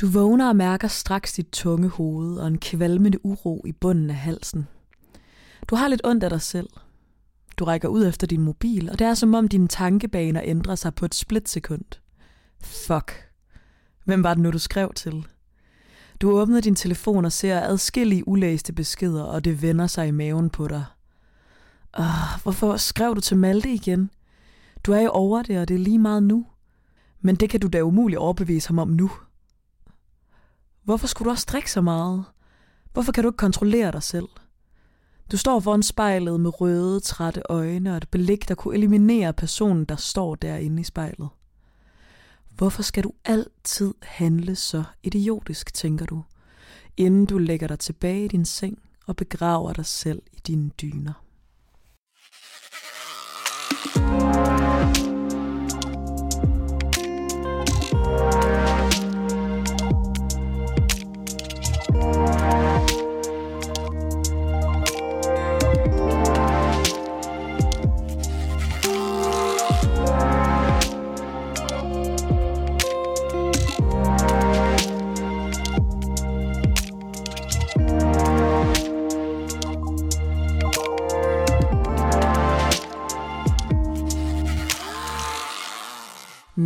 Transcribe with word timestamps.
Du 0.00 0.06
vågner 0.06 0.48
og 0.48 0.56
mærker 0.56 0.88
straks 0.88 1.32
dit 1.32 1.48
tunge 1.52 1.88
hoved 1.88 2.36
og 2.36 2.46
en 2.46 2.58
kvalmende 2.58 3.26
uro 3.26 3.62
i 3.66 3.72
bunden 3.72 4.10
af 4.10 4.16
halsen. 4.16 4.68
Du 5.68 5.76
har 5.76 5.88
lidt 5.88 6.00
ondt 6.04 6.24
af 6.24 6.30
dig 6.30 6.42
selv. 6.42 6.68
Du 7.56 7.64
rækker 7.64 7.88
ud 7.88 8.06
efter 8.06 8.26
din 8.26 8.40
mobil, 8.40 8.90
og 8.90 8.98
det 8.98 9.06
er 9.06 9.14
som 9.14 9.34
om 9.34 9.48
dine 9.48 9.68
tankebaner 9.68 10.40
ændrer 10.44 10.74
sig 10.74 10.94
på 10.94 11.04
et 11.04 11.14
splitsekund. 11.14 11.84
Fuck. 12.60 13.30
Hvem 14.04 14.22
var 14.22 14.34
det 14.34 14.42
nu, 14.42 14.50
du 14.50 14.58
skrev 14.58 14.92
til? 14.94 15.26
Du 16.20 16.30
åbner 16.30 16.60
din 16.60 16.74
telefon 16.74 17.24
og 17.24 17.32
ser 17.32 17.60
adskillige 17.60 18.28
ulæste 18.28 18.72
beskeder, 18.72 19.22
og 19.22 19.44
det 19.44 19.62
vender 19.62 19.86
sig 19.86 20.08
i 20.08 20.10
maven 20.10 20.50
på 20.50 20.68
dig. 20.68 20.84
Åh, 21.98 22.42
hvorfor 22.42 22.76
skrev 22.76 23.14
du 23.14 23.20
til 23.20 23.36
Malte 23.36 23.72
igen? 23.72 24.10
Du 24.84 24.92
er 24.92 25.00
jo 25.00 25.10
over 25.10 25.42
det, 25.42 25.58
og 25.58 25.68
det 25.68 25.74
er 25.74 25.78
lige 25.78 25.98
meget 25.98 26.22
nu. 26.22 26.46
Men 27.20 27.34
det 27.34 27.50
kan 27.50 27.60
du 27.60 27.68
da 27.68 27.80
umuligt 27.80 28.18
overbevise 28.18 28.68
ham 28.68 28.78
om 28.78 28.88
nu. 28.88 29.10
Hvorfor 30.88 31.06
skulle 31.06 31.26
du 31.26 31.30
også 31.30 31.46
drikke 31.48 31.70
så 31.70 31.80
meget? 31.80 32.24
Hvorfor 32.92 33.12
kan 33.12 33.24
du 33.24 33.28
ikke 33.28 33.36
kontrollere 33.36 33.92
dig 33.92 34.02
selv? 34.02 34.28
Du 35.32 35.36
står 35.36 35.60
foran 35.60 35.82
spejlet 35.82 36.40
med 36.40 36.60
røde, 36.60 37.00
trætte 37.00 37.42
øjne 37.48 37.90
og 37.90 37.96
et 37.96 38.08
blik, 38.10 38.48
der 38.48 38.54
kunne 38.54 38.74
eliminere 38.74 39.32
personen, 39.32 39.84
der 39.84 39.96
står 39.96 40.34
derinde 40.34 40.80
i 40.80 40.84
spejlet. 40.84 41.28
Hvorfor 42.50 42.82
skal 42.82 43.04
du 43.04 43.12
altid 43.24 43.94
handle 44.02 44.56
så 44.56 44.84
idiotisk, 45.02 45.74
tænker 45.74 46.06
du, 46.06 46.22
inden 46.96 47.26
du 47.26 47.38
lægger 47.38 47.66
dig 47.66 47.78
tilbage 47.78 48.24
i 48.24 48.28
din 48.28 48.44
seng 48.44 48.78
og 49.06 49.16
begraver 49.16 49.72
dig 49.72 49.86
selv 49.86 50.22
i 50.32 50.40
dine 50.46 50.70
dyner? 50.70 51.27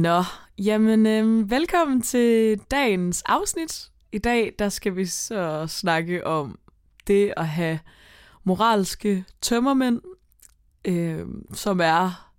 Nå, 0.03 0.23
jamen 0.59 1.07
øh, 1.07 1.51
velkommen 1.51 2.03
til 2.03 2.59
dagens 2.71 3.23
afsnit. 3.27 3.91
I 4.13 4.19
dag 4.19 4.55
der 4.59 4.69
skal 4.69 4.97
vi 4.97 5.07
så 5.07 5.67
snakke 5.67 6.27
om 6.27 6.59
det 7.07 7.35
at 7.37 7.49
have 7.49 7.79
moralske 8.45 9.25
tømmermænd, 9.41 10.01
øh, 10.85 11.27
som 11.53 11.81
er 11.81 12.33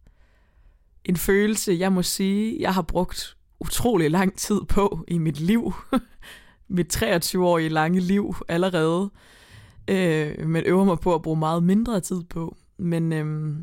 en 1.05 1.17
følelse, 1.17 1.75
jeg 1.80 1.94
må 1.94 2.02
sige, 2.02 2.58
jeg 2.61 2.73
har 2.73 2.81
brugt 2.81 3.38
utrolig 3.59 4.11
lang 4.11 4.38
tid 4.38 4.61
på 4.70 5.05
i 5.08 5.17
mit 5.17 5.39
liv. 5.39 5.73
mit 6.77 7.03
23-årige 7.03 7.70
lange 7.70 8.00
liv 8.00 8.36
allerede. 8.48 9.11
Øh, 9.88 10.48
men 10.48 10.64
øver 10.66 10.83
mig 10.83 11.00
på 11.00 11.16
at 11.16 11.22
bruge 11.22 11.39
meget 11.39 11.64
mindre 11.64 12.00
tid 12.00 12.23
på. 12.23 12.58
Men 12.77 13.14
øh, 13.14 13.55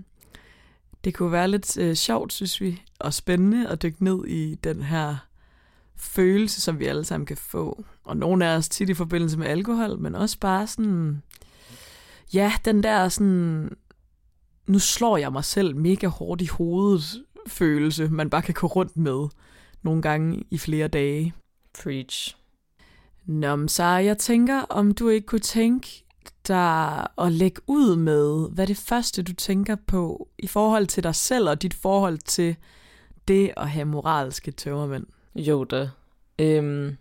det 1.05 1.15
kunne 1.15 1.33
være 1.33 1.49
lidt 1.49 1.79
øh, 1.79 1.95
sjovt, 1.95 2.33
synes 2.33 2.61
vi, 2.61 2.83
og 2.99 3.15
spændende 3.15 3.69
at 3.69 3.83
dykke 3.83 4.05
ned 4.05 4.27
i 4.27 4.55
den 4.55 4.83
her 4.83 5.17
følelse, 5.97 6.61
som 6.61 6.79
vi 6.79 6.87
alle 6.87 7.05
sammen 7.05 7.27
kan 7.27 7.37
få. 7.37 7.85
Og 8.05 8.17
nogle 8.17 8.47
af 8.47 8.57
os 8.57 8.69
tit 8.69 8.89
i 8.89 8.95
forbindelse 8.95 9.39
med 9.39 9.47
alkohol, 9.47 9.99
men 9.99 10.15
også 10.15 10.39
bare 10.39 10.67
sådan, 10.67 11.23
ja, 12.35 12.53
den 12.65 12.83
der 12.83 13.09
sådan, 13.09 13.77
nu 14.67 14.79
slår 14.79 15.17
jeg 15.17 15.33
mig 15.33 15.45
selv 15.45 15.77
mega 15.77 16.07
hårdt 16.07 16.43
i 16.43 16.47
hovedet 16.47 17.25
følelse, 17.47 18.09
man 18.09 18.31
bare 18.31 18.43
kan 18.43 18.55
gå 18.55 18.67
rundt 18.67 18.97
med 18.97 19.29
nogle 19.83 20.03
gange 20.03 20.45
i 20.51 20.59
flere 20.59 20.89
dage. 20.89 21.35
Preach. 21.83 22.37
Nå, 23.27 23.69
så 23.69 23.85
jeg 23.85 24.19
tænker, 24.19 24.61
om 24.61 24.95
du 24.95 25.09
ikke 25.09 25.27
kunne 25.27 25.39
tænke 25.39 26.05
dig 26.49 27.07
at 27.19 27.33
lægge 27.33 27.61
ud 27.67 27.97
med, 27.97 28.51
hvad 28.51 28.67
det 28.67 28.77
første, 28.77 29.23
du 29.23 29.33
tænker 29.33 29.77
på 29.87 30.29
i 30.39 30.47
forhold 30.47 30.87
til 30.87 31.03
dig 31.03 31.15
selv 31.15 31.49
og 31.49 31.63
dit 31.63 31.75
forhold 31.75 32.19
til 32.19 32.57
det 33.29 33.51
at 33.57 33.71
have 33.71 33.85
moralske 33.85 34.51
tømmermænd? 34.51 35.07
Jo 35.35 35.65
da. 35.65 35.89
Øhm, 36.39 36.97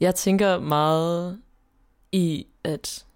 jeg 0.00 0.14
tænker 0.14 0.58
meget 0.58 1.38
i, 2.12 2.46
at 2.64 3.06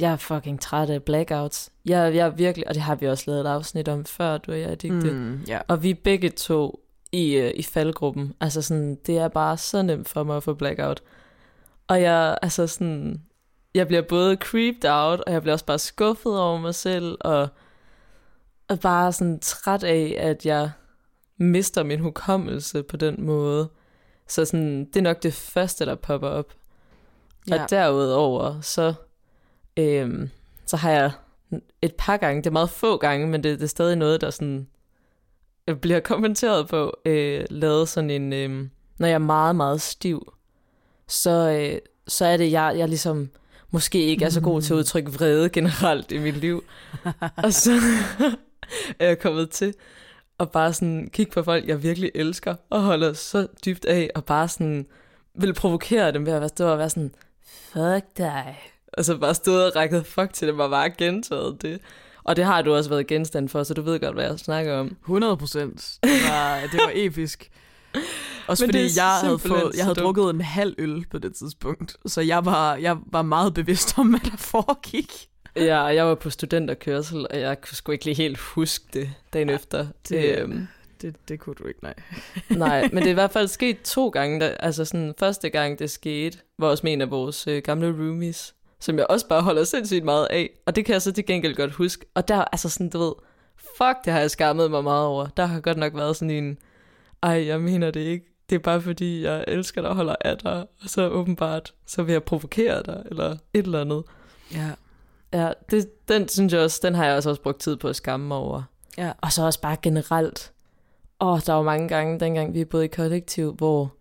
jeg 0.00 0.12
er 0.12 0.16
fucking 0.16 0.60
træt 0.60 0.90
af 0.90 1.02
blackouts. 1.02 1.70
Jeg, 1.84 2.14
jeg 2.14 2.26
er 2.26 2.30
virkelig, 2.30 2.68
og 2.68 2.74
det 2.74 2.82
har 2.82 2.94
vi 2.94 3.08
også 3.08 3.24
lavet 3.26 3.40
et 3.40 3.46
afsnit 3.46 3.88
om 3.88 4.04
før, 4.04 4.38
du 4.38 4.52
og 4.52 4.60
jeg, 4.60 4.82
Digte. 4.82 5.12
Mm, 5.12 5.44
ja. 5.48 5.60
Og 5.68 5.82
vi 5.82 5.90
er 5.90 5.94
begge 6.04 6.30
to 6.30 6.80
i, 7.12 7.40
uh, 7.40 7.50
i 7.54 7.62
faldgruppen. 7.62 8.34
Altså 8.40 8.62
sådan, 8.62 8.98
det 9.06 9.18
er 9.18 9.28
bare 9.28 9.58
så 9.58 9.82
nemt 9.82 10.08
for 10.08 10.22
mig 10.24 10.36
at 10.36 10.42
få 10.42 10.54
blackout. 10.54 11.02
Og 11.88 12.02
jeg, 12.02 12.38
altså 12.42 12.66
sådan, 12.66 13.22
jeg 13.74 13.86
bliver 13.86 14.02
både 14.02 14.36
creeped 14.36 14.84
out, 14.84 15.20
og 15.20 15.32
jeg 15.32 15.42
bliver 15.42 15.52
også 15.52 15.64
bare 15.64 15.78
skuffet 15.78 16.40
over 16.40 16.58
mig 16.58 16.74
selv, 16.74 17.18
og, 17.20 17.48
og 18.68 18.80
bare 18.80 19.12
sådan 19.12 19.40
træt 19.40 19.82
af, 19.82 20.16
at 20.18 20.46
jeg 20.46 20.70
mister 21.36 21.82
min 21.82 22.00
hukommelse 22.00 22.82
på 22.82 22.96
den 22.96 23.24
måde. 23.24 23.68
Så 24.28 24.44
sådan, 24.44 24.84
det 24.84 24.96
er 24.96 25.02
nok 25.02 25.22
det 25.22 25.34
første, 25.34 25.86
der 25.86 25.94
popper 25.94 26.28
op. 26.28 26.52
Ja. 27.48 27.62
Og 27.62 27.70
derudover, 27.70 28.60
så, 28.60 28.94
øhm, 29.76 30.30
så 30.66 30.76
har 30.76 30.90
jeg 30.90 31.10
et 31.82 31.94
par 31.98 32.16
gange, 32.16 32.42
det 32.42 32.46
er 32.46 32.52
meget 32.52 32.70
få 32.70 32.96
gange, 32.96 33.26
men 33.26 33.42
det, 33.42 33.58
det 33.58 33.64
er 33.64 33.68
stadig 33.68 33.96
noget, 33.96 34.20
der 34.20 34.30
sådan 34.30 34.68
bliver 35.80 36.00
kommenteret 36.00 36.68
på, 36.68 36.96
øh, 37.04 37.44
lavet 37.50 37.88
sådan 37.88 38.10
en, 38.10 38.32
øh, 38.32 38.68
når 38.98 39.06
jeg 39.06 39.14
er 39.14 39.18
meget, 39.18 39.56
meget 39.56 39.80
stiv, 39.80 40.32
så, 41.08 41.30
øh, 41.30 41.78
så 42.08 42.24
er 42.26 42.36
det, 42.36 42.52
jeg, 42.52 42.74
jeg 42.76 42.88
ligesom 42.88 43.30
måske 43.72 43.98
ikke 44.04 44.24
er 44.24 44.30
så 44.30 44.40
god 44.40 44.62
til 44.62 44.74
at 44.74 44.78
udtrykke 44.78 45.12
vrede 45.12 45.48
generelt 45.48 46.12
i 46.12 46.18
mit 46.18 46.36
liv. 46.36 46.64
og 47.36 47.52
så 47.52 47.80
er 48.98 49.06
jeg 49.06 49.18
kommet 49.18 49.50
til 49.50 49.74
at 50.40 50.50
bare 50.50 50.72
sådan 50.72 51.10
kigge 51.12 51.32
på 51.32 51.42
folk, 51.42 51.68
jeg 51.68 51.82
virkelig 51.82 52.10
elsker, 52.14 52.54
og 52.70 52.82
holder 52.82 53.12
så 53.12 53.46
dybt 53.64 53.84
af, 53.84 54.10
og 54.14 54.24
bare 54.24 54.48
sådan 54.48 54.86
vil 55.34 55.54
provokere 55.54 56.12
dem 56.12 56.26
ved 56.26 56.32
at 56.32 56.50
stå 56.50 56.68
og 56.68 56.78
være 56.78 56.90
sådan, 56.90 57.14
fuck 57.72 58.18
dig. 58.18 58.58
Og 58.92 59.04
så 59.04 59.18
bare 59.18 59.34
stået 59.34 59.66
og 59.66 59.76
rækket 59.76 60.06
fuck 60.06 60.32
til 60.32 60.48
dem, 60.48 60.60
og 60.60 60.70
bare 60.70 60.90
gentaget 60.90 61.62
det. 61.62 61.80
Og 62.24 62.36
det 62.36 62.44
har 62.44 62.62
du 62.62 62.74
også 62.74 62.90
været 62.90 63.06
genstand 63.06 63.48
for, 63.48 63.62
så 63.62 63.74
du 63.74 63.82
ved 63.82 64.00
godt, 64.00 64.14
hvad 64.14 64.24
jeg 64.24 64.38
snakker 64.38 64.74
om. 64.74 64.96
100 65.00 65.36
procent. 65.36 65.98
Det 66.02 66.10
var, 66.30 66.60
det 66.60 66.80
var 66.80 66.90
episk. 67.04 67.50
Også 68.46 68.66
Men 68.66 68.74
fordi 68.74 68.88
jeg 68.96 69.18
havde, 69.22 69.38
fået, 69.38 69.72
jeg 69.76 69.84
havde 69.84 69.94
drukket 69.94 70.30
en 70.30 70.40
halv 70.40 70.74
øl 70.78 71.06
på 71.10 71.18
det 71.18 71.34
tidspunkt, 71.34 71.96
så 72.06 72.20
jeg 72.20 72.44
var, 72.44 72.74
jeg 72.74 72.96
var 73.06 73.22
meget 73.22 73.54
bevidst 73.54 73.98
om, 73.98 74.08
hvad 74.08 74.20
der 74.30 74.36
foregik. 74.36 75.28
Ja, 75.56 75.82
jeg 75.82 76.06
var 76.06 76.14
på 76.14 76.30
studenterkørsel, 76.30 77.26
og 77.30 77.40
jeg 77.40 77.60
kunne 77.60 77.76
sgu 77.76 77.92
ikke 77.92 78.04
lige 78.04 78.14
helt 78.14 78.38
huske 78.38 78.84
det 78.92 79.10
dagen 79.32 79.48
ja, 79.48 79.54
efter. 79.54 79.86
Det, 80.08 80.38
øhm, 80.38 80.66
det, 81.02 81.16
det 81.28 81.40
kunne 81.40 81.54
du 81.54 81.66
ikke, 81.66 81.80
nej. 81.82 81.94
nej, 82.68 82.88
men 82.92 82.96
det 82.96 83.06
er 83.06 83.10
i 83.10 83.14
hvert 83.14 83.32
fald 83.32 83.48
sket 83.48 83.82
to 83.82 84.08
gange. 84.08 84.40
Der, 84.40 84.48
altså 84.48 84.84
sådan, 84.84 85.14
første 85.18 85.48
gang 85.48 85.78
det 85.78 85.90
skete, 85.90 86.38
var 86.58 86.68
også 86.68 86.80
med 86.86 86.92
en 86.92 87.00
af 87.00 87.10
vores 87.10 87.46
øh, 87.46 87.62
gamle 87.62 87.86
roomies, 87.86 88.54
som 88.80 88.98
jeg 88.98 89.06
også 89.10 89.28
bare 89.28 89.42
holder 89.42 89.64
sindssygt 89.64 90.04
meget 90.04 90.26
af. 90.30 90.50
Og 90.66 90.76
det 90.76 90.84
kan 90.84 90.92
jeg 90.92 91.02
så 91.02 91.12
til 91.12 91.26
gengæld 91.26 91.54
godt 91.54 91.72
huske. 91.72 92.06
Og 92.14 92.28
der, 92.28 92.44
altså 92.52 92.68
sådan, 92.68 92.90
du 92.90 92.98
ved, 92.98 93.12
fuck, 93.56 94.04
det 94.04 94.12
har 94.12 94.20
jeg 94.20 94.30
skammet 94.30 94.70
mig 94.70 94.84
meget 94.84 95.06
over. 95.06 95.26
Der 95.26 95.46
har 95.46 95.60
godt 95.60 95.76
nok 95.76 95.94
været 95.94 96.16
sådan 96.16 96.30
en, 96.30 96.58
ej, 97.22 97.46
jeg 97.46 97.60
mener 97.60 97.90
det 97.90 98.00
ikke 98.00 98.32
det 98.52 98.58
er 98.58 98.62
bare 98.62 98.80
fordi, 98.80 99.24
jeg 99.24 99.44
elsker 99.48 99.80
dig 99.80 99.90
og 99.90 99.96
holder 99.96 100.14
af 100.20 100.38
dig, 100.38 100.66
og 100.82 100.88
så 100.88 101.08
åbenbart, 101.08 101.74
så 101.86 102.02
vil 102.02 102.12
jeg 102.12 102.22
provokere 102.22 102.82
dig, 102.82 103.02
eller 103.10 103.30
et 103.30 103.64
eller 103.64 103.80
andet. 103.80 104.02
Ja. 104.54 104.70
Ja, 105.32 105.52
det, 105.70 106.08
den 106.08 106.28
synes 106.28 106.52
jeg 106.52 106.60
også, 106.60 106.80
den 106.82 106.94
har 106.94 107.06
jeg 107.06 107.16
også, 107.16 107.30
også 107.30 107.42
brugt 107.42 107.60
tid 107.60 107.76
på 107.76 107.88
at 107.88 107.96
skamme 107.96 108.28
mig 108.28 108.36
over. 108.36 108.62
Ja. 108.98 109.12
Og 109.20 109.32
så 109.32 109.42
også 109.42 109.60
bare 109.60 109.76
generelt. 109.82 110.52
Åh, 111.20 111.40
der 111.46 111.52
var 111.52 111.62
mange 111.62 111.88
gange, 111.88 112.20
dengang 112.20 112.54
vi 112.54 112.64
boede 112.64 112.84
i 112.84 112.88
kollektiv, 112.88 113.54
hvor, 113.54 113.94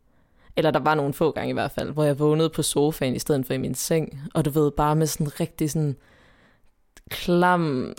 eller 0.56 0.72
der 0.72 0.80
var 0.80 0.96
nogle 0.96 1.14
få 1.14 1.32
gange 1.32 1.50
i 1.50 1.54
hvert 1.54 1.72
fald, 1.72 1.92
hvor 1.92 2.04
jeg 2.04 2.20
vågnede 2.20 2.50
på 2.50 2.62
sofaen 2.62 3.16
i 3.16 3.20
stedet 3.20 3.46
for 3.46 3.54
i 3.54 3.58
min 3.58 3.76
seng, 3.76 4.22
og 4.34 4.46
du 4.46 4.50
ved, 4.50 4.72
bare 4.72 4.96
med 4.96 5.08
sådan 5.08 5.40
rigtig 5.40 5.72
sådan 5.72 5.96
klam 7.10 7.94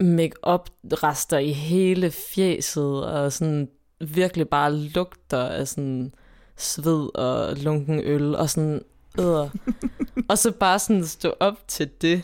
make-up 0.00 0.70
rester 0.84 1.38
i 1.38 1.52
hele 1.52 2.10
fjeset, 2.10 3.04
og 3.04 3.32
sådan 3.32 3.68
virkelig 4.00 4.48
bare 4.48 4.76
lugter 4.76 5.44
af 5.44 5.68
sådan 5.68 6.14
sved 6.56 7.18
og 7.18 7.56
lunken 7.56 8.00
øl 8.00 8.36
og 8.36 8.50
sådan 8.50 8.82
øh. 9.18 9.50
og 10.30 10.38
så 10.38 10.52
bare 10.52 10.78
sådan 10.78 11.04
stå 11.04 11.34
op 11.40 11.68
til 11.68 11.90
det. 12.00 12.22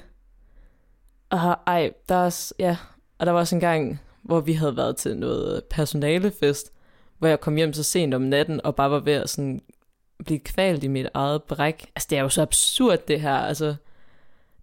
Og 1.31 1.57
ej, 1.67 1.93
der 2.09 2.15
er, 2.15 2.53
ja, 2.59 2.77
og 3.19 3.27
der 3.27 3.33
var 3.33 3.41
også 3.41 3.57
en 3.57 3.61
gang, 3.61 4.01
hvor 4.23 4.41
vi 4.41 4.53
havde 4.53 4.77
været 4.77 4.97
til 4.97 5.17
noget 5.17 5.65
personalefest, 5.65 6.73
hvor 7.19 7.29
jeg 7.29 7.41
kom 7.41 7.57
hjem 7.57 7.73
så 7.73 7.83
sent 7.83 8.15
om 8.15 8.23
natten 8.23 8.61
og 8.65 8.77
bare 8.77 8.91
var 8.91 9.01
ved 9.01 9.13
at 9.13 9.31
sådan 9.31 9.63
blive 10.25 10.39
kvalt 10.39 10.85
i 10.85 10.89
mit 10.89 11.07
eget 11.15 11.43
bræk. 11.43 11.91
Altså, 11.97 12.07
det 12.11 12.19
er 12.19 12.23
jo 12.23 12.29
så 12.29 12.43
absurd, 12.43 12.99
det 13.09 13.21
her. 13.21 13.35
Altså, 13.35 13.75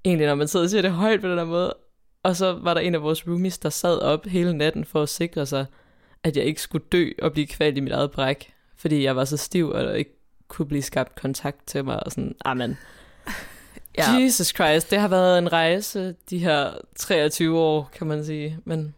egentlig, 0.05 0.27
når 0.27 0.35
man 0.35 0.47
sidder 0.47 0.65
og 0.65 0.69
siger 0.69 0.81
det 0.81 0.91
højt 0.91 1.21
på 1.21 1.27
den 1.27 1.37
der 1.37 1.45
måde. 1.45 1.73
Og 2.23 2.35
så 2.35 2.53
var 2.53 2.73
der 2.73 2.81
en 2.81 2.95
af 2.95 3.01
vores 3.01 3.27
roomies, 3.27 3.57
der 3.57 3.69
sad 3.69 3.99
op 3.99 4.25
hele 4.25 4.53
natten 4.53 4.85
for 4.85 5.01
at 5.01 5.09
sikre 5.09 5.45
sig, 5.45 5.65
at 6.23 6.37
jeg 6.37 6.45
ikke 6.45 6.61
skulle 6.61 6.85
dø 6.91 7.09
og 7.21 7.31
blive 7.31 7.47
kvalt 7.47 7.77
i 7.77 7.79
mit 7.79 7.91
eget 7.93 8.11
bræk. 8.11 8.53
Fordi 8.77 9.03
jeg 9.03 9.15
var 9.15 9.25
så 9.25 9.37
stiv, 9.37 9.69
og 9.69 9.97
ikke 9.99 10.17
kunne 10.47 10.67
blive 10.67 10.81
skabt 10.81 11.21
kontakt 11.21 11.67
til 11.67 11.85
mig. 11.85 12.03
Og 12.03 12.11
sådan, 12.11 12.35
amen. 12.45 12.77
Ja. 13.97 14.11
Jesus 14.11 14.47
Christ, 14.47 14.91
det 14.91 14.99
har 14.99 15.07
været 15.07 15.37
en 15.37 15.53
rejse, 15.53 16.15
de 16.29 16.37
her 16.37 16.71
23 16.95 17.59
år, 17.59 17.89
kan 17.93 18.07
man 18.07 18.25
sige. 18.25 18.59
Men 18.65 18.93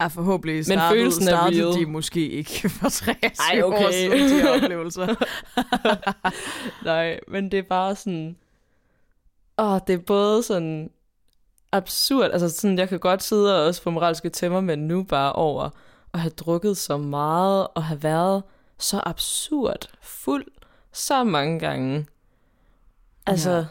Ja, 0.00 0.06
forhåbentlig 0.06 0.64
startede, 0.64 0.86
Men 0.86 0.98
følelsen 0.98 1.22
startede 1.22 1.64
real. 1.66 1.80
de 1.80 1.86
måske 1.86 2.28
ikke 2.28 2.68
for 2.80 2.88
23 2.88 3.28
Ej, 3.52 3.62
okay. 3.62 3.86
år 3.86 3.90
siden, 3.90 4.44
de 4.44 4.50
oplevelser. 4.50 5.06
Nej, 6.84 7.20
men 7.28 7.50
det 7.50 7.58
er 7.58 7.62
bare 7.62 7.96
sådan... 7.96 8.36
Åh, 9.58 9.78
det 9.86 9.94
er 9.94 9.98
både 9.98 10.42
sådan 10.42 10.90
absurd. 11.72 12.30
Altså 12.32 12.48
sådan, 12.48 12.78
jeg 12.78 12.88
kan 12.88 12.98
godt 12.98 13.22
sidde 13.22 13.60
og 13.60 13.66
også 13.66 13.82
få 13.82 13.90
moralske 13.90 14.28
tæmmer, 14.28 14.60
men 14.60 14.78
nu 14.78 15.02
bare 15.02 15.32
over 15.32 15.70
at 16.14 16.20
have 16.20 16.30
drukket 16.30 16.76
så 16.76 16.96
meget 16.96 17.68
og 17.74 17.84
have 17.84 18.02
været 18.02 18.42
så 18.78 19.00
absurd 19.06 19.90
fuld 20.00 20.46
så 20.92 21.24
mange 21.24 21.58
gange. 21.58 22.06
Altså, 23.26 23.50
ja. 23.50 23.64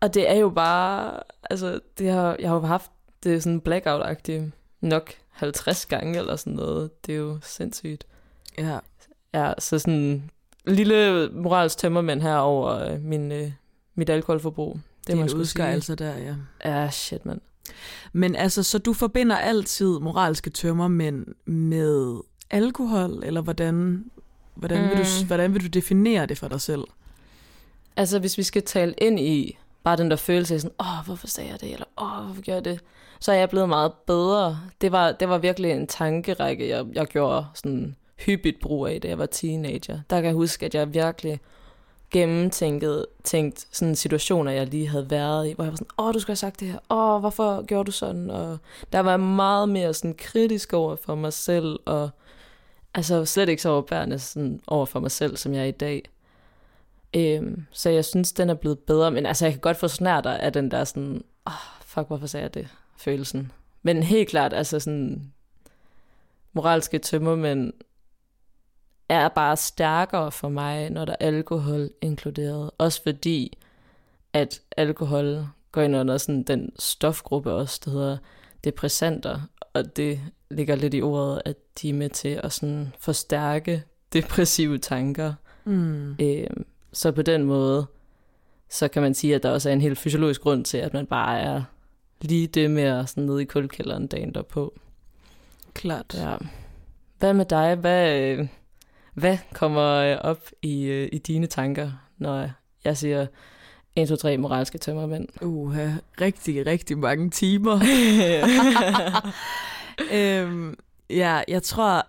og 0.00 0.14
det 0.14 0.30
er 0.30 0.34
jo 0.34 0.50
bare, 0.50 1.20
altså, 1.50 1.80
det 1.98 2.10
har, 2.10 2.36
jeg 2.38 2.48
har 2.48 2.56
jo 2.56 2.62
haft 2.62 2.90
det 3.22 3.42
sådan 3.42 3.62
blackout-agtigt 3.68 4.50
nok 4.80 5.12
50 5.30 5.86
gange 5.86 6.18
eller 6.18 6.36
sådan 6.36 6.52
noget. 6.52 7.06
Det 7.06 7.14
er 7.14 7.18
jo 7.18 7.38
sindssygt. 7.42 8.06
Ja. 8.58 8.78
Ja, 9.34 9.52
så 9.58 9.78
sådan 9.78 10.30
lille 10.66 11.28
moralsk 11.32 11.78
tømmermænd 11.78 12.22
her 12.22 12.36
over 12.36 12.68
øh, 12.70 13.00
min, 13.00 13.32
øh, 13.32 13.52
mit 13.94 14.10
alkoholforbrug. 14.10 14.80
Det 15.06 15.18
er 15.18 15.22
en 15.22 15.34
udskejelse 15.34 15.94
der, 15.94 16.16
ja. 16.16 16.34
Ja, 16.64 16.90
shit, 16.90 17.26
mand. 17.26 17.40
Men 18.12 18.36
altså, 18.36 18.62
så 18.62 18.78
du 18.78 18.92
forbinder 18.92 19.36
altid 19.36 19.98
moralske 19.98 20.50
tømmermænd 20.50 21.26
med 21.44 22.20
alkohol, 22.50 23.22
eller 23.24 23.40
hvordan, 23.40 24.04
hvordan, 24.54 24.82
mm. 24.82 24.88
vil 24.88 24.98
du, 24.98 25.04
mm. 25.20 25.26
hvordan 25.26 25.54
vil 25.54 25.62
du 25.62 25.68
definere 25.68 26.26
det 26.26 26.38
for 26.38 26.48
dig 26.48 26.60
selv? 26.60 26.84
Altså, 27.96 28.18
hvis 28.18 28.38
vi 28.38 28.42
skal 28.42 28.62
tale 28.62 28.94
ind 28.98 29.20
i 29.20 29.58
bare 29.84 29.96
den 29.96 30.10
der 30.10 30.16
følelse 30.16 30.54
af 30.54 30.60
sådan, 30.60 30.74
åh, 30.80 31.04
hvorfor 31.06 31.26
sagde 31.26 31.50
jeg 31.50 31.60
det, 31.60 31.72
eller 31.72 31.86
åh, 31.98 32.24
hvorfor 32.24 32.42
gjorde 32.42 32.56
jeg 32.56 32.64
det? 32.64 32.80
Så 33.20 33.32
er 33.32 33.36
jeg 33.36 33.50
blevet 33.50 33.68
meget 33.68 33.92
bedre. 34.06 34.60
Det 34.80 34.92
var, 34.92 35.12
det 35.12 35.28
var 35.28 35.38
virkelig 35.38 35.70
en 35.70 35.86
tankerække, 35.86 36.68
jeg, 36.68 36.86
jeg 36.92 37.06
gjorde 37.06 37.46
sådan 37.54 37.96
hyppigt 38.26 38.60
brug 38.60 38.86
af, 38.86 39.00
da 39.00 39.08
jeg 39.08 39.18
var 39.18 39.26
teenager. 39.26 40.00
Der 40.10 40.16
kan 40.16 40.24
jeg 40.24 40.34
huske, 40.34 40.66
at 40.66 40.74
jeg 40.74 40.94
virkelig 40.94 41.40
gennemtænket 42.10 43.06
tænkt 43.24 43.66
sådan 43.72 43.96
situationer, 43.96 44.52
jeg 44.52 44.66
lige 44.66 44.88
havde 44.88 45.10
været 45.10 45.48
i, 45.48 45.52
hvor 45.52 45.64
jeg 45.64 45.72
var 45.72 45.76
sådan, 45.76 45.90
åh, 45.98 46.14
du 46.14 46.18
skulle 46.18 46.30
have 46.30 46.36
sagt 46.36 46.60
det 46.60 46.68
her, 46.68 46.78
åh, 46.90 47.20
hvorfor 47.20 47.66
gjorde 47.66 47.86
du 47.86 47.92
sådan? 47.92 48.30
Og 48.30 48.58
der 48.92 49.00
var 49.00 49.16
meget 49.16 49.68
mere 49.68 49.94
sådan 49.94 50.14
kritisk 50.14 50.72
over 50.72 50.96
for 50.96 51.14
mig 51.14 51.32
selv, 51.32 51.78
og 51.84 52.10
altså 52.94 53.24
slet 53.24 53.48
ikke 53.48 53.62
så 53.62 53.68
overbærende 53.68 54.18
sådan 54.18 54.60
over 54.66 54.86
for 54.86 55.00
mig 55.00 55.10
selv, 55.10 55.36
som 55.36 55.54
jeg 55.54 55.60
er 55.60 55.66
i 55.66 55.70
dag. 55.70 56.02
Øhm, 57.16 57.66
så 57.70 57.90
jeg 57.90 58.04
synes, 58.04 58.32
den 58.32 58.50
er 58.50 58.54
blevet 58.54 58.78
bedre, 58.78 59.10
men 59.10 59.26
altså 59.26 59.44
jeg 59.44 59.52
kan 59.52 59.60
godt 59.60 59.76
få 59.76 59.88
snærter 59.88 60.30
af 60.30 60.52
den 60.52 60.70
der 60.70 60.84
sådan, 60.84 61.22
åh, 61.46 61.52
fuck, 61.80 62.06
hvorfor 62.06 62.26
sagde 62.26 62.42
jeg 62.42 62.54
det? 62.54 62.68
Følelsen. 62.96 63.52
Men 63.82 64.02
helt 64.02 64.28
klart, 64.28 64.52
altså 64.52 64.80
sådan, 64.80 65.32
moralske 66.52 66.98
tømmermænd 66.98 67.72
er 69.10 69.28
bare 69.28 69.56
stærkere 69.56 70.32
for 70.32 70.48
mig, 70.48 70.90
når 70.90 71.04
der 71.04 71.12
er 71.20 71.26
alkohol 71.26 71.90
inkluderet. 72.00 72.70
Også 72.78 73.02
fordi, 73.02 73.58
at 74.32 74.60
alkohol 74.76 75.46
går 75.72 75.82
ind 75.82 75.96
under 75.96 76.18
sådan 76.18 76.42
den 76.42 76.72
stofgruppe 76.78 77.52
også, 77.52 77.80
der 77.84 77.90
hedder 77.90 78.16
depressanter, 78.64 79.40
og 79.74 79.96
det 79.96 80.20
ligger 80.50 80.74
lidt 80.74 80.94
i 80.94 81.02
ordet, 81.02 81.42
at 81.44 81.56
de 81.82 81.88
er 81.88 81.94
med 81.94 82.10
til 82.10 82.40
at 82.42 82.52
sådan 82.52 82.92
forstærke 82.98 83.82
depressive 84.12 84.78
tanker. 84.78 85.34
Mm. 85.64 86.12
Øh, 86.20 86.46
så 86.92 87.12
på 87.12 87.22
den 87.22 87.44
måde, 87.44 87.86
så 88.68 88.88
kan 88.88 89.02
man 89.02 89.14
sige, 89.14 89.34
at 89.34 89.42
der 89.42 89.50
også 89.50 89.68
er 89.68 89.72
en 89.72 89.80
helt 89.80 89.98
fysiologisk 89.98 90.40
grund 90.40 90.64
til, 90.64 90.78
at 90.78 90.94
man 90.94 91.06
bare 91.06 91.40
er 91.40 91.62
lige 92.20 92.46
det 92.46 92.70
med 92.70 93.06
sådan 93.06 93.24
nede 93.24 93.42
i 93.42 93.44
kuldkælderen 93.44 94.06
dagen 94.06 94.34
derpå. 94.34 94.74
Klart. 95.74 96.14
Ja. 96.14 96.36
Hvad 97.18 97.34
med 97.34 97.44
dig? 97.44 97.74
Hvad, 97.74 98.46
hvad 99.14 99.38
kommer 99.52 99.88
øh, 99.94 100.18
op 100.20 100.50
i, 100.62 100.84
øh, 100.84 101.08
i 101.12 101.18
dine 101.18 101.46
tanker, 101.46 101.92
når 102.18 102.50
jeg 102.84 102.96
siger 102.96 103.26
1, 103.96 104.08
2, 104.08 104.16
3 104.16 104.36
moralske 104.36 104.78
tømmermænd? 104.78 105.28
Uha, 105.42 105.90
rigtig, 106.20 106.66
rigtig 106.66 106.98
mange 106.98 107.30
timer. 107.30 107.80
øhm, 110.12 110.76
ja, 111.10 111.42
jeg 111.48 111.62
tror 111.62 112.06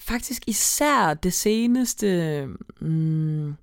faktisk 0.00 0.42
især 0.46 1.14
det 1.14 1.32
seneste... 1.32 2.48
Mm, 2.80 3.54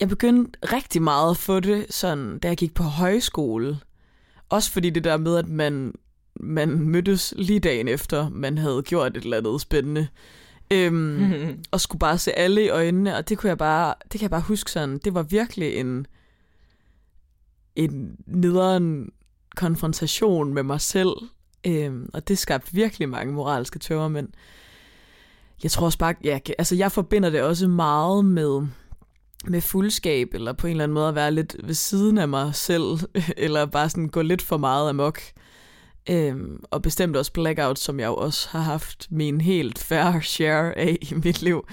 jeg 0.00 0.08
begyndte 0.08 0.58
rigtig 0.62 1.02
meget 1.02 1.30
at 1.30 1.36
få 1.36 1.60
det 1.60 1.86
sådan, 1.90 2.38
da 2.38 2.48
jeg 2.48 2.56
gik 2.56 2.74
på 2.74 2.82
højskole. 2.82 3.78
Også 4.48 4.72
fordi 4.72 4.90
det 4.90 5.04
der 5.04 5.16
med, 5.16 5.36
at 5.36 5.48
man 5.48 5.94
man 6.40 6.78
mødtes 6.78 7.34
lige 7.36 7.60
dagen 7.60 7.88
efter, 7.88 8.28
man 8.28 8.58
havde 8.58 8.82
gjort 8.82 9.16
et 9.16 9.24
eller 9.24 9.36
andet 9.36 9.60
spændende. 9.60 10.08
Øhm, 10.70 11.32
og 11.72 11.80
skulle 11.80 11.98
bare 11.98 12.18
se 12.18 12.32
alle 12.32 12.64
i 12.64 12.68
øjnene, 12.68 13.16
og 13.16 13.28
det 13.28 13.38
kunne 13.38 13.48
jeg 13.48 13.58
bare, 13.58 13.94
det 14.02 14.10
kan 14.10 14.22
jeg 14.22 14.30
bare 14.30 14.40
huske 14.40 14.70
sådan, 14.70 14.98
det 14.98 15.14
var 15.14 15.22
virkelig 15.22 15.74
en, 15.74 16.06
en 17.76 18.16
nederen 18.26 19.12
konfrontation 19.56 20.54
med 20.54 20.62
mig 20.62 20.80
selv, 20.80 21.12
øhm, 21.66 22.10
og 22.14 22.28
det 22.28 22.38
skabte 22.38 22.74
virkelig 22.74 23.08
mange 23.08 23.32
moralske 23.32 23.78
tøver, 23.78 24.08
men 24.08 24.34
jeg 25.62 25.70
tror 25.70 25.86
også 25.86 25.98
bare, 25.98 26.14
ja, 26.24 26.38
altså 26.58 26.74
jeg 26.74 26.92
forbinder 26.92 27.30
det 27.30 27.42
også 27.42 27.68
meget 27.68 28.24
med, 28.24 28.66
med 29.46 29.60
fuldskab, 29.60 30.34
eller 30.34 30.52
på 30.52 30.66
en 30.66 30.70
eller 30.70 30.84
anden 30.84 30.94
måde 30.94 31.08
at 31.08 31.14
være 31.14 31.30
lidt 31.30 31.56
ved 31.64 31.74
siden 31.74 32.18
af 32.18 32.28
mig 32.28 32.54
selv, 32.54 32.98
eller 33.36 33.66
bare 33.66 33.88
sådan 33.88 34.08
gå 34.08 34.22
lidt 34.22 34.42
for 34.42 34.56
meget 34.56 34.88
amok. 34.88 35.20
Øhm, 36.10 36.62
og 36.70 36.82
bestemt 36.82 37.16
også 37.16 37.32
blackout, 37.32 37.78
som 37.78 38.00
jeg 38.00 38.06
jo 38.06 38.14
også 38.14 38.48
har 38.48 38.60
haft 38.60 39.06
min 39.10 39.40
helt 39.40 39.78
fair 39.78 40.20
share 40.20 40.78
af 40.78 40.98
i 41.00 41.14
mit 41.24 41.42
liv. 41.42 41.66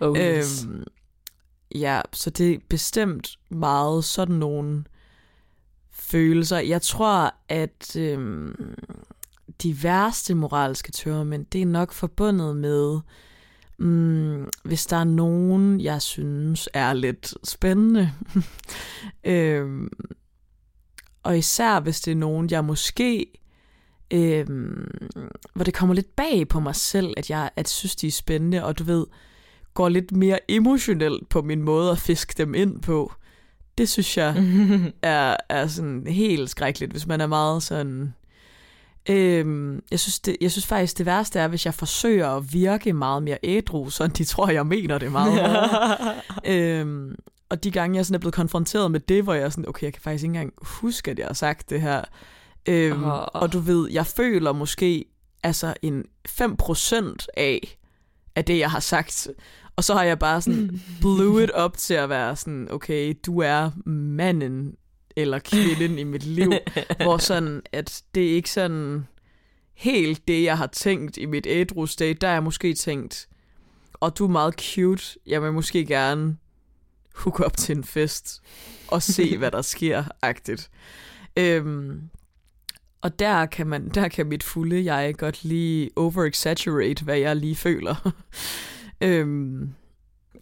Oh, 0.00 0.18
yes. 0.18 0.64
øhm, 0.64 0.84
ja, 1.74 2.00
så 2.12 2.30
det 2.30 2.52
er 2.52 2.58
bestemt 2.68 3.36
meget 3.50 4.04
sådan 4.04 4.36
nogle 4.36 4.84
følelser. 5.90 6.58
Jeg 6.58 6.82
tror, 6.82 7.34
at 7.48 7.96
øhm, 7.96 8.74
de 9.62 9.82
værste 9.82 10.34
moralske 10.34 10.92
tørmænd, 10.92 11.46
det 11.46 11.62
er 11.62 11.66
nok 11.66 11.92
forbundet 11.92 12.56
med, 12.56 13.00
mm, 13.78 14.48
hvis 14.64 14.86
der 14.86 14.96
er 14.96 15.04
nogen, 15.04 15.80
jeg 15.80 16.02
synes 16.02 16.68
er 16.72 16.92
lidt 16.92 17.34
spændende. 17.44 18.12
øhm, 19.24 19.88
og 21.22 21.38
især 21.38 21.80
hvis 21.80 22.00
det 22.00 22.10
er 22.10 22.16
nogen, 22.16 22.50
jeg 22.50 22.64
måske 22.64 23.26
øh, 24.12 24.46
hvor 25.54 25.64
det 25.64 25.74
kommer 25.74 25.94
lidt 25.94 26.16
bag 26.16 26.48
på 26.48 26.60
mig 26.60 26.76
selv, 26.76 27.14
at 27.16 27.30
jeg 27.30 27.50
at 27.56 27.68
synes, 27.68 27.96
de 27.96 28.06
er 28.06 28.10
spændende, 28.10 28.64
og 28.64 28.78
du 28.78 28.84
ved, 28.84 29.06
går 29.74 29.88
lidt 29.88 30.12
mere 30.12 30.38
emotionelt 30.48 31.28
på 31.28 31.42
min 31.42 31.62
måde 31.62 31.90
at 31.90 31.98
fiske 31.98 32.34
dem 32.36 32.54
ind 32.54 32.80
på. 32.80 33.12
Det 33.78 33.88
synes 33.88 34.16
jeg 34.16 34.36
er, 35.02 35.36
er 35.48 35.66
sådan 35.66 36.06
helt 36.06 36.50
skrækkeligt, 36.50 36.92
hvis 36.92 37.06
man 37.06 37.20
er 37.20 37.26
meget 37.26 37.62
sådan... 37.62 38.14
Øhm, 39.08 39.82
jeg, 39.90 40.00
synes 40.00 40.20
det, 40.20 40.36
jeg 40.40 40.50
synes 40.50 40.66
faktisk, 40.66 40.98
det 40.98 41.06
værste 41.06 41.38
er, 41.40 41.48
hvis 41.48 41.66
jeg 41.66 41.74
forsøger 41.74 42.28
at 42.28 42.52
virke 42.52 42.92
meget 42.92 43.22
mere 43.22 43.38
ædru, 43.42 43.90
så 43.90 44.06
de 44.06 44.24
tror, 44.24 44.50
jeg 44.50 44.66
mener 44.66 44.98
det 44.98 45.12
meget. 45.12 45.40
øhm, 46.54 47.14
og 47.48 47.64
de 47.64 47.70
gange, 47.70 47.96
jeg 47.96 48.06
sådan 48.06 48.14
er 48.14 48.18
blevet 48.18 48.34
konfronteret 48.34 48.90
med 48.90 49.00
det, 49.00 49.22
hvor 49.22 49.34
jeg 49.34 49.42
er 49.42 49.48
sådan, 49.48 49.68
okay, 49.68 49.82
jeg 49.84 49.92
kan 49.92 50.02
faktisk 50.02 50.24
ikke 50.24 50.34
engang 50.34 50.52
huske, 50.62 51.10
at 51.10 51.18
jeg 51.18 51.26
har 51.26 51.34
sagt 51.34 51.70
det 51.70 51.80
her. 51.80 52.04
Øhm, 52.68 53.04
oh. 53.04 53.26
Og 53.34 53.52
du 53.52 53.58
ved, 53.58 53.90
jeg 53.90 54.06
føler 54.06 54.52
måske 54.52 55.04
altså 55.42 55.74
en 55.82 56.04
5% 56.28 57.26
af, 57.36 57.78
af 58.36 58.44
det, 58.44 58.58
jeg 58.58 58.70
har 58.70 58.80
sagt. 58.80 59.28
Og 59.76 59.84
så 59.84 59.94
har 59.94 60.02
jeg 60.02 60.18
bare 60.18 60.42
sådan 60.42 60.80
blew 61.00 61.38
it 61.38 61.50
op 61.50 61.76
til 61.76 61.94
at 61.94 62.08
være 62.08 62.36
sådan, 62.36 62.68
okay, 62.70 63.14
du 63.26 63.38
er 63.38 63.70
manden 63.88 64.74
eller 65.16 65.38
kvinden 65.38 65.98
i 65.98 66.04
mit 66.04 66.24
liv. 66.24 66.52
hvor 67.02 67.18
sådan, 67.18 67.62
at 67.72 68.02
det 68.14 68.30
er 68.30 68.34
ikke 68.34 68.50
sådan 68.50 69.06
helt 69.74 70.28
det, 70.28 70.42
jeg 70.44 70.58
har 70.58 70.66
tænkt 70.66 71.16
i 71.16 71.26
mit 71.26 71.46
ædru 71.46 71.86
state. 71.86 72.14
Der 72.14 72.28
er 72.28 72.32
jeg 72.32 72.42
måske 72.42 72.74
tænkt, 72.74 73.28
og 73.94 74.18
du 74.18 74.24
er 74.24 74.28
meget 74.28 74.54
cute, 74.60 75.18
jeg 75.26 75.42
vil 75.42 75.52
måske 75.52 75.86
gerne 75.86 76.36
hook 77.14 77.40
op 77.40 77.56
til 77.56 77.76
en 77.76 77.84
fest 77.84 78.42
og 78.88 79.02
se, 79.02 79.38
hvad 79.38 79.50
der 79.50 79.62
sker, 79.62 80.04
agtigt. 80.22 80.70
Øhm, 81.36 82.10
og 83.02 83.18
der 83.18 83.46
kan, 83.46 83.66
man, 83.66 83.88
der 83.88 84.08
kan 84.08 84.26
mit 84.26 84.42
fulde 84.42 84.84
jeg 84.84 85.14
godt 85.18 85.44
lige 85.44 85.90
over-exaggerate, 85.96 87.04
hvad 87.04 87.18
jeg 87.18 87.36
lige 87.36 87.56
føler. 87.56 88.12
øhm, 89.00 89.74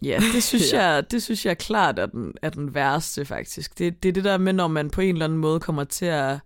ja, 0.01 0.19
det 0.33 0.43
synes, 0.49 0.73
ja. 0.73 0.85
jeg, 0.85 1.11
det 1.11 1.23
synes 1.23 1.45
jeg 1.45 1.57
klart 1.57 1.99
er 1.99 2.05
den, 2.05 2.33
er 2.41 2.49
den 2.49 2.73
værste, 2.73 3.25
faktisk. 3.25 3.77
Det, 3.77 4.03
det 4.03 4.09
er 4.09 4.13
det 4.13 4.23
der 4.23 4.37
med, 4.37 4.53
når 4.53 4.67
man 4.67 4.89
på 4.89 5.01
en 5.01 5.15
eller 5.15 5.25
anden 5.25 5.39
måde 5.39 5.59
kommer 5.59 5.83
til 5.83 6.05
at 6.05 6.39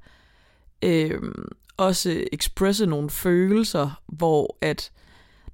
øhm, 0.81 1.47
også 1.77 2.23
ekspresse 2.31 2.85
nogle 2.85 3.09
følelser, 3.09 4.01
hvor 4.07 4.57
at 4.61 4.91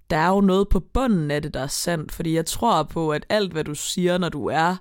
der 0.10 0.18
er 0.18 0.30
jo 0.30 0.41
noget 0.41 0.70
på 0.70 0.80
bunden 0.80 1.32
af 1.32 1.41
det, 1.41 1.53
der 1.53 1.60
er 1.60 1.68
sandt. 1.68 2.12
Fordi 2.12 2.36
jeg 2.36 2.46
tror 2.46 2.84
på, 2.84 3.10
at 3.10 3.25
alt, 3.30 3.51
hvad 3.51 3.63
du 3.63 3.75
siger, 3.75 4.18
når 4.18 4.30
du 4.30 4.46
er 4.46 4.75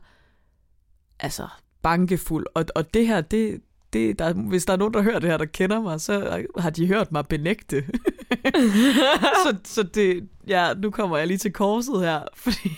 altså 1.21 1.49
bankefuld, 1.83 2.47
og, 2.55 2.65
og 2.75 2.95
det 2.95 3.07
her, 3.07 3.21
det, 3.21 3.61
det, 3.93 4.19
der, 4.19 4.33
hvis 4.33 4.65
der 4.65 4.73
er 4.73 4.77
nogen, 4.77 4.95
der 4.95 5.03
hører 5.03 5.19
det 5.19 5.31
her, 5.31 5.37
der 5.37 5.45
kender 5.45 5.81
mig, 5.81 6.01
så 6.01 6.45
har 6.59 6.71
de 6.71 6.87
hørt 6.87 7.13
mig 7.13 7.27
benægte. 7.27 7.85
så, 9.45 9.57
så 9.65 9.83
det, 9.83 10.29
ja, 10.47 10.75
nu 10.75 10.91
kommer 10.91 11.17
jeg 11.17 11.27
lige 11.27 11.39
til 11.39 11.53
korset 11.53 12.01
her, 12.01 12.21
fordi... 12.45 12.71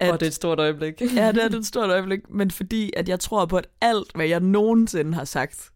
at, 0.00 0.12
og 0.12 0.20
det 0.20 0.26
er 0.26 0.30
et 0.30 0.34
stort 0.34 0.60
øjeblik. 0.60 1.00
ja, 1.00 1.32
det 1.32 1.44
er 1.44 1.58
et 1.58 1.66
stort 1.66 1.90
øjeblik, 1.90 2.20
men 2.30 2.50
fordi 2.50 2.92
at 2.96 3.08
jeg 3.08 3.20
tror 3.20 3.46
på, 3.46 3.56
at 3.56 3.66
alt, 3.80 4.12
hvad 4.14 4.26
jeg 4.26 4.40
nogensinde 4.40 5.14
har 5.14 5.24
sagt 5.24 5.70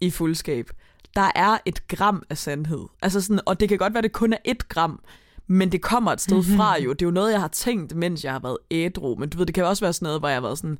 i 0.00 0.10
fuldskab, 0.10 0.70
der 1.16 1.30
er 1.34 1.58
et 1.64 1.88
gram 1.88 2.22
af 2.30 2.38
sandhed. 2.38 2.84
Altså 3.02 3.20
sådan, 3.20 3.40
og 3.46 3.60
det 3.60 3.68
kan 3.68 3.78
godt 3.78 3.94
være, 3.94 3.98
at 3.98 4.04
det 4.04 4.12
kun 4.12 4.32
er 4.32 4.38
et 4.44 4.68
gram, 4.68 5.00
men 5.46 5.72
det 5.72 5.82
kommer 5.82 6.12
et 6.12 6.20
sted 6.20 6.36
mm-hmm. 6.36 6.56
fra 6.56 6.80
jo. 6.80 6.92
Det 6.92 7.02
er 7.02 7.06
jo 7.06 7.10
noget, 7.10 7.32
jeg 7.32 7.40
har 7.40 7.48
tænkt, 7.48 7.94
mens 7.96 8.24
jeg 8.24 8.32
har 8.32 8.40
været 8.40 8.58
ædru. 8.70 9.14
Men 9.14 9.28
du 9.28 9.38
ved, 9.38 9.46
det 9.46 9.54
kan 9.54 9.64
også 9.64 9.84
være 9.84 9.92
sådan 9.92 10.06
noget, 10.06 10.20
hvor 10.20 10.28
jeg 10.28 10.36
har 10.36 10.42
været 10.42 10.58
sådan 10.58 10.78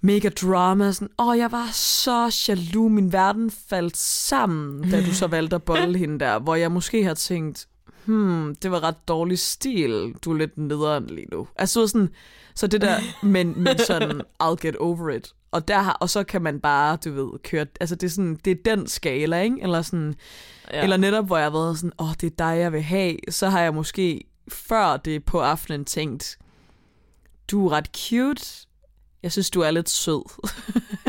mega 0.00 0.28
drama. 0.28 0.92
Sådan, 0.92 1.08
åh, 1.18 1.38
jeg 1.38 1.52
var 1.52 1.68
så 1.72 2.44
jaloux. 2.48 2.92
Min 2.92 3.12
verden 3.12 3.50
faldt 3.50 3.96
sammen, 3.96 4.90
da 4.90 5.04
du 5.04 5.14
så 5.14 5.26
valgte 5.36 5.56
at 5.56 5.62
bolle 5.62 5.98
hende 5.98 6.20
der. 6.20 6.38
Hvor 6.38 6.54
jeg 6.54 6.72
måske 6.72 7.04
har 7.04 7.14
tænkt, 7.14 7.66
hmm, 8.04 8.54
det 8.54 8.70
var 8.70 8.82
ret 8.82 9.08
dårlig 9.08 9.38
stil. 9.38 10.14
Du 10.24 10.32
er 10.32 10.38
lidt 10.38 10.58
nederen 10.58 11.06
lige 11.06 11.26
nu. 11.32 11.48
Altså 11.56 11.86
sådan, 11.86 12.08
så 12.54 12.66
det 12.66 12.80
der, 12.80 12.96
men, 13.22 13.62
men 13.62 13.78
sådan, 13.78 14.20
I'll 14.42 14.56
get 14.60 14.76
over 14.76 15.08
it. 15.08 15.32
Og, 15.50 15.68
der 15.68 15.78
har, 15.78 15.92
og 15.92 16.10
så 16.10 16.24
kan 16.24 16.42
man 16.42 16.60
bare, 16.60 16.98
du 17.04 17.12
ved, 17.12 17.38
køre, 17.38 17.66
altså 17.80 17.94
det 17.94 18.06
er 18.06 18.10
sådan, 18.10 18.38
det 18.44 18.50
er 18.50 18.76
den 18.76 18.86
skala, 18.86 19.42
ikke? 19.42 19.56
Eller 19.62 19.82
sådan, 19.82 20.14
ja. 20.72 20.82
eller 20.82 20.96
netop, 20.96 21.26
hvor 21.26 21.36
jeg 21.36 21.46
har 21.46 21.50
været 21.50 21.78
sådan, 21.78 21.92
åh, 21.98 22.08
oh, 22.08 22.14
det 22.20 22.26
er 22.26 22.36
dig, 22.38 22.58
jeg 22.58 22.72
vil 22.72 22.82
have, 22.82 23.16
så 23.28 23.48
har 23.48 23.60
jeg 23.60 23.74
måske 23.74 24.24
før 24.48 24.96
det 24.96 25.24
på 25.24 25.40
aftenen 25.40 25.84
tænkt, 25.84 26.38
du 27.50 27.66
er 27.66 27.72
ret 27.72 27.90
cute, 27.96 28.66
jeg 29.22 29.32
synes, 29.32 29.50
du 29.50 29.60
er 29.60 29.70
lidt 29.70 29.90
sød. 29.90 30.22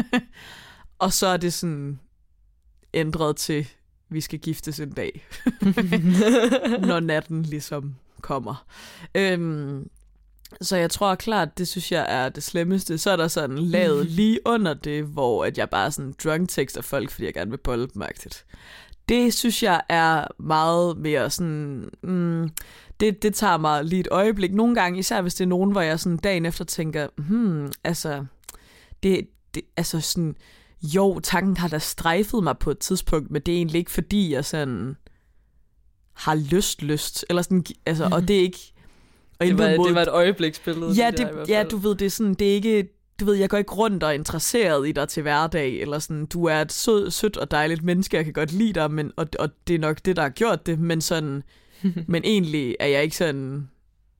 og 0.99 1.13
så 1.13 1.27
er 1.27 1.37
det 1.37 1.53
sådan 1.53 1.99
ændret 2.93 3.35
til, 3.35 3.67
vi 4.09 4.21
skal 4.21 4.39
giftes 4.39 4.79
en 4.79 4.91
dag, 4.91 5.27
når 6.87 6.99
natten 6.99 7.43
ligesom 7.43 7.95
kommer. 8.21 8.65
Øhm, 9.15 9.89
så 10.61 10.77
jeg 10.77 10.91
tror 10.91 11.15
klart, 11.15 11.57
det 11.57 11.67
synes 11.67 11.91
jeg 11.91 12.05
er 12.09 12.29
det 12.29 12.43
slemmeste. 12.43 12.97
Så 12.97 13.11
er 13.11 13.15
der 13.15 13.27
sådan 13.27 13.57
lavet 13.57 14.05
lige 14.19 14.39
under 14.45 14.73
det, 14.73 15.03
hvor 15.03 15.45
at 15.45 15.57
jeg 15.57 15.69
bare 15.69 15.91
sådan 15.91 16.15
drunk 16.23 16.49
tekster 16.49 16.81
folk, 16.81 17.09
fordi 17.09 17.25
jeg 17.25 17.33
gerne 17.33 17.51
vil 17.51 17.57
bolle 17.57 17.87
dem. 17.93 18.01
Det 19.11 19.33
synes 19.33 19.63
jeg 19.63 19.81
er 19.89 20.27
meget 20.39 20.97
mere 20.97 21.29
sådan... 21.29 21.89
Mm, 22.03 22.49
det, 22.99 23.23
det 23.23 23.33
tager 23.35 23.57
mig 23.57 23.85
lige 23.85 23.99
et 23.99 24.07
øjeblik. 24.11 24.53
Nogle 24.53 24.75
gange, 24.75 24.99
især 24.99 25.21
hvis 25.21 25.35
det 25.35 25.43
er 25.43 25.47
nogen, 25.47 25.71
hvor 25.71 25.81
jeg 25.81 25.99
sådan 25.99 26.17
dagen 26.17 26.45
efter 26.45 26.65
tænker, 26.65 27.07
hmm, 27.17 27.71
altså, 27.83 28.25
det, 29.03 29.27
det, 29.53 29.63
altså 29.77 29.99
sådan, 29.99 30.35
jo, 30.83 31.19
tanken 31.19 31.57
har 31.57 31.67
da 31.67 31.79
strejfet 31.79 32.43
mig 32.43 32.57
på 32.57 32.71
et 32.71 32.79
tidspunkt, 32.79 33.31
men 33.31 33.41
det 33.41 33.51
er 33.51 33.57
egentlig 33.57 33.79
ikke, 33.79 33.91
fordi 33.91 34.33
jeg 34.33 34.45
sådan 34.45 34.95
har 36.13 36.35
lyst, 36.35 36.81
lyst, 36.81 37.25
eller 37.29 37.41
sådan, 37.41 37.65
altså, 37.85 38.09
og 38.11 38.27
det 38.27 38.35
er 38.35 38.41
ikke, 38.41 38.73
og 39.39 39.45
det, 39.45 39.57
var, 39.57 39.75
måde, 39.77 39.87
det 39.87 39.95
var 39.95 40.01
et 40.01 40.07
øjebliksbillede. 40.07 40.91
Ja, 40.91 41.11
det, 41.11 41.19
det 41.19 41.49
ja, 41.49 41.63
du 41.71 41.77
ved, 41.77 41.95
det 41.95 42.05
er 42.05 42.09
sådan, 42.09 42.33
det 42.33 42.49
er 42.49 42.53
ikke, 42.53 42.89
du 43.21 43.25
ved, 43.25 43.35
jeg 43.35 43.49
går 43.49 43.57
ikke 43.57 43.73
rundt 43.73 44.03
og 44.03 44.09
er 44.09 44.13
interesseret 44.13 44.87
i 44.87 44.91
dig 44.91 45.09
til 45.09 45.21
hverdag, 45.21 45.81
eller 45.81 45.99
sådan, 45.99 46.25
du 46.25 46.45
er 46.45 46.61
et 46.61 46.71
sød, 46.71 47.11
sødt 47.11 47.37
og 47.37 47.51
dejligt 47.51 47.83
menneske, 47.83 48.17
jeg 48.17 48.23
kan 48.25 48.33
godt 48.33 48.51
lide 48.51 48.73
dig, 48.73 48.91
men, 48.91 49.11
og, 49.17 49.27
og 49.39 49.49
det 49.67 49.75
er 49.75 49.79
nok 49.79 50.05
det, 50.05 50.15
der 50.15 50.21
har 50.21 50.29
gjort 50.29 50.65
det, 50.65 50.79
men 50.79 51.01
sådan, 51.01 51.43
men 52.07 52.23
egentlig 52.23 52.75
er 52.79 52.87
jeg 52.87 53.03
ikke 53.03 53.17
sådan, 53.17 53.69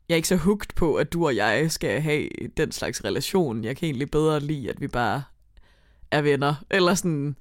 jeg 0.09 0.15
er 0.15 0.17
ikke 0.17 0.27
så 0.27 0.35
hugt 0.35 0.75
på, 0.75 0.95
at 0.95 1.13
du 1.13 1.25
og 1.25 1.35
jeg 1.35 1.71
skal 1.71 2.01
have 2.01 2.29
den 2.57 2.71
slags 2.71 3.05
relation. 3.05 3.63
Jeg 3.63 3.77
kan 3.77 3.85
egentlig 3.85 4.11
bedre 4.11 4.39
lide, 4.39 4.69
at 4.69 4.81
vi 4.81 4.87
bare 4.87 5.23
er 6.11 6.21
venner, 6.21 6.55
eller 6.69 6.93
sådan, 6.93 7.35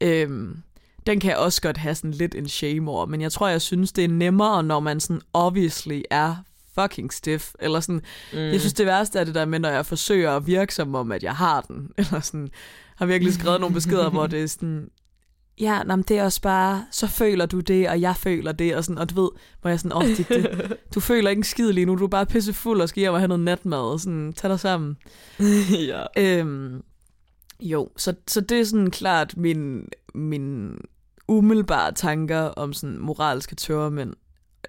øhm, 0.00 0.62
den 1.06 1.20
kan 1.20 1.30
jeg 1.30 1.38
også 1.38 1.62
godt 1.62 1.76
have 1.76 1.94
sådan 1.94 2.10
lidt 2.10 2.34
en 2.34 2.48
shame 2.48 2.90
over, 2.90 3.06
men 3.06 3.20
jeg 3.20 3.32
tror, 3.32 3.48
jeg 3.48 3.62
synes, 3.62 3.92
det 3.92 4.04
er 4.04 4.08
nemmere, 4.08 4.62
når 4.62 4.80
man 4.80 5.00
sådan 5.00 5.22
obviously 5.32 6.00
er 6.10 6.36
fucking 6.80 7.12
stiff, 7.12 7.52
eller 7.58 7.80
sådan, 7.80 8.02
mm. 8.32 8.38
jeg 8.38 8.60
synes 8.60 8.74
det 8.74 8.86
værste 8.86 9.18
er 9.18 9.24
det 9.24 9.34
der 9.34 9.44
med, 9.44 9.58
når 9.58 9.68
jeg 9.68 9.86
forsøger 9.86 10.36
at 10.36 10.46
virke 10.46 10.74
som 10.74 10.94
om, 10.94 11.12
at 11.12 11.22
jeg 11.22 11.34
har 11.34 11.60
den, 11.60 11.90
eller 11.98 12.20
sådan, 12.20 12.48
har 12.96 13.06
virkelig 13.06 13.34
skrevet 13.34 13.60
nogle 13.60 13.74
beskeder, 13.74 14.10
hvor 14.10 14.26
det 14.26 14.42
er 14.42 14.46
sådan, 14.46 14.88
ja, 15.60 15.82
nej, 15.82 15.96
det 15.96 16.18
er 16.18 16.24
også 16.24 16.42
bare, 16.42 16.86
så 16.90 17.06
føler 17.06 17.46
du 17.46 17.60
det, 17.60 17.88
og 17.88 18.00
jeg 18.00 18.16
føler 18.16 18.52
det, 18.52 18.76
og 18.76 18.84
sådan, 18.84 18.98
og 18.98 19.10
du 19.10 19.22
ved, 19.22 19.30
hvor 19.60 19.70
jeg 19.70 19.80
sådan, 19.80 19.96
oh, 19.96 20.04
det, 20.04 20.28
det, 20.28 20.72
du 20.94 21.00
føler 21.00 21.30
ikke 21.30 21.40
en 21.40 21.44
skid 21.44 21.72
lige 21.72 21.86
nu, 21.86 21.96
du 21.96 22.04
er 22.04 22.08
bare 22.08 22.26
pissefuld 22.26 22.80
og 22.80 22.88
skal 22.88 23.00
hjem 23.00 23.12
og 23.12 23.20
have 23.20 23.28
noget 23.28 23.44
natmad, 23.44 23.78
og 23.78 24.00
sådan, 24.00 24.32
tag 24.32 24.50
dig 24.50 24.60
sammen. 24.60 24.96
ja. 25.88 26.04
Øhm, 26.16 26.82
jo, 27.60 27.88
så, 27.96 28.14
så 28.26 28.40
det 28.40 28.60
er 28.60 28.64
sådan 28.64 28.90
klart 28.90 29.36
min, 29.36 29.88
min 30.14 30.78
umiddelbare 31.28 31.92
tanker 31.92 32.40
om 32.40 32.72
sådan 32.72 32.98
moralske 32.98 33.54
tørremænd. 33.54 34.14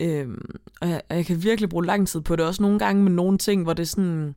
Øhm, 0.02 0.56
og, 0.82 0.90
jeg, 0.90 1.02
og 1.10 1.16
jeg 1.16 1.26
kan 1.26 1.44
virkelig 1.44 1.70
bruge 1.70 1.86
lang 1.86 2.08
tid 2.08 2.22
på 2.22 2.36
det, 2.36 2.46
også 2.46 2.62
nogle 2.62 2.80
gange 2.80 3.04
med 3.04 3.12
nogle 3.12 3.38
ting, 3.38 3.64
hvor 3.64 3.74
det 3.74 3.90
sådan, 3.90 4.36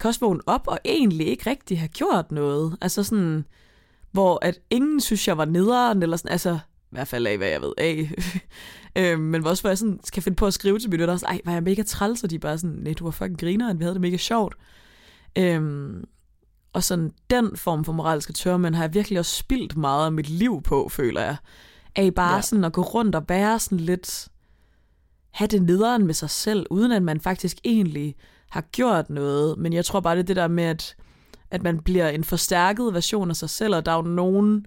kan 0.00 0.08
også 0.08 0.20
vågne 0.20 0.40
op 0.46 0.66
og 0.66 0.78
egentlig 0.84 1.26
ikke 1.26 1.50
rigtig 1.50 1.78
have 1.78 1.88
gjort 1.88 2.32
noget. 2.32 2.76
Altså 2.80 3.02
sådan, 3.02 3.44
hvor 4.12 4.38
at 4.42 4.58
ingen 4.70 5.00
synes, 5.00 5.28
jeg 5.28 5.38
var 5.38 5.44
nederen, 5.44 6.02
eller 6.02 6.16
sådan, 6.16 6.32
altså, 6.32 6.58
i 6.82 6.90
hvert 6.90 7.08
fald 7.08 7.26
af, 7.26 7.36
hvad 7.38 7.48
jeg 7.48 7.62
ved 7.62 7.72
af. 7.78 8.10
øhm, 8.98 9.22
men 9.22 9.46
også 9.46 9.62
hvor 9.62 9.70
jeg 9.70 9.78
sådan, 9.78 10.00
skal 10.04 10.22
finde 10.22 10.36
på 10.36 10.46
at 10.46 10.54
skrive 10.54 10.78
til 10.78 11.08
og 11.08 11.20
sådan, 11.20 11.34
ej, 11.34 11.40
var 11.44 11.52
jeg 11.52 11.62
mega 11.62 11.82
træls, 11.82 12.24
og 12.24 12.30
de 12.30 12.38
bare 12.38 12.58
sådan, 12.58 12.76
nej, 12.76 12.92
du 12.92 13.04
var 13.04 13.10
fucking 13.10 13.40
griner, 13.40 13.74
vi 13.74 13.84
havde 13.84 13.94
det 13.94 14.00
mega 14.00 14.16
sjovt. 14.16 14.54
Øhm, 15.38 16.04
og 16.72 16.84
sådan 16.84 17.12
den 17.30 17.56
form 17.56 17.84
for 17.84 17.92
moralske 17.92 18.32
tørmænd 18.32 18.74
har 18.74 18.84
jeg 18.84 18.94
virkelig 18.94 19.18
også 19.18 19.36
spildt 19.36 19.76
meget 19.76 20.04
af 20.06 20.12
mit 20.12 20.28
liv 20.28 20.62
på, 20.62 20.88
føler 20.88 21.20
jeg. 21.20 21.36
Af 21.96 22.14
bare 22.14 22.34
ja. 22.34 22.40
sådan 22.40 22.64
at 22.64 22.72
gå 22.72 22.82
rundt 22.82 23.14
og 23.14 23.24
være 23.28 23.58
sådan 23.58 23.80
lidt 23.80 24.28
have 25.32 25.48
det 25.48 25.62
nederen 25.62 26.06
med 26.06 26.14
sig 26.14 26.30
selv, 26.30 26.66
uden 26.70 26.92
at 26.92 27.02
man 27.02 27.20
faktisk 27.20 27.58
egentlig 27.64 28.16
har 28.50 28.60
gjort 28.60 29.10
noget. 29.10 29.58
Men 29.58 29.72
jeg 29.72 29.84
tror 29.84 30.00
bare, 30.00 30.16
det 30.16 30.22
er 30.22 30.26
det 30.26 30.36
der 30.36 30.48
med, 30.48 30.64
at, 30.64 30.96
at 31.50 31.62
man 31.62 31.78
bliver 31.78 32.08
en 32.08 32.24
forstærket 32.24 32.94
version 32.94 33.30
af 33.30 33.36
sig 33.36 33.50
selv, 33.50 33.74
og 33.74 33.86
der 33.86 33.92
er 33.92 33.96
jo 33.96 34.02
nogen 34.02 34.66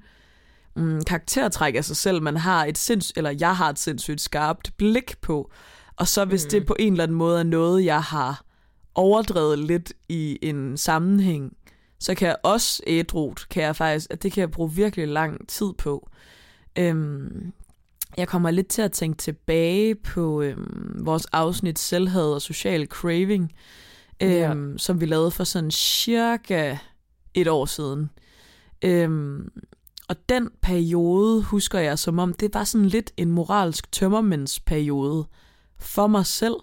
mm, 0.75 1.01
karaktertræk 1.07 1.75
af 1.75 1.85
sig 1.85 1.97
selv, 1.97 2.21
man 2.21 2.37
har 2.37 2.65
et 2.65 2.77
sinds 2.77 3.13
eller 3.15 3.29
jeg 3.39 3.55
har 3.55 3.69
et 3.69 3.79
sindssygt 3.79 4.21
skarpt 4.21 4.71
blik 4.77 5.17
på. 5.21 5.51
Og 5.95 6.07
så 6.07 6.25
hvis 6.25 6.43
mm. 6.45 6.49
det 6.49 6.65
på 6.65 6.75
en 6.79 6.93
eller 6.93 7.03
anden 7.03 7.17
måde 7.17 7.39
er 7.39 7.43
noget, 7.43 7.85
jeg 7.85 8.01
har 8.01 8.43
overdrevet 8.95 9.59
lidt 9.59 9.93
i 10.09 10.39
en 10.41 10.77
sammenhæng, 10.77 11.57
så 11.99 12.15
kan 12.15 12.27
jeg 12.27 12.35
også 12.43 12.83
ædrut, 12.87 13.45
kan 13.49 13.63
jeg 13.63 13.75
faktisk, 13.75 14.07
at 14.09 14.23
det 14.23 14.31
kan 14.31 14.41
jeg 14.41 14.51
bruge 14.51 14.71
virkelig 14.71 15.07
lang 15.07 15.47
tid 15.47 15.73
på. 15.77 16.09
Øhm, 16.75 17.53
jeg 18.17 18.27
kommer 18.27 18.51
lidt 18.51 18.67
til 18.67 18.81
at 18.81 18.91
tænke 18.91 19.17
tilbage 19.17 19.95
på 19.95 20.41
øhm, 20.41 21.05
vores 21.05 21.25
afsnit 21.25 21.79
Selvhed 21.79 22.33
og 22.33 22.41
Social 22.41 22.85
Craving, 22.87 23.51
øhm, 24.21 24.31
ja. 24.31 24.77
som 24.77 25.01
vi 25.01 25.05
lavede 25.05 25.31
for 25.31 25.43
sådan 25.43 25.71
cirka 25.71 26.77
et 27.33 27.47
år 27.47 27.65
siden. 27.65 28.09
Øhm, 28.81 29.51
og 30.09 30.15
den 30.29 30.49
periode 30.61 31.43
husker 31.43 31.79
jeg 31.79 31.99
som 31.99 32.19
om, 32.19 32.33
det 32.33 32.53
var 32.53 32.63
sådan 32.63 32.87
lidt 32.87 33.11
en 33.17 33.31
moralsk 33.31 33.91
tømmermændsperiode 33.91 35.25
for 35.79 36.07
mig 36.07 36.25
selv. 36.25 36.55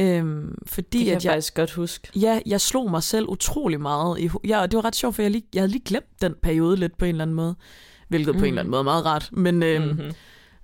Øhm, 0.00 0.54
fordi 0.66 0.98
det 0.98 1.06
kan 1.06 1.16
at 1.16 1.24
jeg, 1.24 1.30
jeg 1.30 1.36
faktisk 1.36 1.54
godt 1.54 1.72
huske. 1.72 2.08
Ja, 2.16 2.40
jeg 2.46 2.60
slog 2.60 2.90
mig 2.90 3.02
selv 3.02 3.28
utrolig 3.28 3.80
meget. 3.80 4.20
I, 4.20 4.30
ja, 4.44 4.60
og 4.60 4.70
det 4.70 4.76
var 4.76 4.84
ret 4.84 4.96
sjovt, 4.96 5.14
for 5.14 5.22
jeg, 5.22 5.30
lige, 5.30 5.44
jeg 5.54 5.60
havde 5.60 5.72
lige 5.72 5.84
glemt 5.84 6.22
den 6.22 6.34
periode 6.42 6.76
lidt 6.76 6.98
på 6.98 7.04
en 7.04 7.08
eller 7.08 7.24
anden 7.24 7.36
måde. 7.36 7.54
Hvilket 8.08 8.34
mm. 8.34 8.38
på 8.38 8.44
en 8.44 8.48
eller 8.48 8.60
anden 8.60 8.70
måde 8.70 8.80
er 8.80 8.84
meget 8.84 9.04
ret. 9.04 9.28
Men, 9.32 9.62
øhm, 9.62 9.84
mm-hmm. 9.84 10.12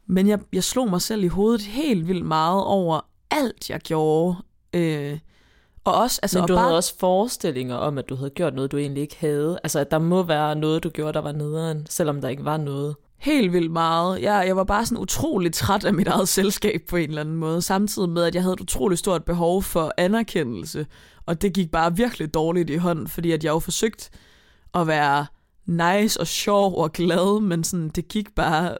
Men 0.09 0.29
jeg, 0.29 0.39
jeg 0.53 0.65
slog 0.65 0.91
mig 0.91 1.03
selv 1.03 1.25
i 1.25 1.29
hovedet 1.29 1.63
helt 1.63 2.09
vildt 2.09 2.27
meget 2.27 2.65
over 2.65 3.01
alt, 3.31 3.71
jeg 3.71 3.81
gjorde. 3.81 4.37
Øh, 4.73 5.19
og 5.85 5.95
også, 5.95 6.21
altså, 6.23 6.39
Men 6.39 6.49
du 6.49 6.55
og 6.55 6.57
bare... 6.57 6.65
havde 6.65 6.77
også 6.77 6.99
forestillinger 6.99 7.77
om, 7.77 7.99
at 7.99 8.09
du 8.09 8.15
havde 8.15 8.31
gjort 8.31 8.55
noget, 8.55 8.73
du 8.73 8.77
egentlig 8.77 9.01
ikke 9.01 9.17
havde. 9.21 9.59
Altså, 9.63 9.79
at 9.79 9.91
der 9.91 9.99
må 9.99 10.23
være 10.23 10.57
noget, 10.57 10.83
du 10.85 10.89
gjorde, 10.89 11.13
der 11.13 11.21
var 11.21 11.33
nederen, 11.33 11.87
selvom 11.91 12.21
der 12.21 12.29
ikke 12.29 12.45
var 12.45 12.57
noget. 12.57 12.97
Helt 13.19 13.53
vildt 13.53 13.73
meget. 13.73 14.23
Jeg, 14.23 14.45
jeg 14.47 14.57
var 14.57 14.65
bare 14.65 14.87
sådan 14.87 15.03
utrolig 15.03 15.53
træt 15.53 15.85
af 15.85 15.95
mit 15.95 16.09
eget 16.09 16.29
selskab 16.29 16.81
på 16.89 16.97
en 16.97 17.09
eller 17.09 17.21
anden 17.21 17.37
måde, 17.37 17.63
samtidig 17.63 18.09
med, 18.09 18.25
at 18.25 18.35
jeg 18.35 18.43
havde 18.43 18.55
et 18.55 18.61
utroligt 18.61 18.99
stort 18.99 19.25
behov 19.25 19.63
for 19.63 19.93
anerkendelse, 19.97 20.87
og 21.27 21.43
det 21.43 21.53
gik 21.53 21.71
bare 21.71 21.97
virkelig 21.97 22.35
dårligt 22.35 22.71
i 22.71 22.77
hånden, 22.77 23.09
fordi 23.09 23.33
at 23.33 23.45
jeg 23.45 23.51
jo 23.51 23.59
forsøgt 23.59 24.11
at 24.75 24.87
være 24.87 25.27
nice 25.67 26.21
og 26.21 26.27
sjov 26.27 26.77
og 26.77 26.93
glad, 26.93 27.41
men 27.41 27.65
sådan, 27.65 27.89
det 27.89 28.09
gik 28.09 28.35
bare 28.35 28.77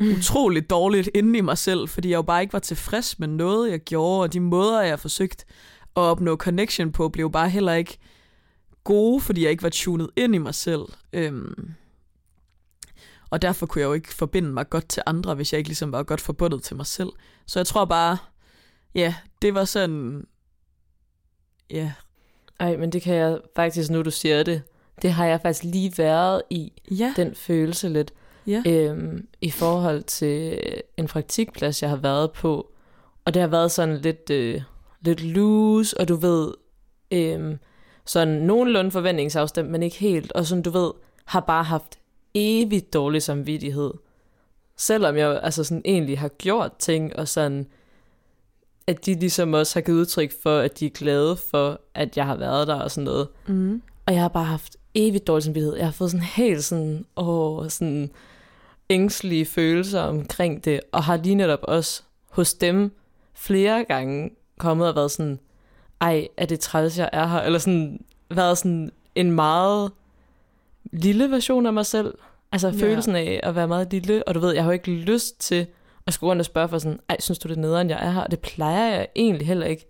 utroligt 0.00 0.70
dårligt 0.70 1.10
inde 1.14 1.38
i 1.38 1.40
mig 1.42 1.58
selv, 1.58 1.88
fordi 1.88 2.10
jeg 2.10 2.16
jo 2.16 2.22
bare 2.22 2.42
ikke 2.42 2.52
var 2.52 2.58
tilfreds 2.58 3.18
med 3.18 3.28
noget, 3.28 3.70
jeg 3.70 3.80
gjorde, 3.80 4.22
og 4.22 4.32
de 4.32 4.40
måder, 4.40 4.82
jeg 4.82 5.00
forsøgt 5.00 5.44
at 5.96 6.00
opnå 6.00 6.36
connection 6.36 6.92
på, 6.92 7.08
blev 7.08 7.32
bare 7.32 7.50
heller 7.50 7.72
ikke 7.72 7.98
gode, 8.84 9.20
fordi 9.20 9.42
jeg 9.42 9.50
ikke 9.50 9.62
var 9.62 9.68
tunet 9.68 10.10
ind 10.16 10.34
i 10.34 10.38
mig 10.38 10.54
selv. 10.54 10.82
Øhm, 11.12 11.74
og 13.30 13.42
derfor 13.42 13.66
kunne 13.66 13.80
jeg 13.80 13.88
jo 13.88 13.92
ikke 13.92 14.14
forbinde 14.14 14.48
mig 14.48 14.70
godt 14.70 14.88
til 14.88 15.02
andre, 15.06 15.34
hvis 15.34 15.52
jeg 15.52 15.58
ikke 15.58 15.68
ligesom 15.68 15.92
var 15.92 16.02
godt 16.02 16.20
forbundet 16.20 16.62
til 16.62 16.76
mig 16.76 16.86
selv. 16.86 17.10
Så 17.46 17.58
jeg 17.58 17.66
tror 17.66 17.84
bare, 17.84 18.18
ja, 18.94 19.14
det 19.42 19.54
var 19.54 19.64
sådan, 19.64 20.26
ja. 21.70 21.92
Ej, 22.60 22.76
men 22.76 22.92
det 22.92 23.02
kan 23.02 23.14
jeg 23.14 23.38
faktisk, 23.56 23.90
nu 23.90 24.02
du 24.02 24.10
siger 24.10 24.42
det, 24.42 24.62
det 25.02 25.12
har 25.12 25.26
jeg 25.26 25.40
faktisk 25.40 25.64
lige 25.64 25.92
været 25.98 26.42
i, 26.50 26.72
ja. 26.90 27.12
den 27.16 27.34
følelse 27.34 27.88
lidt. 27.88 28.12
Ja. 28.46 28.62
Øhm, 28.66 29.26
I 29.40 29.50
forhold 29.50 30.02
til 30.02 30.60
en 30.96 31.06
praktikplads, 31.06 31.82
jeg 31.82 31.90
har 31.90 31.96
været 31.96 32.32
på. 32.32 32.72
Og 33.24 33.34
det 33.34 33.42
har 33.42 33.48
været 33.48 33.70
sådan 33.70 33.96
lidt, 33.96 34.30
øh, 34.30 34.62
lidt 35.00 35.24
loose, 35.24 36.00
og 36.00 36.08
du 36.08 36.16
ved, 36.16 36.54
øh, 37.10 37.56
sådan 38.04 38.34
nogenlunde 38.34 38.90
forventningsafstemt, 38.90 39.70
men 39.70 39.82
ikke 39.82 39.96
helt. 39.96 40.32
Og 40.32 40.46
sådan, 40.46 40.62
du 40.62 40.70
ved, 40.70 40.90
har 41.24 41.40
bare 41.40 41.64
haft 41.64 41.98
evigt 42.34 42.92
dårlig 42.92 43.22
samvittighed. 43.22 43.90
Selvom 44.76 45.16
jeg 45.16 45.40
altså 45.42 45.64
sådan 45.64 45.82
egentlig 45.84 46.18
har 46.18 46.28
gjort 46.28 46.72
ting, 46.78 47.16
og 47.16 47.28
sådan, 47.28 47.66
at 48.86 49.06
de 49.06 49.14
ligesom 49.14 49.54
også 49.54 49.76
har 49.76 49.80
givet 49.80 49.98
udtryk 49.98 50.32
for, 50.42 50.58
at 50.58 50.80
de 50.80 50.86
er 50.86 50.90
glade 50.90 51.36
for, 51.36 51.80
at 51.94 52.16
jeg 52.16 52.26
har 52.26 52.36
været 52.36 52.66
der 52.66 52.74
og 52.74 52.90
sådan 52.90 53.04
noget. 53.04 53.28
Mm. 53.46 53.82
Og 54.06 54.12
jeg 54.12 54.22
har 54.22 54.28
bare 54.28 54.44
haft 54.44 54.76
evigt 54.94 55.26
dårlig 55.26 55.44
samvittighed. 55.44 55.76
Jeg 55.76 55.86
har 55.86 55.92
fået 55.92 56.10
sådan 56.10 56.26
helt 56.26 56.64
sådan, 56.64 57.06
åh, 57.16 57.68
sådan 57.68 58.10
ængstlige 58.90 59.46
følelser 59.46 60.00
omkring 60.00 60.64
det, 60.64 60.80
og 60.92 61.04
har 61.04 61.16
lige 61.16 61.34
netop 61.34 61.58
også 61.62 62.02
hos 62.30 62.54
dem 62.54 62.96
flere 63.34 63.84
gange 63.84 64.30
kommet 64.58 64.88
og 64.88 64.96
været 64.96 65.10
sådan, 65.10 65.38
ej, 66.00 66.28
er 66.36 66.46
det 66.46 66.60
træls, 66.60 66.98
jeg 66.98 67.10
er 67.12 67.26
her? 67.26 67.40
Eller 67.40 67.58
sådan, 67.58 68.04
været 68.30 68.58
sådan 68.58 68.90
en 69.14 69.30
meget 69.30 69.92
lille 70.92 71.30
version 71.30 71.66
af 71.66 71.72
mig 71.72 71.86
selv. 71.86 72.14
Altså 72.52 72.68
Ja. 72.68 72.74
følelsen 72.86 73.16
af 73.16 73.40
at 73.42 73.54
være 73.54 73.68
meget 73.68 73.92
lille, 73.92 74.28
og 74.28 74.34
du 74.34 74.40
ved, 74.40 74.54
jeg 74.54 74.62
har 74.62 74.70
jo 74.70 74.72
ikke 74.72 74.90
lyst 74.90 75.40
til 75.40 75.66
at 76.06 76.12
skulle 76.12 76.30
rundt 76.30 76.40
og 76.40 76.46
spørge 76.46 76.68
for 76.68 76.78
sådan, 76.78 77.00
ej, 77.08 77.16
synes 77.20 77.38
du 77.38 77.48
det 77.48 77.56
er 77.56 77.60
nederen, 77.60 77.90
jeg 77.90 78.06
er 78.06 78.10
her? 78.10 78.20
Og 78.20 78.30
det 78.30 78.40
plejer 78.40 78.94
jeg 78.94 79.08
egentlig 79.16 79.46
heller 79.46 79.66
ikke. 79.66 79.86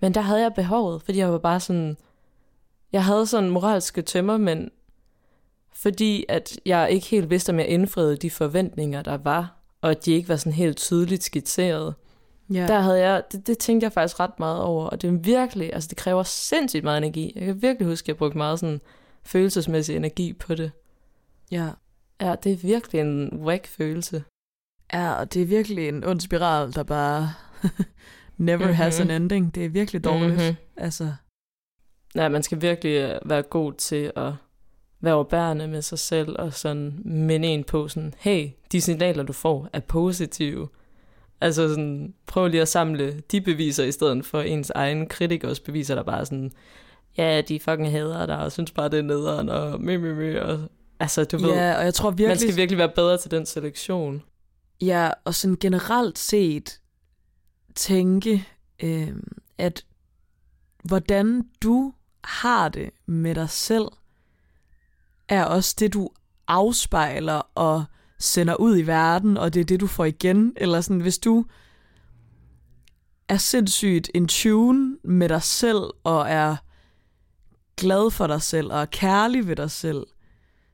Men 0.00 0.14
der 0.14 0.20
havde 0.20 0.40
jeg 0.42 0.54
behovet, 0.54 1.02
fordi 1.02 1.18
jeg 1.18 1.32
var 1.32 1.38
bare 1.38 1.60
sådan, 1.60 1.96
jeg 2.92 3.04
havde 3.04 3.26
sådan 3.26 3.50
moralske 3.50 4.02
tømmer, 4.02 4.36
men 4.36 4.70
fordi 5.72 6.24
at 6.28 6.60
jeg 6.66 6.90
ikke 6.90 7.06
helt 7.06 7.30
vidste, 7.30 7.50
om 7.50 7.58
jeg 7.58 7.68
indfriede 7.68 8.16
de 8.16 8.30
forventninger, 8.30 9.02
der 9.02 9.18
var, 9.18 9.56
og 9.80 9.90
at 9.90 10.04
de 10.04 10.12
ikke 10.12 10.28
var 10.28 10.36
sådan 10.36 10.52
helt 10.52 10.76
tydeligt 10.76 11.24
skitseret. 11.24 11.94
Ja. 12.52 12.66
Der 12.66 12.80
havde 12.80 12.98
jeg, 13.00 13.22
det, 13.32 13.46
det 13.46 13.58
tænkte 13.58 13.84
jeg 13.84 13.92
faktisk 13.92 14.20
ret 14.20 14.38
meget 14.38 14.60
over, 14.62 14.84
og 14.86 15.02
det 15.02 15.08
er 15.08 15.12
virkelig, 15.12 15.74
altså 15.74 15.88
det 15.88 15.96
kræver 15.98 16.22
sindssygt 16.22 16.84
meget 16.84 16.98
energi. 16.98 17.32
Jeg 17.36 17.44
kan 17.46 17.62
virkelig 17.62 17.88
huske, 17.88 18.04
at 18.04 18.08
jeg 18.08 18.16
brugte 18.16 18.38
meget 18.38 18.58
sådan 18.60 18.80
følelsesmæssig 19.24 19.96
energi 19.96 20.32
på 20.32 20.54
det. 20.54 20.72
ja. 21.50 21.68
Ja, 22.22 22.34
det 22.44 22.52
er 22.52 22.56
virkelig 22.56 23.00
en 23.00 23.30
whack 23.44 23.66
følelse. 23.66 24.24
Ja, 24.92 25.12
og 25.12 25.34
det 25.34 25.42
er 25.42 25.46
virkelig 25.46 25.88
en 25.88 26.04
ond 26.04 26.20
spiral, 26.20 26.72
der 26.74 26.82
bare 26.82 27.32
never 28.36 28.58
mm-hmm. 28.58 28.74
has 28.74 29.00
an 29.00 29.06
Mhm. 29.06 29.16
ending. 29.16 29.54
Det 29.54 29.64
er 29.64 29.68
virkelig 29.68 30.04
dårligt. 30.04 30.32
Mhm. 30.32 30.40
Mm-hmm. 30.42 30.56
Altså, 30.76 31.12
Ja, 32.14 32.28
man 32.28 32.42
skal 32.42 32.62
virkelig 32.62 32.96
øh, 32.96 33.30
være 33.30 33.42
god 33.42 33.72
til 33.72 34.12
at 34.16 34.32
være 35.00 35.14
overbærende 35.14 35.68
med 35.68 35.82
sig 35.82 35.98
selv, 35.98 36.36
og 36.38 36.54
sådan 36.54 37.00
minde 37.04 37.48
en 37.48 37.64
på 37.64 37.88
sådan, 37.88 38.14
hey, 38.18 38.48
de 38.72 38.80
signaler, 38.80 39.22
du 39.22 39.32
får, 39.32 39.68
er 39.72 39.80
positive. 39.80 40.68
Altså 41.40 41.68
sådan, 41.68 42.14
prøv 42.26 42.48
lige 42.48 42.62
at 42.62 42.68
samle 42.68 43.20
de 43.30 43.40
beviser, 43.40 43.84
i 43.84 43.92
stedet 43.92 44.26
for 44.26 44.40
ens 44.40 44.70
egen 44.70 45.06
kritikers 45.06 45.60
beviser, 45.60 45.94
der 45.94 46.02
bare 46.02 46.26
sådan, 46.26 46.52
ja, 47.16 47.40
de 47.40 47.60
fucking 47.60 47.90
hader 47.90 48.26
dig, 48.26 48.38
og 48.38 48.52
synes 48.52 48.70
bare, 48.70 48.88
det 48.88 48.98
er 48.98 49.02
nederen, 49.02 49.48
og 49.48 49.80
mø, 49.80 49.98
mø, 49.98 50.14
mø, 50.14 50.40
og 50.40 50.60
altså, 51.00 51.24
du 51.24 51.38
ved, 51.38 51.50
ja, 51.50 51.78
og 51.78 51.84
jeg 51.84 51.94
tror 51.94 52.10
virkelig... 52.10 52.28
man 52.28 52.38
skal 52.38 52.56
virkelig 52.56 52.78
være 52.78 52.92
bedre 52.94 53.18
til 53.18 53.30
den 53.30 53.46
selektion. 53.46 54.22
Ja, 54.80 55.10
og 55.24 55.34
sådan 55.34 55.56
generelt 55.60 56.18
set 56.18 56.80
tænke, 57.74 58.48
øh, 58.82 59.12
at 59.58 59.84
hvordan 60.84 61.42
du 61.62 61.92
har 62.24 62.68
det 62.68 62.90
med 63.06 63.34
dig 63.34 63.50
selv, 63.50 63.84
er 65.30 65.44
også 65.44 65.76
det, 65.78 65.92
du 65.92 66.10
afspejler 66.48 67.42
og 67.54 67.84
sender 68.18 68.54
ud 68.54 68.78
i 68.78 68.82
verden, 68.82 69.36
og 69.36 69.54
det 69.54 69.60
er 69.60 69.64
det, 69.64 69.80
du 69.80 69.86
får 69.86 70.04
igen. 70.04 70.52
Eller 70.56 70.80
sådan, 70.80 71.00
hvis 71.00 71.18
du 71.18 71.44
er 73.28 73.36
sindssygt 73.36 74.10
in 74.14 74.28
tune 74.28 74.96
med 75.04 75.28
dig 75.28 75.42
selv, 75.42 75.82
og 76.04 76.28
er 76.28 76.56
glad 77.76 78.10
for 78.10 78.26
dig 78.26 78.42
selv, 78.42 78.72
og 78.72 78.80
er 78.80 78.84
kærlig 78.84 79.48
ved 79.48 79.56
dig 79.56 79.70
selv, 79.70 80.06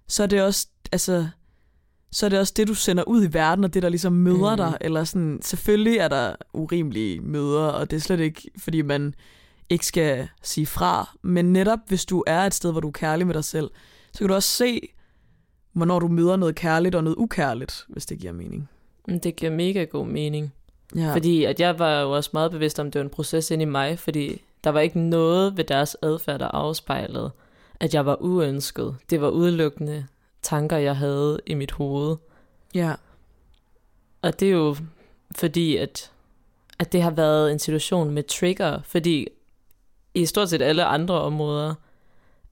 så 0.09 0.23
er 0.23 0.27
det 0.27 0.43
også, 0.43 0.67
altså, 0.93 1.29
så 2.13 2.27
er 2.27 2.31
det 2.31 2.39
også 2.39 2.53
det, 2.57 2.69
du 2.69 2.75
sender 2.75 3.05
ud 3.05 3.25
i 3.25 3.33
verden, 3.33 3.65
og 3.65 3.75
det, 3.75 3.83
der 3.83 3.89
ligesom 3.89 4.13
møder 4.13 4.51
Mm. 4.51 4.57
dig. 4.57 4.79
Eller 4.81 5.05
sådan, 5.05 5.39
selvfølgelig 5.43 5.97
er 5.99 6.09
der 6.09 6.37
urimelige 6.53 7.21
møder, 7.21 7.67
og 7.67 7.91
det 7.91 7.97
er 7.97 8.01
slet 8.01 8.21
ikke, 8.21 8.51
fordi 8.59 8.83
man 8.83 9.15
ikke 9.69 9.87
skal 9.87 10.29
sige 10.43 10.67
fra. 10.67 11.17
Men 11.23 11.53
netop 11.53 11.79
hvis 11.89 12.05
du 12.05 12.25
er 12.27 12.41
et 12.43 12.55
sted, 12.55 12.73
hvor 12.73 12.81
du 12.81 12.89
er 12.89 12.93
kærlig 12.93 13.27
med 13.27 13.35
dig 13.35 13.45
selv, 13.45 13.71
så 14.17 14.19
kan 14.19 14.29
du 14.29 14.35
også 14.35 14.49
se, 14.49 14.89
hvornår 15.73 15.99
du 15.99 16.09
møder 16.09 16.37
noget 16.37 16.55
kærligt 16.55 16.95
og 16.95 17.05
noget 17.05 17.17
ukærligt, 17.17 17.85
hvis 17.89 18.07
det 18.07 18.19
giver 18.19 18.33
mening. 18.33 18.69
Men 19.09 19.19
Det 19.19 19.37
giver 19.37 19.53
mega 19.53 19.85
god 19.85 20.07
mening. 20.07 20.53
Ja. 20.97 21.15
Fordi 21.15 21.45
at 21.45 21.61
jeg 21.61 21.79
var 21.79 22.01
jo 22.01 22.11
også 22.11 22.31
meget 22.33 22.51
bevidst 22.51 22.79
om, 22.81 22.87
at 22.87 22.93
det 22.93 22.99
var 22.99 23.05
en 23.05 23.11
proces 23.11 23.51
inde 23.51 23.63
i 23.63 23.67
mig, 23.67 23.99
fordi 23.99 24.43
der 24.65 24.71
var 24.71 24.81
ikke 24.81 24.99
noget 25.01 25.57
ved 25.57 25.65
deres 25.65 25.97
adfærd, 26.03 26.41
der 26.41 26.49
afspejlede, 26.49 27.31
at 27.81 27.95
jeg 27.95 28.07
var 28.07 28.17
uønsket. 28.21 28.97
Det 29.11 29.21
var 29.21 29.29
udelukkende 29.29 30.07
tanker, 30.43 30.77
jeg 30.77 30.97
havde 30.97 31.41
i 31.47 31.55
mit 31.55 31.73
hoved. 31.73 32.17
ja. 32.75 32.95
Og 34.23 34.41
det 34.41 34.49
er 34.49 34.53
jo 34.53 34.77
fordi, 35.37 35.77
at, 35.77 36.11
at 36.79 36.93
det 36.93 37.03
har 37.03 37.11
været 37.11 37.53
en 37.53 37.59
situation 37.59 38.11
med 38.11 38.23
trigger, 38.23 38.81
fordi 38.85 39.29
i 40.15 40.27
stort 40.27 40.51
set 40.51 40.63
alle 40.63 40.85
andre 40.85 41.15
områder 41.21 41.75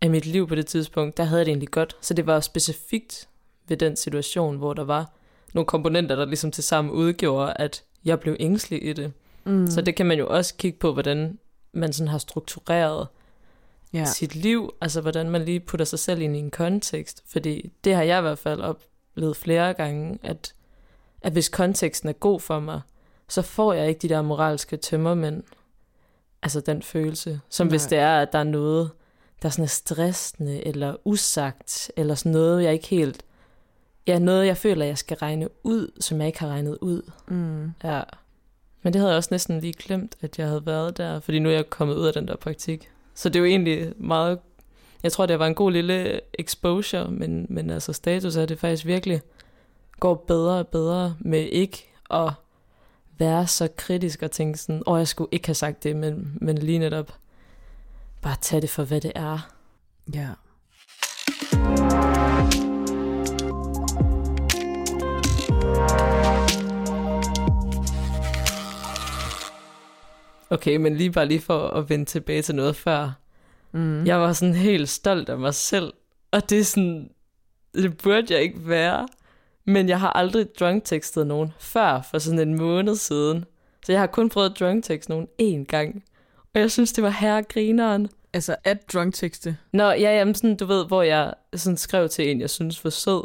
af 0.01 0.11
mit 0.11 0.27
liv 0.27 0.49
på 0.49 0.55
det 0.55 0.67
tidspunkt, 0.67 1.17
der 1.17 1.25
havde 1.25 1.39
jeg 1.39 1.47
det 1.47 1.51
egentlig 1.51 1.71
godt. 1.71 1.97
Så 2.01 2.15
det 2.15 2.27
var 2.27 2.41
specifikt 2.41 3.29
ved 3.69 3.77
den 3.77 3.97
situation, 3.97 4.57
hvor 4.57 4.75
der 4.75 4.85
var 4.85 5.13
nogle 5.55 5.67
komponenter, 5.67 6.17
der 6.17 6.25
ligesom 6.25 6.51
til 6.51 6.65
sammen 6.65 6.93
udgjorde, 6.93 7.53
at 7.57 7.83
jeg 8.05 8.21
blev 8.21 8.37
ængstelig 8.41 8.89
i 8.89 8.93
det. 8.93 9.13
Mm. 9.45 9.67
Så 9.67 9.81
det 9.81 9.97
kan 9.97 10.07
man 10.07 10.19
jo 10.19 10.29
også 10.29 10.55
kigge 10.57 10.79
på, 10.79 10.93
hvordan 10.93 11.39
man 11.73 11.93
sådan 11.93 12.09
har 12.09 12.19
struktureret 12.19 13.09
ja. 13.93 14.05
sit 14.05 14.35
liv, 14.35 14.75
altså 14.81 15.01
hvordan 15.01 15.31
man 15.31 15.45
lige 15.45 15.61
putter 15.61 15.85
sig 15.85 15.99
selv 15.99 16.21
ind 16.21 16.37
i 16.37 16.39
en 16.39 16.51
kontekst, 16.51 17.23
fordi 17.27 17.73
det 17.85 17.95
har 17.95 18.03
jeg 18.03 18.19
i 18.19 18.23
hvert 18.23 18.39
fald 18.39 18.61
oplevet 18.61 19.37
flere 19.37 19.75
gange, 19.75 20.19
at, 20.23 20.55
at 21.23 21.33
hvis 21.33 21.49
konteksten 21.49 22.09
er 22.09 22.13
god 22.13 22.41
for 22.41 22.61
mig, 22.61 22.81
så 23.29 23.43
får 23.43 23.73
jeg 23.73 23.89
ikke 23.89 23.99
de 23.99 24.09
der 24.09 24.23
moralske 24.23 24.77
tømmermænd, 24.77 25.43
altså 26.43 26.61
den 26.61 26.83
følelse, 26.83 27.41
som 27.49 27.67
Nej. 27.67 27.71
hvis 27.73 27.87
det 27.87 27.99
er, 27.99 28.19
at 28.19 28.33
der 28.33 28.39
er 28.39 28.45
noget, 28.45 28.91
der 29.45 29.51
sådan 29.51 29.63
er 29.63 29.69
stressende, 29.69 30.67
eller 30.67 30.97
usagt, 31.05 31.91
eller 31.97 32.15
sådan 32.15 32.33
noget, 32.33 32.65
jeg 32.65 32.73
ikke 32.73 32.87
helt, 32.87 33.23
ja, 34.07 34.19
noget 34.19 34.47
jeg 34.47 34.57
føler, 34.57 34.87
jeg 34.87 34.99
skal 34.99 35.17
regne 35.17 35.49
ud, 35.63 35.89
som 36.01 36.19
jeg 36.19 36.27
ikke 36.27 36.41
har 36.41 36.49
regnet 36.49 36.79
ud. 36.81 37.03
Mm. 37.29 37.73
Ja. 37.85 38.03
Men 38.83 38.93
det 38.93 39.01
havde 39.01 39.11
jeg 39.11 39.17
også 39.17 39.29
næsten 39.31 39.61
lige 39.61 39.73
glemt, 39.73 40.17
at 40.21 40.39
jeg 40.39 40.47
havde 40.47 40.67
været 40.67 40.97
der, 40.97 41.21
fordi 41.21 41.39
nu 41.39 41.49
er 41.49 41.53
jeg 41.53 41.71
kommet 41.71 41.95
ud 41.95 42.07
af 42.07 42.13
den 42.13 42.29
der 42.29 42.37
praktik. 42.37 42.91
Så 43.15 43.29
det 43.29 43.37
er 43.37 43.41
jo 43.41 43.47
egentlig 43.47 43.93
meget... 43.97 44.39
Jeg 45.03 45.13
tror, 45.13 45.27
det 45.27 45.39
var 45.39 45.47
en 45.47 45.55
god 45.55 45.73
lille 45.73 46.21
exposure, 46.39 47.11
men, 47.11 47.47
men 47.49 47.71
altså 47.71 47.93
status 47.93 48.37
er, 48.37 48.43
at 48.43 48.49
det 48.49 48.59
faktisk 48.59 48.87
virkelig 48.87 49.21
går 50.01 50.15
bedre 50.15 50.59
og 50.59 50.69
bedre 50.69 51.17
med 51.21 51.41
ikke 51.41 51.93
at 52.11 52.33
være 53.19 53.47
så 53.47 53.69
kritisk 53.77 54.23
og 54.23 54.31
tænke 54.31 54.59
sådan, 54.59 54.83
åh, 54.87 54.99
jeg 54.99 55.09
skulle 55.09 55.29
ikke 55.33 55.49
have 55.49 55.55
sagt 55.55 55.85
det, 55.85 55.97
men, 55.97 56.39
men 56.41 56.59
lige 56.59 56.79
netop 56.79 57.13
bare 58.25 58.37
tage 58.41 58.61
det 58.61 58.71
for, 58.71 58.85
hvad 58.85 59.01
det 59.01 59.13
er. 59.15 59.51
Ja. 60.15 60.29
Okay, 70.51 70.77
men 70.77 70.97
lige 70.97 71.13
bare 71.13 71.27
lige 71.27 71.41
for 71.41 71.69
at 71.69 71.91
vende 71.91 72.05
tilbage 72.05 72.43
til 72.43 72.55
noget 72.55 72.77
før. 72.77 73.13
Mm. 73.73 74.07
Jeg 74.07 74.21
var 74.21 74.33
sådan 74.33 74.55
helt 74.55 74.89
stolt 74.89 75.29
af 75.29 75.39
mig 75.39 75.55
selv. 75.55 75.93
Og 76.31 76.51
det 76.51 76.61
er 76.61 76.65
sådan, 76.65 77.11
det 77.75 77.99
burde 77.99 78.35
jeg 78.35 78.43
ikke 78.43 78.69
være. 78.69 79.09
Men 79.65 79.89
jeg 79.89 80.01
har 80.01 80.11
aldrig 80.11 80.47
drunk-tekstet 80.61 81.27
nogen 81.27 81.53
før 81.59 82.03
for 82.11 82.19
sådan 82.19 82.49
en 82.49 82.55
måned 82.55 82.97
siden. 82.97 83.45
Så 83.87 83.93
jeg 83.93 84.01
har 84.01 84.07
kun 84.07 84.29
prøvet 84.29 84.51
at 84.51 84.59
drunk-tekste 84.61 85.11
nogen 85.11 85.29
én 85.43 85.65
gang. 85.65 86.05
Og 86.55 86.61
jeg 86.61 86.71
synes, 86.71 86.93
det 86.93 87.05
var 87.05 87.11
herregrineren. 87.11 88.09
Altså 88.33 88.57
at 88.64 88.93
drunk 88.93 89.14
tekste. 89.14 89.57
Nå, 89.73 89.85
ja, 89.85 90.17
jamen 90.19 90.35
sådan, 90.35 90.57
du 90.57 90.67
ved, 90.67 90.87
hvor 90.87 91.03
jeg 91.03 91.35
sådan 91.55 91.77
skrev 91.77 92.09
til 92.09 92.31
en, 92.31 92.40
jeg 92.40 92.51
synes 92.51 92.85
var 92.85 92.90
sød, 92.90 93.25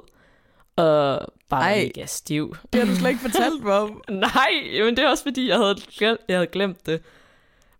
og 0.76 1.20
bare 1.50 1.62
Ej. 1.62 1.84
mega 1.84 2.06
stiv. 2.06 2.56
Det 2.74 2.82
har 2.82 2.88
du 2.88 2.96
slet 2.96 3.10
ikke 3.10 3.22
fortalt 3.22 3.64
mig 3.64 3.74
om. 3.74 4.02
Nej, 4.10 4.50
men 4.84 4.98
det 4.98 5.04
er 5.04 5.10
også 5.10 5.24
fordi, 5.24 5.50
jeg 5.50 5.58
havde 5.58 5.76
glemt, 5.98 6.20
jeg 6.28 6.38
havde 6.38 6.48
glemt 6.48 6.86
det. 6.86 7.02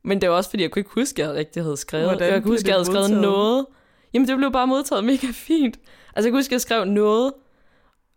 Men 0.04 0.22
det 0.22 0.30
var 0.30 0.36
også 0.36 0.50
fordi, 0.50 0.64
jeg 0.64 0.72
kunne 0.72 0.80
ikke 0.80 0.92
huske, 0.94 1.24
at 1.24 1.30
jeg 1.30 1.36
rigtig 1.36 1.64
havde 1.64 1.78
skrevet. 1.78 2.08
Hvordan 2.08 2.34
jeg 2.34 2.42
kunne 2.44 2.52
huske, 2.52 2.66
at 2.66 2.68
jeg 2.68 2.76
havde 2.76 2.86
skrevet 2.86 3.10
modtaget? 3.10 3.22
noget. 3.22 3.66
Jamen, 4.14 4.28
det 4.28 4.38
blev 4.38 4.52
bare 4.52 4.68
modtaget 4.68 5.04
mega 5.04 5.28
fint. 5.34 5.80
Altså, 6.16 6.28
jeg 6.28 6.32
kunne 6.32 6.40
huske, 6.40 6.50
at 6.50 6.54
jeg 6.54 6.62
skrev 6.62 6.86
noget, 6.86 7.34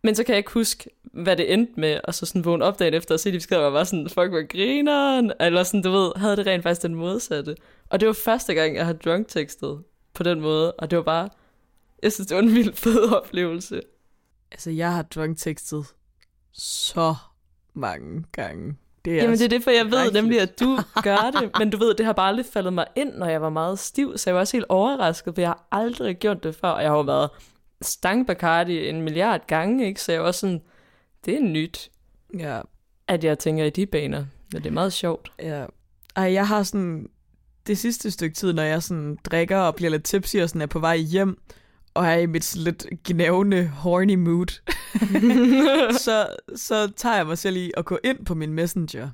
men 0.03 0.15
så 0.15 0.25
kan 0.25 0.33
jeg 0.33 0.39
ikke 0.39 0.53
huske, 0.53 0.91
hvad 1.03 1.37
det 1.37 1.53
endte 1.53 1.81
med, 1.81 2.01
og 2.05 2.15
så 2.15 2.27
sådan 2.27 2.45
vågne 2.45 2.65
op 2.65 2.79
dagen 2.79 2.95
efter 2.95 3.15
og 3.15 3.21
se 3.21 3.33
de 3.33 3.37
beskeder, 3.37 3.61
og 3.61 3.73
var 3.73 3.85
sådan, 3.85 4.09
fuck, 4.09 4.29
hvor 4.29 4.47
grineren, 4.49 5.33
eller 5.41 5.63
sådan, 5.63 5.83
du 5.83 5.91
ved, 5.91 6.13
havde 6.17 6.37
det 6.37 6.47
rent 6.47 6.63
faktisk 6.63 6.83
den 6.83 6.95
modsatte. 6.95 7.57
Og 7.91 8.01
det 8.01 8.09
var 8.09 8.15
første 8.15 8.55
gang, 8.55 8.77
jeg 8.77 8.87
har 8.87 8.93
drunk 8.93 9.29
tekstet 9.29 9.83
på 10.15 10.23
den 10.23 10.41
måde, 10.41 10.73
og 10.73 10.91
det 10.91 10.97
var 10.97 11.05
bare, 11.05 11.29
jeg 12.03 12.13
synes, 12.13 12.27
det 12.27 12.35
var 12.37 12.43
en 12.43 12.55
vild 12.55 12.75
fed 12.75 13.13
oplevelse. 13.13 13.81
Altså, 14.53 14.71
jeg 14.71 14.93
har 14.93 15.03
drunk 15.03 15.39
tekstet 15.39 15.87
så 16.53 17.15
mange 17.75 18.25
gange. 18.33 18.77
Det 19.05 19.13
er 19.13 19.17
Jamen 19.17 19.39
det 19.39 19.45
er 19.45 19.49
det, 19.49 19.63
for 19.63 19.71
jeg 19.71 19.85
ved 19.85 19.93
skrækkeligt. 19.93 20.25
nemlig, 20.25 20.41
at 20.41 20.61
du 20.61 20.79
gør 21.03 21.31
det, 21.41 21.51
men 21.59 21.71
du 21.71 21.79
ved, 21.79 21.95
det 21.95 22.07
har 22.07 22.13
bare 22.13 22.29
aldrig 22.29 22.47
faldet 22.53 22.73
mig 22.73 22.87
ind, 22.97 23.15
når 23.15 23.27
jeg 23.27 23.43
var 23.43 23.51
meget 23.51 23.79
stiv, 23.79 24.19
så 24.19 24.31
jeg 24.31 24.35
var 24.35 24.41
også 24.41 24.57
helt 24.57 24.67
overrasket, 24.69 25.35
for 25.35 25.41
jeg 25.41 25.49
har 25.49 25.67
aldrig 25.73 26.17
gjort 26.17 26.45
det 26.45 26.55
før, 26.55 26.69
og 26.69 26.83
jeg 26.83 26.91
har 26.91 26.97
jo 26.97 27.03
været 27.03 27.31
stang 27.83 28.27
Bacardi 28.27 28.89
en 28.89 29.03
milliard 29.03 29.47
gange, 29.47 29.87
ikke? 29.87 30.01
så 30.03 30.13
jeg 30.13 30.23
var 30.23 30.33
sådan, 30.33 30.63
det 31.25 31.37
er 31.37 31.41
nyt, 31.41 31.91
Ja, 32.39 32.61
at 33.09 33.25
jeg 33.25 33.39
tænker 33.39 33.65
i 33.65 33.71
de 33.71 33.87
baner, 33.87 34.27
men 34.53 34.63
det 34.63 34.69
er 34.69 34.75
meget 34.75 34.93
sjovt. 34.93 35.33
ja. 35.39 35.67
Ej, 36.17 36.33
jeg 36.33 36.49
har 36.49 36.63
sådan... 36.63 37.09
Det 37.67 37.79
sidste 37.79 38.11
stykke 38.11 38.35
tid, 38.35 38.53
når 38.53 38.63
jeg 38.63 38.83
sådan 38.83 39.19
drikker 39.25 39.59
og 39.59 39.75
bliver 39.75 39.91
lidt 39.91 40.05
tipsy 40.05 40.37
og 40.37 40.49
sådan 40.49 40.63
er 40.63 40.67
på 40.67 40.79
vej 40.79 40.97
hjem, 40.97 41.39
og 41.95 42.07
er 42.07 42.15
i 42.15 42.27
mit 42.27 42.57
lidt 42.57 42.87
gnævende, 43.05 43.69
horny 43.69 44.15
mood, 44.15 44.61
så, 46.05 46.27
så 46.57 46.93
tager 46.97 47.17
jeg 47.17 47.27
mig 47.27 47.39
selv 47.39 47.57
i 47.57 47.73
at 47.77 47.85
gå 47.85 47.99
ind 48.05 48.27
på 48.27 48.35
min 48.35 48.53
messenger 48.53 49.11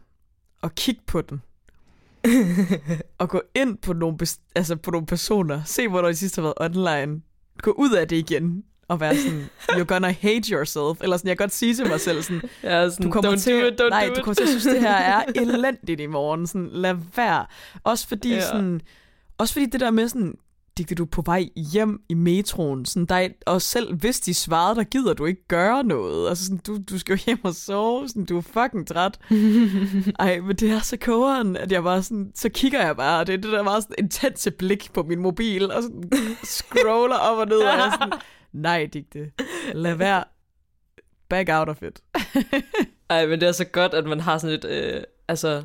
og 0.62 0.74
kigge 0.74 1.02
på 1.06 1.20
den. 1.20 1.42
og 3.18 3.28
gå 3.28 3.42
ind 3.54 3.78
på 3.78 3.92
nogle, 3.92 4.18
altså 4.54 4.76
på 4.76 4.90
nogle 4.90 5.06
personer. 5.06 5.62
Se, 5.64 5.88
hvor 5.88 6.02
der 6.02 6.12
sidst 6.12 6.36
har 6.36 6.42
været 6.42 6.54
online. 6.56 7.20
Gå 7.62 7.70
ud 7.78 7.90
af 7.92 8.08
det 8.08 8.16
igen. 8.16 8.64
Og 8.88 9.00
være 9.00 9.16
sådan, 9.16 9.48
you're 9.70 9.84
gonna 9.84 10.10
hate 10.20 10.50
yourself. 10.52 11.00
Eller 11.02 11.16
sådan, 11.16 11.28
jeg 11.28 11.38
kan 11.38 11.44
godt 11.44 11.52
sige 11.54 11.74
til 11.74 11.88
mig 11.88 12.00
selv 12.00 12.22
sådan, 12.22 12.42
Jeg 12.62 12.72
er 12.84 12.88
sådan, 12.90 13.06
du 13.06 13.12
kommer 13.12 13.36
til, 13.36 13.66
it, 13.68 13.80
nej, 13.90 14.10
du 14.16 14.22
kommer 14.22 14.34
til 14.34 14.42
at 14.42 14.48
synes, 14.48 14.64
det 14.64 14.80
her 14.80 14.94
er 14.94 15.22
elendigt 15.42 16.00
i 16.00 16.06
morgen. 16.06 16.46
Sådan, 16.46 16.68
lad 16.72 16.94
være. 17.16 17.46
Også 17.84 18.08
fordi, 18.08 18.28
Ja. 18.28 18.34
ja. 18.34 18.40
sådan, 18.46 18.80
også 19.38 19.52
fordi 19.54 19.66
det 19.66 19.80
der 19.80 19.90
med 19.90 20.08
sådan, 20.08 20.34
Digte, 20.78 20.94
du 20.94 21.04
på 21.04 21.22
vej 21.22 21.48
hjem 21.72 22.02
i 22.08 22.14
metroen, 22.14 22.84
sådan 22.84 23.06
dig, 23.06 23.34
og 23.46 23.62
selv 23.62 23.94
hvis 23.94 24.20
de 24.20 24.34
svarede, 24.34 24.76
der 24.76 24.84
gider 24.84 25.14
du 25.14 25.26
ikke 25.26 25.48
gøre 25.48 25.84
noget. 25.84 26.28
Altså 26.28 26.44
sådan, 26.44 26.58
du, 26.58 26.78
du 26.90 26.98
skal 26.98 27.12
jo 27.12 27.18
hjem 27.26 27.44
og 27.44 27.54
sove, 27.54 28.08
sådan, 28.08 28.24
du 28.24 28.36
er 28.36 28.40
fucking 28.40 28.86
træt. 28.86 29.18
Ej, 30.18 30.40
men 30.40 30.56
det 30.56 30.70
er 30.70 30.80
så 30.80 30.96
kogeren, 30.96 31.56
at 31.56 31.72
jeg 31.72 31.82
bare 31.82 32.02
sådan, 32.02 32.32
så 32.34 32.48
kigger 32.48 32.86
jeg 32.86 32.96
bare, 32.96 33.20
og 33.20 33.26
det 33.26 33.32
er 33.32 33.36
det 33.36 33.52
der 33.52 33.62
meget 33.62 33.82
sådan 33.82 33.96
intense 33.98 34.50
blik 34.50 34.90
på 34.92 35.02
min 35.02 35.18
mobil, 35.18 35.72
og 35.72 35.82
sådan 35.82 36.10
scroller 36.44 37.16
op 37.16 37.38
og 37.38 37.46
ned, 37.46 37.58
og 37.58 37.78
jeg 37.78 37.92
sådan, 38.00 38.18
nej, 38.52 38.88
Digte, 38.92 39.30
lad 39.74 39.94
være, 39.94 40.24
back 41.28 41.48
out 41.52 41.68
of 41.68 41.82
it. 41.82 42.00
Ej, 43.10 43.26
men 43.26 43.40
det 43.40 43.48
er 43.48 43.52
så 43.52 43.64
godt, 43.64 43.94
at 43.94 44.06
man 44.06 44.20
har 44.20 44.38
sådan 44.38 44.56
et, 44.56 44.64
øh, 44.64 45.02
altså 45.28 45.62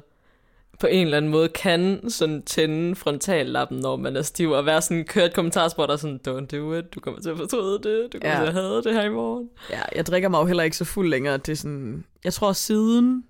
på 0.79 0.87
en 0.87 1.05
eller 1.05 1.17
anden 1.17 1.31
måde 1.31 1.49
kan 1.49 2.09
sådan 2.09 2.43
tænde 2.43 2.95
frontallappen, 2.95 3.79
når 3.79 3.95
man 3.95 4.15
er 4.15 4.21
stiv, 4.21 4.49
og 4.51 4.65
være 4.65 4.81
sådan, 4.81 5.05
køre 5.05 5.25
et 5.25 5.33
kommentarspor, 5.33 5.85
der 5.85 5.97
sådan, 5.97 6.19
don't 6.27 6.45
do 6.45 6.73
it, 6.73 6.95
du 6.95 6.99
kommer 6.99 7.21
til 7.21 7.29
at 7.29 7.37
fortryde 7.37 7.73
det, 7.73 8.13
du 8.13 8.19
kommer 8.19 8.35
Ja. 8.35 8.39
til 8.41 8.47
at 8.47 8.53
have 8.53 8.81
det 8.81 8.93
her 8.93 9.03
i 9.03 9.09
morgen. 9.09 9.49
Ja, 9.69 9.81
jeg 9.95 10.05
drikker 10.05 10.29
mig 10.29 10.39
jo 10.39 10.45
heller 10.45 10.63
ikke 10.63 10.77
så 10.77 10.85
fuld 10.85 11.09
længere. 11.09 11.37
Det 11.37 11.49
er 11.49 11.55
sådan, 11.55 12.03
jeg 12.23 12.33
tror 12.33 12.53
siden, 12.53 13.23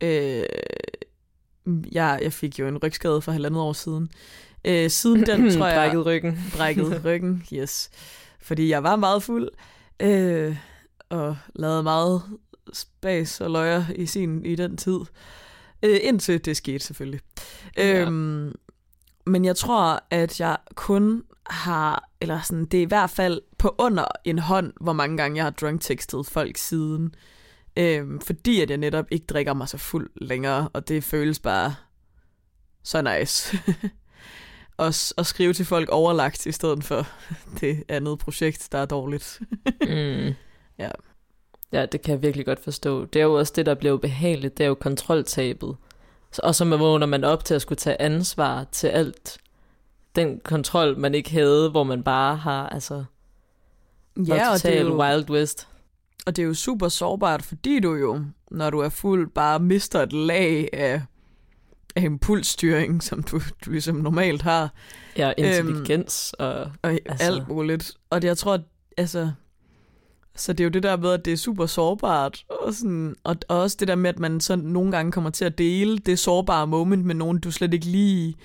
øh, 0.00 0.44
jeg, 1.92 2.18
jeg 2.22 2.32
fik 2.32 2.58
jo 2.58 2.66
en 2.68 2.78
rygskade 2.78 3.20
for 3.22 3.32
halvandet 3.32 3.60
år 3.60 3.72
siden. 3.72 4.08
Øh, 4.64 4.90
siden 4.90 5.26
den, 5.26 5.50
tror 5.58 5.66
jeg, 5.66 5.76
Brækket 5.76 6.06
ryggen. 6.06 6.38
brækket 6.56 7.04
ryggen, 7.04 7.42
yes. 7.52 7.90
Fordi 8.40 8.68
jeg 8.68 8.82
var 8.82 8.96
meget 8.96 9.22
fuld, 9.22 9.48
øh, 10.02 10.56
og 11.08 11.36
lavede 11.54 11.82
meget 11.82 12.22
spas 12.72 13.40
og 13.40 13.50
løjer 13.50 13.84
i, 13.96 14.06
sin, 14.06 14.44
i 14.44 14.54
den 14.54 14.76
tid. 14.76 14.98
Øh, 15.84 15.98
indtil 16.02 16.44
det 16.44 16.56
skete 16.56 16.78
selvfølgelig. 16.78 17.20
Ja. 17.76 18.00
Øhm, 18.00 18.54
men 19.26 19.44
jeg 19.44 19.56
tror, 19.56 20.04
at 20.10 20.40
jeg 20.40 20.56
kun 20.74 21.22
har, 21.46 22.08
eller 22.20 22.40
sådan, 22.40 22.64
det 22.64 22.78
er 22.78 22.82
i 22.82 22.88
hvert 22.88 23.10
fald 23.10 23.40
på 23.58 23.74
under 23.78 24.04
en 24.24 24.38
hånd, 24.38 24.72
hvor 24.80 24.92
mange 24.92 25.16
gange 25.16 25.36
jeg 25.36 25.44
har 25.44 25.50
drunk-tekstet 25.50 26.26
folk 26.26 26.56
siden. 26.56 27.14
Øhm, 27.76 28.20
fordi 28.20 28.60
at 28.60 28.70
jeg 28.70 28.78
netop 28.78 29.06
ikke 29.10 29.26
drikker 29.26 29.54
mig 29.54 29.68
så 29.68 29.78
fuld 29.78 30.10
længere, 30.16 30.68
og 30.72 30.88
det 30.88 31.04
føles 31.04 31.38
bare 31.38 31.74
så 32.82 33.02
nice. 33.02 33.58
og, 34.76 34.94
og 35.16 35.26
skrive 35.26 35.52
til 35.52 35.64
folk 35.64 35.88
overlagt, 35.88 36.46
i 36.46 36.52
stedet 36.52 36.84
for 36.84 37.08
det 37.60 37.84
andet 37.88 38.18
projekt, 38.18 38.68
der 38.72 38.78
er 38.78 38.86
dårligt. 38.86 39.40
mm. 39.88 40.34
Ja. 40.78 40.90
Ja, 41.74 41.86
det 41.86 42.02
kan 42.02 42.12
jeg 42.12 42.22
virkelig 42.22 42.46
godt 42.46 42.60
forstå. 42.60 43.04
Det 43.04 43.20
er 43.20 43.24
jo 43.24 43.34
også 43.34 43.52
det, 43.56 43.66
der 43.66 43.74
bliver 43.74 43.94
ubehageligt, 43.94 44.58
det 44.58 44.64
er 44.64 44.68
jo 44.68 44.74
kontroltabet. 44.74 45.76
Og 46.42 46.54
så 46.54 46.64
vågner 46.64 47.06
man 47.06 47.24
op 47.24 47.44
til 47.44 47.54
at 47.54 47.62
skulle 47.62 47.76
tage 47.76 48.00
ansvar 48.02 48.64
til 48.72 48.86
alt. 48.86 49.38
Den 50.16 50.40
kontrol, 50.44 50.98
man 50.98 51.14
ikke 51.14 51.30
havde, 51.30 51.70
hvor 51.70 51.84
man 51.84 52.02
bare 52.02 52.36
har, 52.36 52.68
altså, 52.68 53.04
Ja, 54.26 54.52
og 54.52 54.62
det, 54.62 54.78
er 54.78 54.82
jo, 54.82 55.00
Wild 55.00 55.30
West. 55.30 55.68
og 56.26 56.36
det 56.36 56.42
er 56.42 56.46
jo 56.46 56.54
super 56.54 56.88
sårbart, 56.88 57.42
fordi 57.42 57.80
du 57.80 57.94
jo, 57.94 58.20
når 58.50 58.70
du 58.70 58.78
er 58.78 58.88
fuld, 58.88 59.30
bare 59.30 59.60
mister 59.60 60.02
et 60.02 60.12
lag 60.12 60.68
af, 60.72 61.02
af 61.96 62.02
impulsstyring, 62.02 63.02
som 63.02 63.22
du, 63.22 63.40
du 63.64 63.70
ligesom 63.70 63.96
normalt 63.96 64.42
har. 64.42 64.72
Ja, 65.16 65.32
intelligens 65.38 66.34
og... 66.38 66.54
Og 66.54 66.70
Altså. 66.82 67.00
altså. 67.06 67.26
alt 67.26 67.48
muligt. 67.48 67.92
Og 68.10 68.22
det, 68.22 68.28
jeg 68.28 68.38
tror, 68.38 68.54
at, 68.54 68.60
altså... 68.96 69.32
Så 70.36 70.52
det 70.52 70.60
er 70.60 70.64
jo 70.64 70.70
det 70.70 70.82
der 70.82 70.96
med, 70.96 71.10
at 71.10 71.24
det 71.24 71.32
er 71.32 71.36
super 71.36 71.66
sårbart. 71.66 72.44
Og, 72.48 72.74
sådan, 72.74 73.16
og, 73.24 73.36
og 73.48 73.60
også 73.60 73.76
det 73.80 73.88
der 73.88 73.94
med, 73.94 74.10
at 74.10 74.18
man 74.18 74.40
så 74.40 74.56
nogle 74.56 74.92
gange 74.92 75.12
kommer 75.12 75.30
til 75.30 75.44
at 75.44 75.58
dele 75.58 75.98
det 75.98 76.18
sårbare 76.18 76.66
moment 76.66 77.04
med 77.04 77.14
nogen, 77.14 77.38
du 77.38 77.50
slet 77.50 77.74
ikke 77.74 77.86
lige 77.86 78.36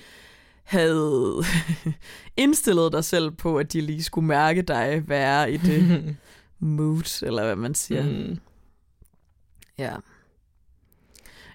havde 0.62 1.44
indstillet 2.36 2.92
dig 2.92 3.04
selv 3.04 3.30
på, 3.30 3.58
at 3.58 3.72
de 3.72 3.80
lige 3.80 4.02
skulle 4.02 4.26
mærke 4.26 4.62
dig 4.62 5.02
være 5.06 5.52
i 5.52 5.56
det 5.56 6.16
mood, 6.58 7.22
eller 7.22 7.44
hvad 7.44 7.56
man 7.56 7.74
siger. 7.74 8.02
Mm. 8.02 8.38
Ja. 9.78 9.96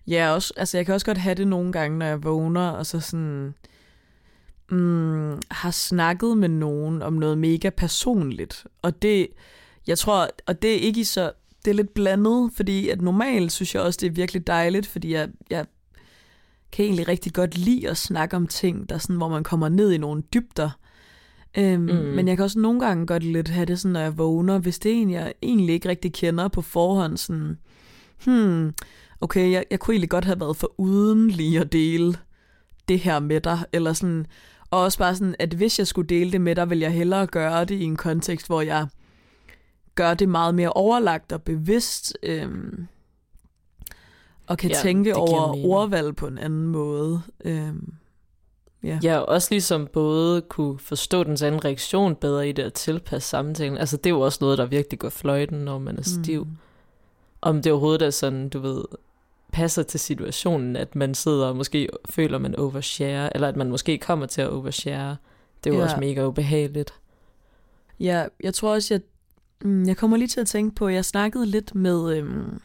Ja, 0.08 0.32
også, 0.32 0.54
altså 0.58 0.78
jeg 0.78 0.86
kan 0.86 0.96
også 0.96 1.06
godt 1.06 1.18
have 1.18 1.36
det 1.36 1.48
nogle 1.48 1.72
gange, 1.72 1.98
når 1.98 2.06
jeg 2.06 2.24
vågner, 2.24 2.70
og 2.70 2.86
så 2.86 3.00
sådan 3.00 3.56
mm, 4.72 5.42
har 5.52 5.72
snakket 5.72 6.38
med 6.38 6.50
nogen 6.50 7.02
om 7.02 7.14
noget 7.14 7.38
mega 7.38 7.70
personligt. 7.70 8.68
Og 8.82 9.02
det, 9.02 9.28
jeg 9.88 9.98
tror, 9.98 10.28
og 10.46 10.62
det 10.62 10.72
er 10.72 10.80
ikke 10.80 11.06
så, 11.06 11.32
det 11.66 11.72
er 11.72 11.76
lidt 11.76 11.94
blandet, 11.94 12.52
fordi 12.56 12.90
at 12.90 13.02
normalt 13.02 13.52
synes 13.52 13.76
jeg 13.76 13.84
også, 13.84 13.98
det 14.02 14.08
er 14.08 14.12
virkelig 14.12 14.48
dejligt, 14.48 14.88
fordi 14.88 15.14
jeg, 15.14 15.30
jeg 15.50 15.66
kan 16.72 16.86
egentlig 16.86 17.08
rigtig 17.08 17.34
godt 17.34 17.58
lide 17.58 17.90
at 17.90 17.98
snakke 17.98 18.36
om 18.36 18.48
ting, 18.48 18.90
der 18.90 18.96
er 18.96 19.00
sådan, 19.00 19.16
hvor 19.16 19.30
man 19.30 19.44
kommer 19.44 19.70
ned 19.70 19.92
i 19.92 19.98
nogle 19.98 20.24
dybder. 20.34 20.70
Øhm, 21.58 21.82
Mm. 21.82 21.90
Men 21.90 22.28
jeg 22.28 22.38
kan 22.38 22.44
også 22.44 22.60
nogle 22.60 22.80
gange 22.80 23.08
godt 23.08 23.24
lidt 23.24 23.48
have 23.48 23.66
det 23.66 23.80
sådan, 23.80 23.94
når 23.94 24.00
jeg 24.00 24.18
vågner, 24.18 24.60
hvis 24.60 24.80
det 24.80 24.92
er 24.92 24.96
en, 24.96 25.12
jeg 25.12 25.34
egentlig 25.44 25.74
ikke 25.74 25.90
rigtig 25.90 26.14
kender 26.14 26.48
på 26.48 26.62
forhånd, 26.62 27.18
sådan, 27.18 27.58
hmm, 28.26 28.74
okay, 29.22 29.52
jeg, 29.52 29.66
jeg 29.72 29.80
kunne 29.80 29.94
egentlig 29.94 30.10
godt 30.10 30.26
have 30.26 30.40
været 30.40 30.58
for 30.58 30.74
uden 30.78 31.32
lige 31.32 31.60
at 31.60 31.72
dele 31.72 32.16
det 32.88 33.00
her 33.00 33.20
med 33.20 33.42
dig, 33.42 33.60
eller 33.74 33.94
sådan, 33.94 34.26
og 34.70 34.82
også 34.82 34.98
bare 34.98 35.16
sådan, 35.16 35.36
at 35.40 35.54
hvis 35.54 35.80
jeg 35.80 35.88
skulle 35.88 36.08
dele 36.08 36.32
det 36.32 36.42
med 36.42 36.56
dig, 36.56 36.70
vil 36.70 36.80
jeg 36.80 36.92
hellere 36.92 37.28
gøre 37.28 37.66
det 37.66 37.76
i 37.76 37.84
en 37.84 37.96
kontekst, 37.96 38.48
hvor 38.48 38.62
jeg 38.62 38.88
gør 39.96 40.14
det 40.14 40.30
meget 40.30 40.56
mere 40.56 40.70
overlagt 40.74 41.32
og 41.32 41.42
bevidst, 41.44 42.18
øhm, 42.24 42.88
og 44.48 44.58
kan 44.58 44.70
Ja, 44.70 44.76
tænke 44.82 45.16
over 45.16 45.66
ordvalg 45.66 46.16
på 46.16 46.28
en 46.28 46.38
anden 46.38 46.68
måde. 46.68 47.22
Øhm, 47.46 47.94
ja. 48.84 49.00
Ja, 49.04 49.18
og 49.18 49.26
også 49.30 49.48
ligesom 49.52 49.88
både 49.88 50.42
kunne 50.42 50.80
forstå 50.80 51.24
dens 51.24 51.42
anden 51.42 51.66
reaktion 51.66 52.16
bedre 52.16 52.50
i 52.50 52.52
det 52.52 52.66
og 52.66 52.74
tilpasse 52.74 53.30
samtalen. 53.30 53.78
Altså 53.78 53.98
det 53.98 54.06
er 54.06 54.10
jo 54.14 54.20
også 54.22 54.38
noget, 54.42 54.58
der 54.58 54.66
virkelig 54.66 55.00
går 55.00 55.10
fløjten, 55.10 55.58
når 55.60 55.80
man 55.80 55.98
er 55.98 56.04
stiv. 56.04 56.44
Mm. 56.44 56.58
Om 57.42 57.62
det 57.62 57.72
overhovedet 57.72 58.02
er 58.06 58.10
sådan, 58.10 58.50
du 58.50 58.60
ved, 58.60 58.84
passer 59.52 59.84
til 59.84 60.00
situationen, 60.00 60.76
at 60.76 60.96
man 60.96 61.16
sidder 61.16 61.48
og 61.48 61.56
måske 61.56 61.90
føler, 62.10 62.38
man 62.38 62.56
overshare, 62.56 63.36
eller 63.36 63.48
at 63.48 63.56
man 63.56 63.70
måske 63.70 63.98
kommer 63.98 64.26
til 64.26 64.42
at 64.42 64.50
overshare. 64.50 65.18
Det 65.64 65.70
er 65.70 65.74
jo 65.74 65.80
Ja. 65.80 65.86
også 65.86 65.98
mega 66.00 66.26
ubehageligt. 66.26 66.94
Ja, 68.00 68.26
jeg 68.44 68.54
tror 68.54 68.74
også, 68.74 68.94
jeg, 68.94 69.02
jeg 69.64 69.98
kommer 69.98 70.18
lige 70.18 70.28
til 70.28 70.40
at 70.40 70.48
tænke 70.48 70.76
på, 70.76 70.88
jeg 70.88 71.06
snakkede 71.06 71.46
lidt 71.46 71.76
med, 71.76 72.18
øhm, 72.18 72.62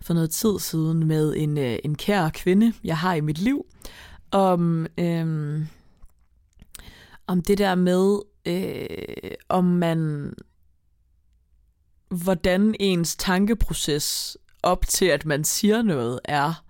for 0.00 0.14
noget 0.14 0.30
tid 0.30 0.58
siden, 0.58 1.06
med 1.06 1.34
en, 1.36 1.58
øh, 1.58 1.78
en 1.84 1.94
kær 1.94 2.28
kvinde, 2.28 2.72
jeg 2.84 2.98
har 2.98 3.14
i 3.14 3.20
mit 3.20 3.38
liv, 3.38 3.66
om, 4.30 4.86
øhm, 4.98 5.66
om 7.26 7.42
det 7.42 7.58
der 7.58 7.74
med, 7.74 8.18
øh, 8.46 9.30
om 9.48 9.64
man, 9.64 10.32
hvordan 12.08 12.74
ens 12.80 13.16
tankeproces 13.16 14.36
op 14.62 14.86
til, 14.88 15.04
at 15.06 15.26
man 15.26 15.44
siger 15.44 15.82
noget, 15.82 16.20
er. 16.24 16.64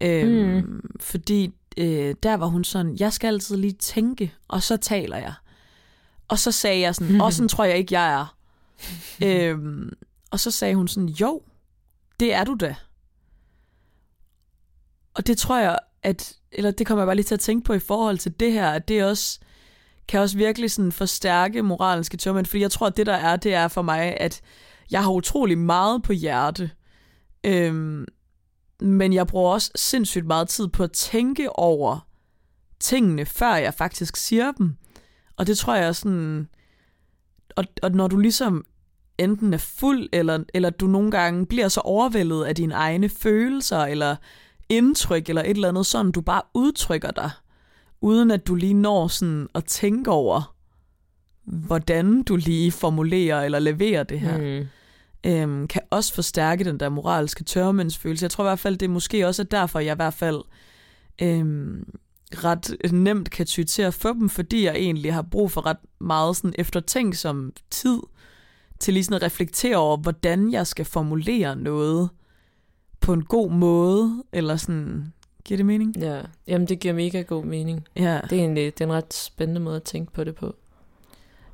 Øh, 0.00 0.56
mm. 0.64 0.90
Fordi 1.00 1.54
øh, 1.76 2.14
der 2.22 2.34
var 2.34 2.46
hun 2.46 2.64
sådan, 2.64 2.96
jeg 3.00 3.12
skal 3.12 3.28
altid 3.28 3.56
lige 3.56 3.72
tænke, 3.72 4.34
og 4.48 4.62
så 4.62 4.76
taler 4.76 5.16
jeg. 5.16 5.34
Og 6.28 6.38
så 6.38 6.52
sagde 6.52 6.80
jeg 6.80 6.94
sådan, 6.94 7.20
og 7.20 7.32
sådan 7.32 7.48
tror 7.54 7.64
jeg 7.64 7.78
ikke, 7.78 8.00
jeg 8.00 8.12
er. 8.12 8.36
Mm-hmm. 9.20 9.26
øhm, 9.26 9.92
og 10.30 10.40
så 10.40 10.50
sagde 10.50 10.74
hun 10.74 10.88
sådan, 10.88 11.08
jo, 11.08 11.42
det 12.20 12.34
er 12.34 12.44
du 12.44 12.56
da. 12.60 12.74
Og 15.14 15.26
det 15.26 15.38
tror 15.38 15.58
jeg, 15.58 15.78
at, 16.02 16.36
eller 16.52 16.70
det 16.70 16.86
kommer 16.86 17.02
jeg 17.02 17.06
bare 17.06 17.16
lige 17.16 17.24
til 17.24 17.34
at 17.34 17.40
tænke 17.40 17.64
på 17.64 17.72
i 17.72 17.78
forhold 17.78 18.18
til 18.18 18.40
det 18.40 18.52
her, 18.52 18.70
at 18.70 18.88
det 18.88 19.04
også 19.04 19.40
kan 20.08 20.20
også 20.20 20.36
virkelig 20.36 20.70
sådan 20.70 20.92
forstærke 20.92 21.62
moralske 21.62 22.16
tømmermænd, 22.16 22.46
fordi 22.46 22.62
jeg 22.62 22.70
tror, 22.70 22.86
at 22.86 22.96
det 22.96 23.06
der 23.06 23.14
er, 23.14 23.36
det 23.36 23.54
er 23.54 23.68
for 23.68 23.82
mig, 23.82 24.16
at 24.20 24.40
jeg 24.90 25.02
har 25.02 25.10
utrolig 25.10 25.58
meget 25.58 26.02
på 26.02 26.12
hjerte, 26.12 26.70
øhm, 27.44 28.06
men 28.80 29.12
jeg 29.12 29.26
bruger 29.26 29.52
også 29.52 29.70
sindssygt 29.74 30.26
meget 30.26 30.48
tid 30.48 30.68
på 30.68 30.82
at 30.82 30.92
tænke 30.92 31.58
over 31.58 32.08
tingene, 32.80 33.26
før 33.26 33.54
jeg 33.54 33.74
faktisk 33.74 34.16
siger 34.16 34.52
dem. 34.52 34.76
Og 35.36 35.46
det 35.46 35.58
tror 35.58 35.74
jeg 35.74 35.96
sådan... 35.96 36.48
Og, 37.56 37.64
og 37.82 37.90
når 37.92 38.08
du 38.08 38.16
ligesom 38.18 38.64
enten 39.20 39.54
er 39.54 39.58
fuld, 39.58 40.08
eller, 40.12 40.44
eller 40.54 40.70
du 40.70 40.86
nogle 40.86 41.10
gange 41.10 41.46
bliver 41.46 41.68
så 41.68 41.80
overvældet 41.80 42.44
af 42.44 42.54
dine 42.54 42.74
egne 42.74 43.08
følelser, 43.08 43.78
eller 43.78 44.16
indtryk, 44.68 45.28
eller 45.28 45.42
et 45.42 45.50
eller 45.50 45.68
andet 45.68 45.86
sådan, 45.86 46.12
du 46.12 46.20
bare 46.20 46.42
udtrykker 46.54 47.10
dig, 47.10 47.30
uden 48.00 48.30
at 48.30 48.46
du 48.46 48.54
lige 48.54 48.74
når 48.74 49.08
sådan 49.08 49.48
at 49.54 49.64
tænke 49.64 50.10
over, 50.10 50.54
hvordan 51.44 52.22
du 52.22 52.36
lige 52.36 52.72
formulerer 52.72 53.42
eller 53.42 53.58
leverer 53.58 54.02
det 54.02 54.20
her, 54.20 54.38
mm. 54.38 54.66
øhm, 55.30 55.68
kan 55.68 55.82
også 55.90 56.14
forstærke 56.14 56.64
den 56.64 56.80
der 56.80 56.88
moralske 56.88 57.44
tørmændsfølelse. 57.44 58.24
Jeg 58.24 58.30
tror 58.30 58.44
i 58.44 58.48
hvert 58.48 58.58
fald, 58.58 58.76
det 58.76 58.86
er 58.86 58.90
måske 58.90 59.26
også 59.26 59.44
derfor, 59.44 59.78
jeg 59.78 59.92
i 59.92 59.96
hvert 59.96 60.14
fald 60.14 60.40
øhm, 61.22 61.84
ret 62.32 62.92
nemt 62.92 63.30
kan 63.30 63.46
ty 63.46 63.62
til 63.62 63.82
at 63.82 63.94
få 63.94 64.12
dem, 64.12 64.28
fordi 64.28 64.64
jeg 64.64 64.74
egentlig 64.74 65.14
har 65.14 65.22
brug 65.22 65.50
for 65.50 65.66
ret 65.66 65.76
meget 66.00 66.36
sådan 66.36 66.54
eftertænksom 66.58 67.52
tid 67.70 67.98
til 68.80 68.94
lige 68.94 69.04
sådan 69.04 69.16
at 69.16 69.22
reflektere 69.22 69.76
over, 69.76 69.96
hvordan 69.96 70.52
jeg 70.52 70.66
skal 70.66 70.84
formulere 70.84 71.56
noget 71.56 72.10
på 73.00 73.12
en 73.12 73.24
god 73.24 73.50
måde, 73.50 74.24
eller 74.32 74.56
sådan, 74.56 75.12
giver 75.44 75.56
det 75.56 75.66
mening? 75.66 75.96
Ja, 75.96 76.20
jamen 76.46 76.68
det 76.68 76.80
giver 76.80 76.94
mega 76.94 77.22
god 77.22 77.44
mening. 77.44 77.88
Ja. 77.96 78.20
Det 78.30 78.32
er 78.32 78.42
egentlig 78.42 78.78
det 78.78 78.84
er 78.84 78.88
en 78.88 78.92
ret 78.92 79.14
spændende 79.14 79.60
måde 79.60 79.76
at 79.76 79.82
tænke 79.82 80.12
på 80.12 80.24
det 80.24 80.34
på. 80.34 80.56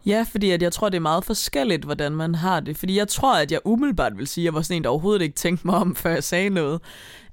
Ja, 0.07 0.27
fordi 0.31 0.51
at 0.51 0.62
jeg 0.62 0.73
tror, 0.73 0.89
det 0.89 0.97
er 0.97 1.01
meget 1.01 1.25
forskelligt, 1.25 1.85
hvordan 1.85 2.12
man 2.12 2.35
har 2.35 2.61
det. 2.61 2.77
Fordi 2.77 2.97
jeg 2.99 3.09
tror, 3.09 3.37
at 3.37 3.53
jeg 3.53 3.61
umiddelbart 3.65 4.19
vil 4.19 4.27
sige, 4.27 4.43
at 4.43 4.45
jeg 4.45 4.55
var 4.55 4.62
sådan 4.62 4.77
en, 4.77 4.85
der 4.85 4.91
overhovedet 4.91 5.23
ikke 5.23 5.35
tænkte 5.35 5.67
mig 5.67 5.75
om, 5.75 5.97
før 5.97 6.11
jeg 6.11 6.25
sagde 6.25 6.51
noget. 6.51 6.81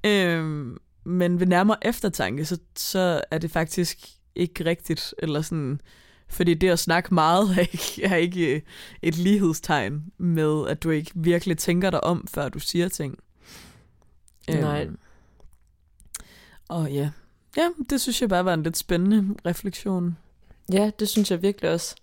Øhm, 0.03 0.77
men 1.05 1.39
ved 1.39 1.47
nærmere 1.47 1.77
eftertanke, 1.81 2.45
så, 2.45 2.57
så 2.75 3.21
er 3.31 3.37
det 3.37 3.51
faktisk 3.51 3.97
ikke 4.35 4.65
rigtigt, 4.65 5.13
eller 5.17 5.41
sådan, 5.41 5.81
fordi 6.27 6.53
det 6.53 6.69
at 6.69 6.79
snakke 6.79 7.13
meget 7.13 7.57
er 7.57 7.61
ikke, 7.61 8.03
er 8.03 8.15
ikke 8.15 8.61
et 9.01 9.17
lighedstegn 9.17 10.03
med, 10.17 10.67
at 10.67 10.83
du 10.83 10.89
ikke 10.89 11.11
virkelig 11.15 11.57
tænker 11.57 11.89
dig 11.89 12.03
om, 12.03 12.27
før 12.33 12.49
du 12.49 12.59
siger 12.59 12.89
ting. 12.89 13.17
Nej. 14.49 14.83
Øhm, 14.83 14.97
og 16.69 16.91
ja. 16.91 17.09
ja, 17.57 17.69
det 17.89 18.01
synes 18.01 18.21
jeg 18.21 18.29
bare 18.29 18.45
var 18.45 18.53
en 18.53 18.63
lidt 18.63 18.77
spændende 18.77 19.35
refleksion. 19.45 20.17
Ja, 20.71 20.91
det 20.99 21.09
synes 21.09 21.31
jeg 21.31 21.41
virkelig 21.41 21.71
også. 21.71 21.95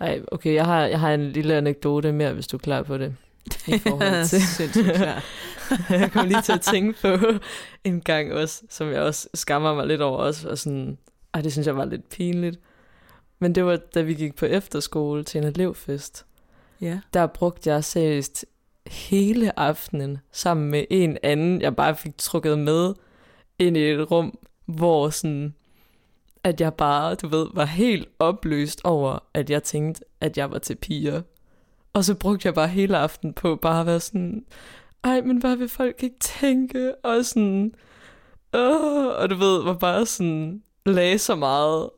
Ej, 0.00 0.20
okay, 0.32 0.54
jeg 0.54 0.64
har, 0.64 0.86
jeg 0.86 1.00
har 1.00 1.14
en 1.14 1.32
lille 1.32 1.54
anekdote 1.54 2.12
mere, 2.12 2.32
hvis 2.32 2.46
du 2.46 2.56
er 2.56 2.60
klar 2.60 2.82
på 2.82 2.98
det. 2.98 3.16
I 3.66 3.78
forhold 3.78 4.26
til. 4.28 4.42
Sindssygt 4.42 4.96
klar. 4.96 5.24
jeg 6.00 6.12
kom 6.12 6.26
lige 6.26 6.42
til 6.42 6.52
at 6.52 6.60
tænke 6.60 7.00
på 7.00 7.26
en 7.84 8.00
gang 8.00 8.32
også, 8.32 8.62
som 8.70 8.88
jeg 8.88 9.00
også 9.02 9.28
skammer 9.34 9.74
mig 9.74 9.86
lidt 9.86 10.00
over 10.00 10.18
også, 10.18 10.48
og 10.48 10.58
sådan, 10.58 10.98
ej, 11.34 11.40
det 11.40 11.52
synes 11.52 11.66
jeg 11.66 11.76
var 11.76 11.84
lidt 11.84 12.08
pinligt. 12.08 12.60
Men 13.38 13.54
det 13.54 13.64
var, 13.64 13.76
da 13.76 14.02
vi 14.02 14.14
gik 14.14 14.34
på 14.34 14.46
efterskole 14.46 15.24
til 15.24 15.38
en 15.38 15.44
elevfest. 15.44 16.26
Ja. 16.80 17.00
Der 17.14 17.26
brugte 17.26 17.70
jeg 17.70 17.84
seriøst 17.84 18.44
hele 18.86 19.58
aftenen 19.58 20.18
sammen 20.32 20.70
med 20.70 20.84
en 20.90 21.18
anden, 21.22 21.60
jeg 21.60 21.76
bare 21.76 21.96
fik 21.96 22.18
trukket 22.18 22.58
med 22.58 22.94
ind 23.58 23.76
i 23.76 23.90
et 23.90 24.10
rum, 24.10 24.38
hvor 24.66 25.10
sådan, 25.10 25.54
at 26.44 26.60
jeg 26.60 26.74
bare, 26.74 27.14
du 27.14 27.28
ved, 27.28 27.46
var 27.54 27.64
helt 27.64 28.08
opløst 28.18 28.80
over, 28.84 29.18
at 29.34 29.50
jeg 29.50 29.62
tænkte, 29.62 30.04
at 30.20 30.38
jeg 30.38 30.50
var 30.50 30.58
til 30.58 30.74
piger. 30.74 31.22
Og 31.96 32.04
så 32.04 32.14
brugte 32.14 32.46
jeg 32.46 32.54
bare 32.54 32.68
hele 32.68 32.98
aftenen 32.98 33.34
på 33.34 33.56
bare 33.56 33.80
at 33.80 33.86
være 33.86 34.00
sådan, 34.00 34.44
ej, 35.04 35.20
men 35.20 35.36
hvad 35.36 35.56
vil 35.56 35.68
folk 35.68 36.02
ikke 36.02 36.18
tænke? 36.20 36.94
Og 37.04 37.24
sådan, 37.24 37.74
åh, 38.54 39.06
og 39.06 39.30
du 39.30 39.34
ved, 39.34 39.62
var 39.64 39.74
bare 39.74 40.06
sådan, 40.06 40.62
lagde 40.86 41.18
så 41.18 41.34
meget, 41.34 41.90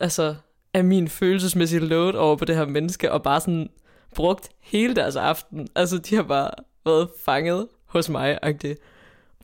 altså, 0.00 0.34
af 0.74 0.84
min 0.84 1.08
følelsesmæssige 1.08 1.80
load 1.80 2.14
over 2.14 2.36
på 2.36 2.44
det 2.44 2.56
her 2.56 2.66
menneske, 2.66 3.12
og 3.12 3.22
bare 3.22 3.40
sådan 3.40 3.70
brugt 4.14 4.48
hele 4.60 4.94
deres 4.94 5.16
aften. 5.16 5.68
Altså, 5.74 5.98
de 5.98 6.16
har 6.16 6.22
bare 6.22 6.50
været 6.84 7.08
fanget 7.24 7.68
hos 7.86 8.08
mig, 8.08 8.38
-agtigt. 8.44 8.74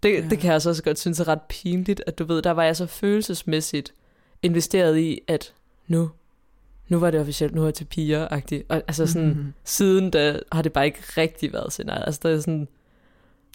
Det, 0.02 0.14
ja. 0.14 0.28
det 0.30 0.38
kan 0.38 0.52
jeg 0.52 0.62
så 0.62 0.70
også 0.70 0.82
godt 0.82 0.98
synes 0.98 1.20
er 1.20 1.28
ret 1.28 1.42
pinligt, 1.48 2.02
at 2.06 2.18
du 2.18 2.24
ved, 2.24 2.42
der 2.42 2.50
var 2.50 2.64
jeg 2.64 2.76
så 2.76 2.86
følelsesmæssigt 2.86 3.94
investeret 4.42 4.98
i, 4.98 5.20
at 5.28 5.54
nu, 5.86 6.10
nu 6.88 6.98
var 6.98 7.10
det 7.10 7.20
officielt, 7.20 7.54
nu 7.54 7.60
er 7.60 7.66
jeg 7.66 7.74
til 7.74 7.84
piger 7.84 8.28
-agtigt. 8.28 8.62
Og 8.68 8.76
altså 8.76 9.06
sådan, 9.06 9.28
mm-hmm. 9.28 9.52
siden 9.64 10.10
da 10.10 10.40
har 10.52 10.62
det 10.62 10.72
bare 10.72 10.86
ikke 10.86 11.02
rigtig 11.16 11.52
været 11.52 11.72
scenarie. 11.72 12.06
Altså, 12.06 12.20
der 12.22 12.30
er 12.30 12.40
sådan, 12.40 12.68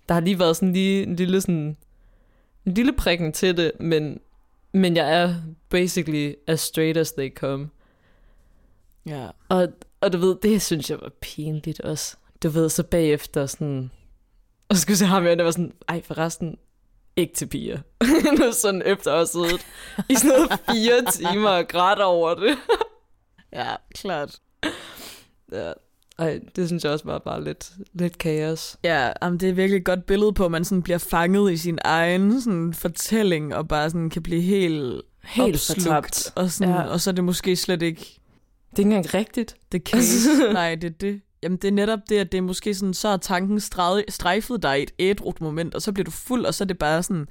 der 0.08 0.14
har 0.14 0.22
lige 0.22 0.40
været 0.40 0.56
sådan 0.56 0.74
lige 0.74 1.04
en 1.04 1.16
lille 1.16 1.42
sådan, 1.42 1.78
en 2.66 2.74
lille 2.74 2.94
prikken 2.94 3.34
til 3.34 3.58
det, 3.58 3.72
men, 3.80 4.20
men 4.74 4.96
jeg 4.96 5.22
er 5.22 5.36
basically 5.70 6.34
as 6.48 6.60
straight 6.60 6.98
as 6.98 7.12
they 7.12 7.34
come. 7.36 7.70
Ja. 9.06 9.28
Og, 9.50 9.68
og 10.02 10.14
du 10.14 10.18
ved, 10.18 10.36
det 10.44 10.62
synes 10.62 10.90
jeg 10.90 11.02
var 11.02 11.12
pinligt 11.22 11.82
også. 11.82 12.18
Du 12.44 12.50
ved, 12.50 12.70
så 12.70 12.84
bagefter 12.84 13.46
sådan... 13.46 13.92
Og 14.70 14.76
så 14.76 14.82
skulle 14.82 14.98
se 14.98 15.06
ham, 15.06 15.26
og 15.26 15.38
der 15.38 15.44
var 15.44 15.52
sådan, 15.52 15.74
ej 15.88 16.02
forresten, 16.02 16.58
ikke 17.16 17.34
til 17.34 17.46
piger. 17.46 17.80
nu 18.40 18.52
sådan 18.52 18.82
efter 18.86 19.12
at 19.12 19.18
have 19.18 19.28
siddet 19.28 19.66
i 20.10 20.16
sådan 20.16 20.30
noget 20.30 20.60
fire 20.72 21.06
timer 21.18 21.50
og 21.50 21.68
grædt 21.68 22.00
over 22.00 22.36
det. 22.36 22.58
Ja, 23.54 23.76
klart. 23.96 24.36
Ja, 25.52 25.72
ej, 26.20 26.40
det 26.56 26.68
synes 26.68 26.84
jeg 26.84 26.92
også 26.92 27.06
var 27.06 27.20
bare 27.20 27.44
lidt, 27.44 27.72
lidt 27.94 28.18
kaos. 28.18 28.78
Ja, 28.84 29.12
jamen, 29.22 29.40
det 29.40 29.50
er 29.50 29.54
virkelig 29.54 29.78
et 29.80 29.86
godt 29.86 30.06
billede 30.06 30.34
på, 30.34 30.46
at 30.46 30.52
man 30.52 30.66
sådan 30.66 30.82
bliver 30.84 30.98
fanget 30.98 31.52
i 31.52 31.58
sin 31.58 31.80
egen 31.84 32.42
sådan, 32.42 32.74
fortælling, 32.74 33.56
og 33.56 33.68
bare 33.68 33.90
sådan 33.90 34.10
kan 34.10 34.24
blive 34.24 34.42
helt, 34.42 35.02
Helt 35.24 35.56
opslugt. 35.56 36.32
Og, 36.36 36.52
sådan, 36.52 36.74
Ja. 36.74 36.82
og 36.82 37.02
så 37.02 37.10
er 37.10 37.14
det 37.14 37.24
måske 37.24 37.56
slet 37.56 37.82
ikke 37.82 38.00
Det 38.72 38.76
er 38.76 38.80
ikke 38.80 38.96
engang 38.96 39.14
rigtigt. 39.14 39.56
det 39.72 39.82
case. 39.84 40.30
Nej, 40.54 40.76
det 40.76 40.88
er 40.88 40.98
det. 41.02 41.22
Jamen, 41.44 41.58
det 41.58 41.68
er 41.68 41.72
netop 41.72 42.00
det, 42.10 42.18
at 42.18 42.32
det 42.32 42.38
er 42.38 42.42
måske 42.42 42.74
sådan, 42.74 42.94
så 42.94 43.08
er 43.08 43.18
tanken 43.18 43.60
strejfet 44.10 44.64
dig 44.64 44.80
i 44.80 44.84
et 44.84 44.92
ædrut 45.00 45.42
moment, 45.42 45.76
og 45.76 45.82
så 45.82 45.92
bliver 45.92 46.04
du 46.06 46.12
fuld, 46.12 46.46
og 46.46 46.54
så 46.54 46.64
er 46.64 46.66
det 46.66 46.78
bare 46.78 47.04
sådan, 47.04 47.28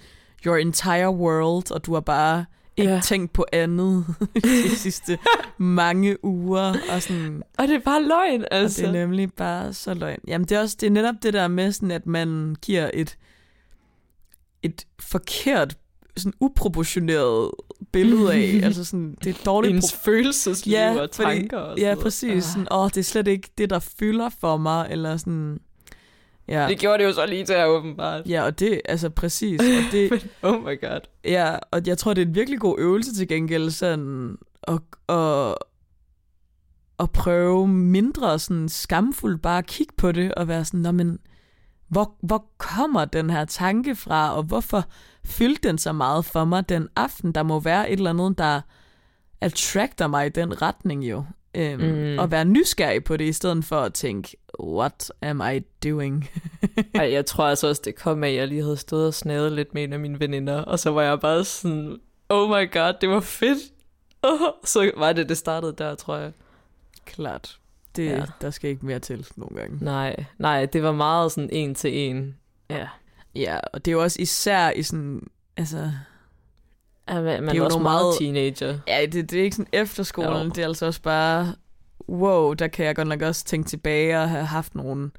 your 0.47 0.57
entire 0.57 1.11
world, 1.11 1.71
og 1.71 1.87
du 1.87 1.95
har 1.95 2.01
bare 2.01 2.45
ikke 2.79 2.93
Ja. 2.93 3.01
tænkt 3.05 3.33
på 3.33 3.47
andet 3.53 4.05
de 4.45 4.77
sidste 4.77 5.19
mange 5.59 6.25
uger, 6.25 6.75
og 6.91 7.03
sådan, 7.03 7.43
Og 7.59 7.69
det 7.69 7.75
er 7.77 7.81
bare 7.85 8.03
løgn, 8.03 8.45
altså. 8.51 8.55
altså. 8.55 8.87
og 8.87 8.93
det 8.93 9.01
er 9.01 9.07
nemlig 9.07 9.33
bare 9.33 9.73
så 9.73 9.95
løgn. 9.95 10.19
Jamen, 10.29 10.45
det 10.49 10.57
er 10.57 10.61
også 10.61 10.77
det 10.81 10.87
er 10.87 10.91
netop 10.91 11.15
det 11.23 11.33
der 11.35 11.49
med, 11.49 11.73
sådan, 11.73 11.91
at 11.91 12.07
man 12.07 12.57
giver 12.63 12.91
et, 12.95 13.17
et 14.63 14.87
forkert, 15.01 15.77
sådan 16.17 16.33
uproportioneret 16.41 17.51
billede 17.93 18.33
af, 18.35 18.61
altså 18.67 18.85
sådan, 18.85 19.17
det 19.25 19.31
er 19.31 19.45
dårligt 19.45 19.75
Ens 19.75 19.93
følelsesliv 20.05 20.73
Ja, 20.73 20.91
og 21.01 21.09
fordi- 21.13 21.29
tanker 21.39 21.59
og 21.59 21.79
sådan 21.79 21.97
Ja, 21.97 22.03
præcis. 22.03 22.31
Ah. 22.33 22.43
Sådan, 22.43 22.67
åh, 22.71 22.89
det 22.89 22.97
er 22.97 23.03
slet 23.03 23.29
ikke 23.29 23.49
det, 23.59 23.71
der 23.71 23.79
fylder 23.79 24.29
for 24.41 24.57
mig, 24.57 24.87
eller 24.91 25.17
sådan... 25.17 25.59
Ja, 26.49 26.67
Det 26.69 26.79
gjorde 26.79 26.99
det 26.99 27.05
jo 27.05 27.13
så 27.13 27.27
lige 27.27 27.45
der, 27.47 27.67
åbenbart. 27.67 28.27
ja 28.27 28.43
og 28.43 28.59
det, 28.59 28.81
altså 28.85 29.11
præcis. 29.11 29.61
Og, 29.61 29.67
det, 29.93 30.29
Oh 30.43 30.63
my 30.65 30.81
god. 30.81 31.01
ja, 31.25 31.57
og 31.71 31.83
jeg 31.87 31.99
tror, 31.99 32.15
det 32.15 32.23
er 32.23 32.27
en 32.27 32.35
virkelig 32.35 32.61
god 32.61 32.77
øvelse 32.79 33.15
til 33.15 33.29
gengæld, 33.29 33.71
sådan 33.71 34.37
at, 34.69 34.79
at, 35.09 35.55
at 37.01 37.11
prøve 37.11 37.69
mindre 37.69 38.39
sådan 38.39 38.69
skamfuldt 38.69 39.43
bare 39.43 39.59
at 39.59 39.67
kigge 39.67 39.93
på 39.97 40.13
det, 40.13 40.35
og 40.35 40.49
være 40.49 40.65
sådan, 40.65 40.81
Nå, 40.81 40.93
men 40.93 41.19
hvor, 41.89 42.15
hvor 42.23 42.45
kommer 42.59 43.05
den 43.05 43.31
her 43.31 43.45
tanke 43.45 43.95
fra, 43.97 44.37
og 44.37 44.43
hvorfor 44.43 44.85
fyldte 45.25 45.69
den 45.69 45.79
så 45.79 45.93
meget 45.93 46.25
for 46.25 46.45
mig 46.45 46.69
den 46.69 46.89
aften? 46.97 47.33
Der 47.33 47.43
må 47.43 47.61
være 47.61 47.91
et 47.91 47.97
eller 47.97 48.11
andet, 48.11 48.39
der 48.39 48.61
attracter 49.41 50.07
mig 50.07 50.27
i 50.27 50.29
den 50.29 50.63
retning 50.63 51.05
jo. 51.05 51.25
Øhm, 51.59 51.83
mm. 51.83 52.19
Og 52.19 52.31
være 52.31 52.45
nysgerrig 52.45 53.05
på 53.05 53.17
det, 53.17 53.25
i 53.25 53.33
stedet 53.33 53.65
for 53.65 53.81
at 53.81 53.95
tænke, 53.95 54.37
what 54.61 55.13
am 55.23 55.43
I 55.55 55.61
doing? 55.89 56.31
Ej, 56.95 57.13
jeg 57.13 57.27
tror 57.27 57.45
altså 57.45 57.69
også, 57.69 57.83
det 57.85 57.95
kom 57.95 58.25
af, 58.25 58.29
at 58.29 58.35
jeg 58.35 58.49
lige 58.49 58.63
havde 58.63 58.77
stået 58.77 59.07
og 59.07 59.15
snadet 59.15 59.53
lidt 59.53 59.75
med 59.75 59.85
en 59.85 59.93
af 59.93 60.01
mine 60.01 60.21
veninder, 60.21 60.63
og 60.63 60.79
så 60.79 60.91
var 60.91 61.03
jeg 61.03 61.21
bare 61.21 61.45
sådan, 61.45 61.99
oh 62.29 62.51
my 62.51 62.73
god, 62.73 62.95
det 63.01 63.09
var 63.09 63.21
fedt. 63.21 63.59
Oh, 64.23 64.41
så 64.65 64.91
var 64.97 65.13
det, 65.13 65.29
det 65.29 65.37
startede 65.37 65.75
der, 65.79 65.95
tror 65.95 66.17
jeg. 66.17 66.33
Klart. 67.05 67.59
Det, 67.97 68.07
ja. 68.07 68.25
Der 68.41 68.51
skal 68.51 68.71
ikke 68.71 68.87
mere 68.87 68.99
til 68.99 69.27
nogle 69.37 69.57
gange. 69.57 69.85
Nej, 69.85 70.25
nej, 70.39 70.67
det 70.67 70.83
var 70.83 70.93
meget 70.93 71.33
sådan 71.33 71.51
en 71.53 71.75
til 71.75 71.99
en. 71.99 72.37
Ja. 72.71 72.89
Ja, 73.35 73.59
og 73.73 73.85
det 73.85 73.91
er 73.91 73.93
jo 73.93 74.03
også 74.03 74.23
især 74.23 74.71
i 74.71 74.83
sådan, 74.83 75.27
altså... 75.57 75.91
Ja, 77.09 77.15
man, 77.15 77.25
man 77.25 77.43
det 77.43 77.51
er, 77.51 77.57
jo 77.57 77.65
også 77.65 77.79
meget 77.79 78.15
teenager. 78.19 78.79
Ja, 78.89 79.07
det, 79.07 79.31
det 79.31 79.41
er 79.41 79.45
ikke 79.45 79.57
sådan 79.57 79.71
efterskolen, 79.73 80.43
jo. 80.43 80.49
det 80.49 80.59
er 80.59 80.67
altså 80.67 80.87
også 80.87 81.03
bare, 81.03 81.55
wow, 82.09 82.53
der 82.53 82.69
kan 82.69 82.87
jeg 82.87 82.97
godt 82.97 83.09
nok 83.09 83.23
også 83.23 83.45
tænke 83.45 83.69
tilbage 83.69 84.19
og 84.19 84.31
have 84.31 84.45
haft 84.45 84.75
nogle 84.75 85.11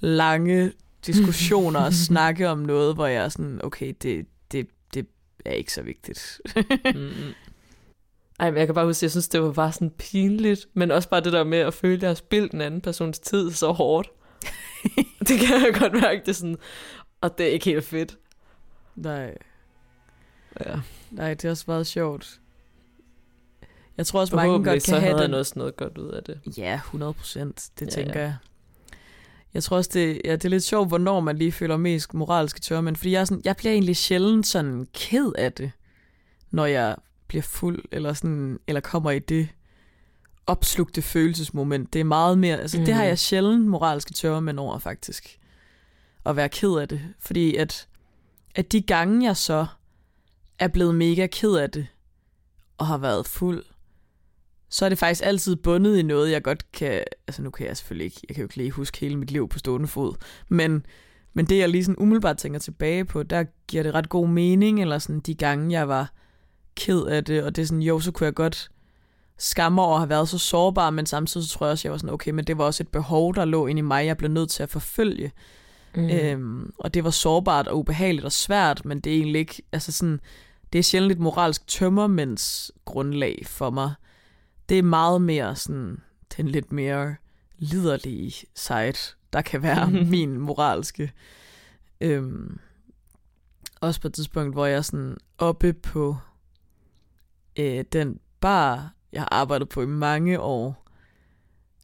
lange 0.00 0.72
diskussioner 1.06 1.80
og 1.80 1.92
snakke 2.08 2.48
om 2.48 2.58
noget, 2.58 2.94
hvor 2.94 3.06
jeg 3.06 3.24
er 3.24 3.28
sådan, 3.28 3.60
okay, 3.64 3.94
det, 4.02 4.26
det, 4.52 4.66
det 4.94 5.06
er 5.44 5.52
ikke 5.52 5.72
så 5.72 5.82
vigtigt. 5.82 6.40
mm. 6.94 7.34
Ej, 8.40 8.50
men 8.50 8.58
jeg 8.58 8.66
kan 8.66 8.74
bare 8.74 8.86
huske, 8.86 9.04
jeg 9.04 9.10
synes, 9.10 9.28
det 9.28 9.42
var 9.42 9.52
bare 9.52 9.72
sådan 9.72 9.90
pinligt, 9.90 10.66
men 10.74 10.90
også 10.90 11.08
bare 11.08 11.20
det 11.20 11.32
der 11.32 11.44
med 11.44 11.58
at 11.58 11.74
føle, 11.74 11.94
at 11.94 12.02
jeg 12.02 12.10
har 12.10 12.14
spildt 12.14 12.52
en 12.52 12.60
anden 12.60 12.80
persons 12.80 13.18
tid 13.18 13.50
så 13.50 13.72
hårdt. 13.72 14.08
det 15.28 15.40
kan 15.40 15.62
jeg 15.64 15.74
godt 15.78 15.92
mærke, 15.92 16.22
det 16.26 16.36
sådan, 16.36 16.56
og 17.20 17.38
det 17.38 17.46
er 17.46 17.50
ikke 17.50 17.64
helt 17.64 17.84
fedt. 17.84 18.18
Nej. 18.96 19.34
Ja. 20.66 20.80
Nej, 21.10 21.34
det 21.34 21.42
har 21.42 21.50
også 21.50 21.66
været 21.66 21.86
sjovt. 21.86 22.40
Jeg 23.96 24.06
tror 24.06 24.20
også, 24.20 24.36
mange 24.36 24.52
godt 24.52 24.64
kan 24.64 24.80
så 24.80 24.98
have 24.98 25.22
den... 25.22 25.34
også 25.34 25.52
noget 25.56 25.76
godt 25.76 25.98
ud 25.98 26.08
af 26.08 26.22
det. 26.22 26.40
Ja, 26.58 26.74
100 26.74 27.12
procent. 27.12 27.70
Det 27.78 27.86
ja, 27.86 27.90
tænker 27.90 28.20
ja. 28.20 28.26
jeg. 28.26 28.36
Jeg 29.54 29.62
tror 29.62 29.76
også, 29.76 29.90
det, 29.94 30.20
ja, 30.24 30.32
det 30.32 30.44
er 30.44 30.48
lidt 30.48 30.62
sjovt, 30.62 30.88
hvornår 30.88 31.20
man 31.20 31.36
lige 31.36 31.52
føler 31.52 31.76
mest 31.76 32.14
moralske 32.14 32.60
tørmænd. 32.60 32.96
Fordi 32.96 33.12
jeg, 33.12 33.20
er 33.20 33.24
sådan, 33.24 33.42
jeg 33.44 33.56
bliver 33.56 33.72
egentlig 33.72 33.96
sjældent 33.96 34.46
sådan 34.46 34.86
ked 34.92 35.32
af 35.38 35.52
det, 35.52 35.70
når 36.50 36.66
jeg 36.66 36.96
bliver 37.26 37.42
fuld, 37.42 37.84
eller, 37.92 38.12
sådan, 38.12 38.58
eller 38.66 38.80
kommer 38.80 39.10
i 39.10 39.18
det 39.18 39.48
opslugte 40.46 41.02
følelsesmoment. 41.02 41.92
Det 41.92 42.00
er 42.00 42.04
meget 42.04 42.38
mere, 42.38 42.60
altså 42.60 42.78
mm. 42.78 42.84
det 42.84 42.94
har 42.94 43.02
mhm. 43.02 43.08
jeg 43.08 43.18
sjældent 43.18 43.66
moralske 43.66 44.12
tørmænd 44.12 44.58
over, 44.58 44.78
faktisk. 44.78 45.38
At 46.26 46.36
være 46.36 46.48
ked 46.48 46.70
af 46.70 46.88
det. 46.88 47.00
Fordi 47.18 47.56
at, 47.56 47.88
at 48.54 48.72
de 48.72 48.82
gange, 48.82 49.26
jeg 49.26 49.36
så 49.36 49.66
er 50.58 50.68
blevet 50.68 50.94
mega 50.94 51.26
ked 51.26 51.54
af 51.54 51.70
det, 51.70 51.86
og 52.78 52.86
har 52.86 52.98
været 52.98 53.26
fuld, 53.26 53.64
så 54.68 54.84
er 54.84 54.88
det 54.88 54.98
faktisk 54.98 55.22
altid 55.24 55.56
bundet 55.56 55.96
i 55.96 56.02
noget, 56.02 56.30
jeg 56.30 56.42
godt 56.42 56.72
kan... 56.72 57.04
Altså 57.26 57.42
nu 57.42 57.50
kan 57.50 57.66
jeg 57.66 57.76
selvfølgelig 57.76 58.04
ikke... 58.04 58.20
Jeg 58.28 58.34
kan 58.34 58.42
jo 58.42 58.44
ikke 58.44 58.56
lige 58.56 58.70
huske 58.70 58.98
hele 58.98 59.16
mit 59.16 59.30
liv 59.30 59.48
på 59.48 59.58
stående 59.58 59.88
fod. 59.88 60.14
Men, 60.48 60.86
men 61.34 61.46
det, 61.46 61.58
jeg 61.58 61.68
lige 61.68 61.84
sådan 61.84 62.02
umiddelbart 62.02 62.38
tænker 62.38 62.58
tilbage 62.58 63.04
på, 63.04 63.22
der 63.22 63.44
giver 63.68 63.82
det 63.82 63.94
ret 63.94 64.08
god 64.08 64.28
mening, 64.28 64.80
eller 64.80 64.98
sådan 64.98 65.20
de 65.20 65.34
gange, 65.34 65.72
jeg 65.72 65.88
var 65.88 66.12
ked 66.76 67.02
af 67.02 67.24
det, 67.24 67.42
og 67.42 67.56
det 67.56 67.62
er 67.62 67.66
sådan, 67.66 67.82
jo, 67.82 68.00
så 68.00 68.12
kunne 68.12 68.24
jeg 68.24 68.34
godt 68.34 68.70
skamme 69.38 69.82
over 69.82 69.94
at 69.94 70.00
have 70.00 70.08
været 70.08 70.28
så 70.28 70.38
sårbar, 70.38 70.90
men 70.90 71.06
samtidig 71.06 71.46
så 71.46 71.52
tror 71.52 71.66
jeg 71.66 71.72
også, 71.72 71.88
jeg 71.88 71.92
var 71.92 71.98
sådan, 71.98 72.14
okay, 72.14 72.30
men 72.30 72.44
det 72.44 72.58
var 72.58 72.64
også 72.64 72.82
et 72.82 72.88
behov, 72.88 73.34
der 73.34 73.44
lå 73.44 73.66
inde 73.66 73.78
i 73.78 73.82
mig, 73.82 74.06
jeg 74.06 74.16
blev 74.16 74.30
nødt 74.30 74.50
til 74.50 74.62
at 74.62 74.70
forfølge. 74.70 75.32
Mm. 75.96 76.10
Øhm, 76.10 76.72
og 76.78 76.94
det 76.94 77.04
var 77.04 77.10
sårbart 77.10 77.68
og 77.68 77.78
ubehageligt 77.78 78.24
og 78.24 78.32
svært, 78.32 78.84
men 78.84 79.00
det 79.00 79.12
er 79.12 79.16
egentlig 79.16 79.38
ikke, 79.38 79.62
altså 79.72 79.92
sådan, 79.92 80.20
det 80.72 80.78
er 80.78 80.82
sjældent 80.82 81.12
et 81.12 81.18
moralsk 81.18 81.66
tømmermænds 81.66 82.72
grundlag 82.84 83.42
for 83.46 83.70
mig. 83.70 83.94
Det 84.68 84.78
er 84.78 84.82
meget 84.82 85.22
mere 85.22 85.56
sådan, 85.56 86.00
den 86.36 86.48
lidt 86.48 86.72
mere 86.72 87.16
liderlige 87.58 88.34
side, 88.54 89.14
der 89.32 89.42
kan 89.42 89.62
være 89.62 89.90
min 90.14 90.38
moralske. 90.38 91.12
Øhm, 92.00 92.58
også 93.80 94.00
på 94.00 94.08
et 94.08 94.14
tidspunkt, 94.14 94.54
hvor 94.54 94.66
jeg 94.66 94.76
er 94.76 94.82
sådan 94.82 95.16
oppe 95.38 95.72
på 95.72 96.16
øh, 97.58 97.84
den 97.92 98.20
bar, 98.40 98.92
jeg 99.12 99.20
har 99.20 99.28
arbejdet 99.32 99.68
på 99.68 99.82
i 99.82 99.86
mange 99.86 100.40
år, 100.40 100.84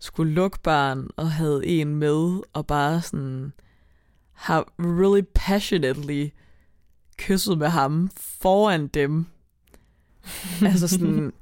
skulle 0.00 0.32
lukke 0.32 0.58
barn 0.62 1.08
og 1.16 1.30
havde 1.30 1.66
en 1.66 1.94
med, 1.94 2.40
og 2.52 2.66
bare 2.66 3.02
sådan 3.02 3.52
har 4.40 4.72
really 4.78 5.22
passionately 5.34 6.28
kysset 7.18 7.58
med 7.58 7.68
ham 7.68 8.10
foran 8.16 8.86
dem. 8.86 9.26
altså 10.72 10.88
sådan, 10.88 11.32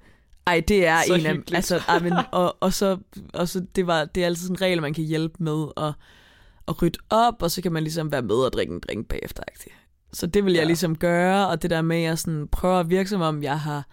ej, 0.47 0.63
det 0.69 0.87
er 0.87 1.03
så 1.07 1.15
en 1.15 1.27
af 1.27 1.37
altså, 1.53 1.81
ej, 1.89 1.99
men, 1.99 2.13
og, 2.33 2.57
og, 2.61 2.73
så, 2.73 2.99
og 3.35 3.49
så, 3.49 3.67
det, 3.77 3.87
var, 3.87 4.05
det 4.05 4.23
er 4.23 4.27
altid 4.27 4.43
sådan 4.43 4.57
en 4.57 4.61
regel, 4.61 4.83
man 4.83 4.95
kan 4.95 5.05
hjælpe 5.05 5.43
med 5.45 5.67
at, 5.77 5.93
at 6.69 6.83
rydde 6.83 6.99
op, 7.11 7.43
og 7.43 7.51
så 7.51 7.63
kan 7.63 7.73
man 7.73 7.83
ligesom 7.83 8.13
være 8.13 8.23
med 8.23 8.37
og 8.37 8.53
drikke 8.53 8.73
en 8.73 8.81
drink 8.81 9.09
bagefter. 9.09 9.43
Så 10.13 10.27
det 10.27 10.45
vil 10.45 10.53
jeg 10.53 10.61
ja. 10.61 10.67
ligesom 10.67 10.97
gøre, 10.97 11.49
og 11.49 11.63
det 11.63 11.71
der 11.71 11.83
med, 11.83 11.97
at 11.97 12.03
jeg 12.03 12.19
sådan 12.19 12.49
prøver 12.49 12.81
at 12.81 12.91
virke 12.91 13.09
som 13.09 13.21
om, 13.21 13.43
jeg 13.43 13.61
har 13.61 13.89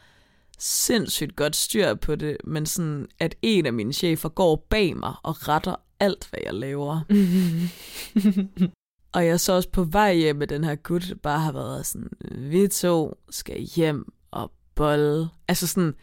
sindssygt 0.59 1.35
godt 1.35 1.55
styr 1.55 1.93
på 1.93 2.15
det, 2.15 2.37
men 2.43 2.65
sådan, 2.65 3.07
at 3.19 3.35
en 3.41 3.65
af 3.65 3.73
mine 3.73 3.93
chefer 3.93 4.29
går 4.29 4.65
bag 4.69 4.97
mig 4.97 5.13
og 5.23 5.47
retter 5.47 5.75
alt, 5.99 6.27
hvad 6.29 6.39
jeg 6.45 6.53
laver. 6.53 6.99
og 9.15 9.25
jeg 9.25 9.39
så 9.39 9.54
også 9.54 9.69
på 9.69 9.84
vej 9.84 10.15
hjem 10.15 10.36
med 10.36 10.47
den 10.47 10.63
her 10.63 10.75
gut, 10.75 11.13
bare 11.23 11.39
har 11.39 11.51
været 11.51 11.86
sådan, 11.86 12.10
vi 12.32 12.67
to 12.67 13.17
skal 13.30 13.60
hjem 13.60 14.13
og 14.32 14.51
bolle. 14.75 15.30
Altså 15.47 15.67
sådan, 15.67 15.95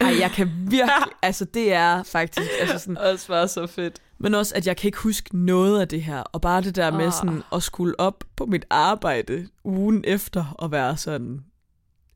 ej, 0.00 0.14
jeg 0.20 0.30
kan 0.30 0.48
virkelig, 0.70 1.12
altså 1.22 1.44
det 1.44 1.72
er 1.72 2.02
faktisk, 2.02 2.50
altså 2.60 2.78
sådan. 2.78 2.98
Også 2.98 3.32
var 3.32 3.46
så 3.46 3.66
fedt. 3.66 3.98
Men 4.18 4.34
også, 4.34 4.54
at 4.54 4.66
jeg 4.66 4.76
kan 4.76 4.88
ikke 4.88 4.98
huske 4.98 5.38
noget 5.38 5.80
af 5.80 5.88
det 5.88 6.02
her, 6.02 6.20
og 6.20 6.40
bare 6.40 6.62
det 6.62 6.76
der 6.76 6.90
med 6.90 7.10
sådan 7.10 7.42
at 7.52 7.62
skulle 7.62 8.00
op 8.00 8.24
på 8.36 8.46
mit 8.46 8.64
arbejde 8.70 9.48
ugen 9.64 10.04
efter 10.06 10.54
og 10.58 10.72
være 10.72 10.96
sådan, 10.96 11.44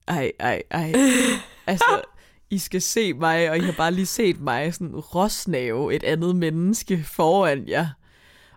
ej, 0.09 0.33
ej, 0.41 0.63
ej. 0.71 0.93
Altså, 1.67 2.03
I 2.51 2.59
skal 2.59 2.83
se 2.83 3.13
mig, 3.13 3.51
og 3.51 3.59
I 3.59 3.61
har 3.61 3.75
bare 3.77 3.93
lige 3.93 4.07
set 4.07 4.41
mig 4.41 4.75
sådan 4.75 4.97
rosnave 4.97 5.95
et 5.95 6.03
andet 6.03 6.37
menneske 6.37 7.05
foran 7.05 7.69
jer. 7.69 7.89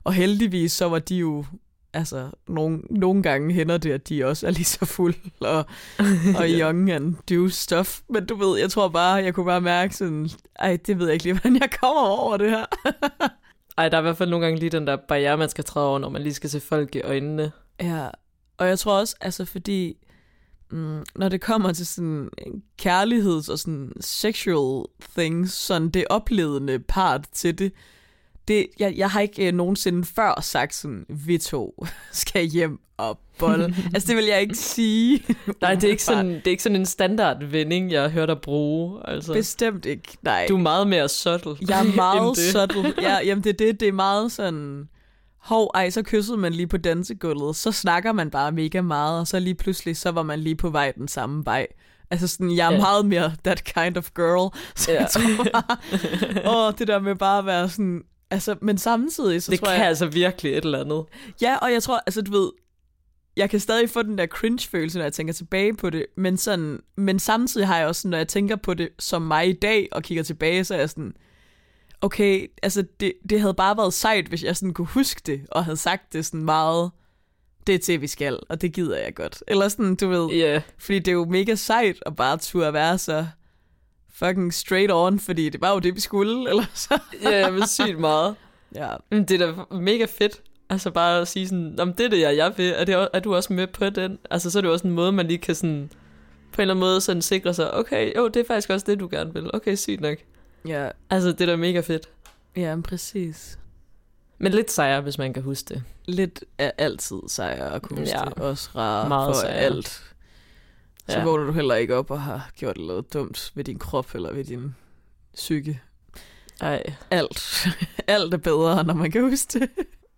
Og 0.04 0.14
heldigvis 0.14 0.72
så 0.72 0.90
var 0.90 1.00
de 1.00 1.16
jo, 1.16 1.46
altså, 1.94 2.30
nogle, 2.48 2.82
nogle 2.90 3.24
gange 3.24 3.54
hænder 3.54 3.78
det, 3.78 3.92
at 3.92 4.10
de 4.10 4.26
også 4.26 4.48
er 4.48 4.52
lige 4.52 4.66
så 4.66 4.86
fuld 4.86 5.16
og, 5.40 5.66
og 6.38 6.46
young 6.62 6.92
and 6.92 7.16
do 7.30 7.50
stuff. 7.50 8.00
Men 8.10 8.26
du 8.26 8.36
ved, 8.36 8.60
jeg 8.60 8.72
tror 8.72 8.88
bare, 8.88 9.14
jeg 9.14 9.34
kunne 9.34 9.46
bare 9.46 9.62
mærke 9.62 9.96
sådan, 9.96 10.30
ej, 10.60 10.78
det 10.88 11.00
ved 11.00 11.06
jeg 11.06 11.14
ikke 11.14 11.24
lige, 11.24 11.34
hvordan 11.40 11.62
jeg 11.62 11.70
kommer 11.82 12.02
over 12.02 12.38
det 12.38 12.50
her. 12.50 12.66
ej, 13.78 13.90
der 13.90 13.98
er 13.98 14.02
i 14.02 14.04
hvert 14.04 14.18
fald 14.18 14.30
nogle 14.30 14.46
gange 14.46 14.60
lige 14.60 14.70
den 14.70 14.88
der 14.88 14.98
barriere, 15.08 15.38
man 15.38 15.50
skal 15.50 15.64
træde 15.64 15.88
over, 15.88 16.00
når 16.00 16.10
man 16.10 16.22
lige 16.22 16.34
skal 16.34 16.50
se 16.50 16.60
folk 16.60 16.96
i 16.96 17.02
øjnene. 17.02 17.52
Ja, 17.82 18.08
og 18.58 18.68
jeg 18.68 18.80
tror 18.80 19.00
også, 19.00 19.16
altså 19.22 19.46
fordi 19.46 19.98
mm, 20.72 21.04
når 21.16 21.30
det 21.30 21.42
kommer 21.42 21.74
til 21.74 21.88
sådan 21.88 22.30
kærligheds- 22.82 23.52
og 23.52 23.60
sådan 23.60 23.92
sexual 24.00 24.86
things, 25.18 25.54
sådan 25.54 25.90
det 25.90 26.06
opledende 26.10 26.80
part 26.80 27.26
til 27.32 27.60
det, 27.60 27.72
det 28.48 28.68
jeg, 28.80 28.94
jeg 28.98 29.10
har 29.10 29.22
ikke 29.22 29.48
øh, 29.48 29.54
nogensinde 29.54 30.06
før 30.06 30.42
sagt 30.42 30.76
sådan, 30.76 31.06
vi 31.10 31.38
to 31.38 31.86
skal 32.12 32.46
hjem 32.46 32.80
og 32.98 33.20
bolle. 33.40 33.76
altså 33.94 34.08
det 34.08 34.18
vil 34.18 34.26
jeg 34.26 34.42
ikke 34.42 34.56
sige. 34.56 35.24
nej, 35.62 35.76
det 35.76 35.84
er 35.84 35.90
ikke 35.90 36.04
sådan, 36.04 36.30
det 36.30 36.48
er 36.48 36.52
ikke 36.52 36.64
sådan 36.64 36.76
en 36.76 36.86
standard 36.86 37.44
vending, 37.44 37.92
jeg 37.92 38.02
har 38.02 38.10
hørt 38.10 38.28
dig 38.28 38.42
bruge. 38.42 39.10
Altså. 39.10 39.34
Bestemt 39.34 39.86
ikke, 39.86 40.18
nej. 40.22 40.46
Du 40.50 40.56
er 40.56 40.62
meget 40.62 40.88
mere 40.88 41.10
subtle. 41.10 41.56
Jeg 41.68 41.80
er 41.80 41.96
meget 41.96 42.38
subtle. 42.38 42.94
Ja, 43.02 43.18
jamen 43.26 43.44
det 43.44 43.50
er 43.50 43.66
det, 43.66 43.80
det 43.80 43.88
er 43.88 43.92
meget 43.92 44.32
sådan 44.32 44.88
hov, 45.44 45.72
ej, 45.74 45.90
så 45.90 46.04
kyssede 46.04 46.38
man 46.38 46.54
lige 46.54 46.68
på 46.68 46.78
dansegulvet, 46.78 47.56
så 47.56 47.72
snakker 47.72 48.12
man 48.12 48.30
bare 48.30 48.52
mega 48.52 48.82
meget, 48.82 49.20
og 49.20 49.28
så 49.28 49.40
lige 49.40 49.56
pludselig, 49.56 49.98
så 49.98 50.12
var 50.12 50.24
man 50.24 50.40
lige 50.40 50.56
på 50.56 50.70
vej 50.70 50.92
den 50.92 51.08
samme 51.08 51.46
vej. 51.46 51.68
Altså 52.12 52.28
sådan, 52.28 52.56
jeg 52.56 52.66
er 52.66 52.72
yeah. 52.72 52.82
meget 52.82 53.06
mere 53.06 53.36
that 53.44 53.64
kind 53.64 53.98
of 53.98 54.10
girl, 54.16 54.58
så 54.76 54.92
yeah. 54.92 55.02
jeg 55.02 55.10
tror 55.10 55.44
bare, 55.54 55.78
åh, 56.68 56.74
det 56.80 56.88
der 56.88 57.00
med 57.00 57.16
bare 57.16 57.40
at 57.40 57.46
være 57.46 57.70
sådan, 57.70 58.04
altså, 58.34 58.56
men 58.62 58.78
samtidig, 58.78 59.44
så 59.44 59.52
det 59.52 59.60
tror 59.60 59.68
jeg... 59.68 59.74
Det 59.74 59.80
kan 59.80 59.88
altså 59.88 60.06
virkelig 60.06 60.52
et 60.58 60.66
eller 60.66 60.80
andet. 60.80 61.06
Ja, 61.42 61.56
og 61.56 61.74
jeg 61.74 61.84
tror, 61.84 62.02
altså 62.06 62.22
du 62.22 62.32
ved, 62.32 62.52
jeg 63.38 63.50
kan 63.50 63.60
stadig 63.60 63.90
få 63.90 64.02
den 64.02 64.18
der 64.18 64.28
cringe-følelse, 64.28 64.98
når 64.98 65.06
jeg 65.06 65.14
tænker 65.14 65.34
tilbage 65.34 65.74
på 65.74 65.90
det, 65.90 66.06
men, 66.18 66.38
sådan, 66.38 66.80
men 66.98 67.20
samtidig 67.20 67.68
har 67.68 67.78
jeg 67.78 67.88
også, 67.88 68.08
når 68.08 68.18
jeg 68.18 68.28
tænker 68.28 68.56
på 68.56 68.74
det 68.74 68.90
som 69.00 69.22
mig 69.22 69.50
i 69.50 69.54
dag, 69.54 69.88
og 69.92 70.04
kigger 70.04 70.24
tilbage, 70.24 70.64
så 70.64 70.74
er 70.74 70.80
jeg 70.80 70.90
sådan, 70.90 71.14
okay, 72.02 72.52
altså 72.64 72.84
det, 73.00 73.14
det 73.30 73.40
havde 73.42 73.54
bare 73.54 73.78
været 73.78 73.94
sejt, 73.94 74.28
hvis 74.28 74.44
jeg 74.44 74.58
sådan 74.58 74.74
kunne 74.74 74.88
huske 74.88 75.22
det, 75.26 75.42
og 75.52 75.66
havde 75.66 75.78
sagt 75.78 76.14
det 76.14 76.26
sådan 76.26 76.46
meget, 76.46 76.92
det 77.68 77.76
er 77.76 77.80
til, 77.80 78.02
vi 78.02 78.08
skal, 78.08 78.40
og 78.50 78.62
det 78.62 78.74
gider 78.74 78.98
jeg 78.98 79.16
godt. 79.16 79.44
Eller 79.48 79.68
sådan, 79.68 79.96
du 79.96 80.08
ved, 80.08 80.30
yeah. 80.34 80.62
fordi 80.78 81.00
det 81.00 81.08
er 81.08 81.16
jo 81.16 81.26
mega 81.26 81.56
sejt 81.56 81.96
at 82.06 82.16
bare 82.16 82.38
turde 82.38 82.74
være 82.74 82.98
så 82.98 83.28
fucking 84.14 84.54
straight 84.54 84.92
on, 84.94 85.20
fordi 85.20 85.50
det 85.50 85.62
var 85.62 85.72
jo 85.74 85.80
det, 85.80 85.96
vi 85.96 86.00
skulle, 86.00 86.32
eller 86.50 86.64
så. 86.74 87.00
ja, 87.24 87.52
men 87.52 87.68
sygt 87.68 88.00
meget. 88.00 88.36
Ja. 88.76 88.90
Men 89.12 89.26
det 89.26 89.42
er 89.42 89.46
da 89.70 89.76
mega 89.76 90.06
fedt, 90.06 90.42
altså 90.70 90.92
bare 90.92 91.22
at 91.22 91.28
sige 91.28 91.48
sådan, 91.48 91.80
om 91.80 91.94
det 91.94 92.06
er 92.06 92.10
det, 92.10 92.20
jeg, 92.20 92.38
jeg 92.38 92.54
vil, 92.58 92.74
er, 92.78 92.84
det, 92.84 93.08
er 93.14 93.20
du 93.20 93.36
også 93.36 93.54
med 93.54 93.68
på 93.68 93.90
den? 93.90 94.20
Altså 94.30 94.52
så 94.52 94.60
er 94.60 94.62
det 94.62 94.72
også 94.72 94.88
en 94.88 94.94
måde, 94.94 95.12
man 95.12 95.28
lige 95.28 95.38
kan 95.38 95.56
sådan, 95.56 95.90
på 96.52 96.56
en 96.58 96.62
eller 96.62 96.74
anden 96.74 96.80
måde 96.86 97.02
sådan 97.02 97.22
sikre 97.22 97.54
sig, 97.54 97.74
okay, 97.74 98.16
jo, 98.18 98.28
det 98.28 98.38
er 98.40 98.44
faktisk 98.48 98.70
også 98.70 98.86
det, 98.90 99.00
du 99.00 99.08
gerne 99.12 99.34
vil. 99.34 99.50
Okay, 99.56 99.76
sygt 99.76 100.02
nok. 100.02 100.18
Ja, 100.68 100.90
Altså, 101.10 101.32
det 101.32 101.42
er 101.42 101.46
da 101.46 101.56
mega 101.56 101.80
fedt. 101.80 102.10
ja 102.56 102.76
præcis. 102.88 103.60
Men 104.38 104.52
lidt 104.52 104.72
sejere, 104.72 105.02
hvis 105.02 105.18
man 105.18 105.34
kan 105.34 105.44
huske 105.44 105.74
det. 105.74 105.84
Lidt 106.06 106.44
er 106.58 106.72
altid 106.78 107.18
sejr 107.28 107.70
at 107.70 107.82
kunne 107.82 108.00
huske 108.00 108.18
Ja. 108.20 108.26
det. 108.26 108.34
Også 108.34 108.70
rar 108.76 109.08
Meget 109.08 109.36
for 109.36 109.42
sejr. 109.42 109.54
alt. 109.54 110.04
Så 111.10 111.18
Ja. 111.20 111.24
vågner 111.26 111.46
du 111.46 111.52
heller 111.52 111.76
ikke 111.76 111.96
op 111.96 112.12
og 112.12 112.22
har 112.22 112.52
gjort 112.56 112.78
noget 112.78 113.14
dumt 113.14 113.52
ved 113.56 113.64
din 113.64 113.80
krop 113.80 114.16
eller 114.16 114.34
ved 114.34 114.44
din 114.44 114.76
psyke. 115.34 115.82
Ej. 116.62 116.84
Alt. 117.12 117.68
alt 118.08 118.34
er 118.34 118.38
bedre, 118.38 118.84
når 118.84 118.94
man 118.94 119.12
kan 119.12 119.22
huske 119.22 119.60
det. 119.60 119.70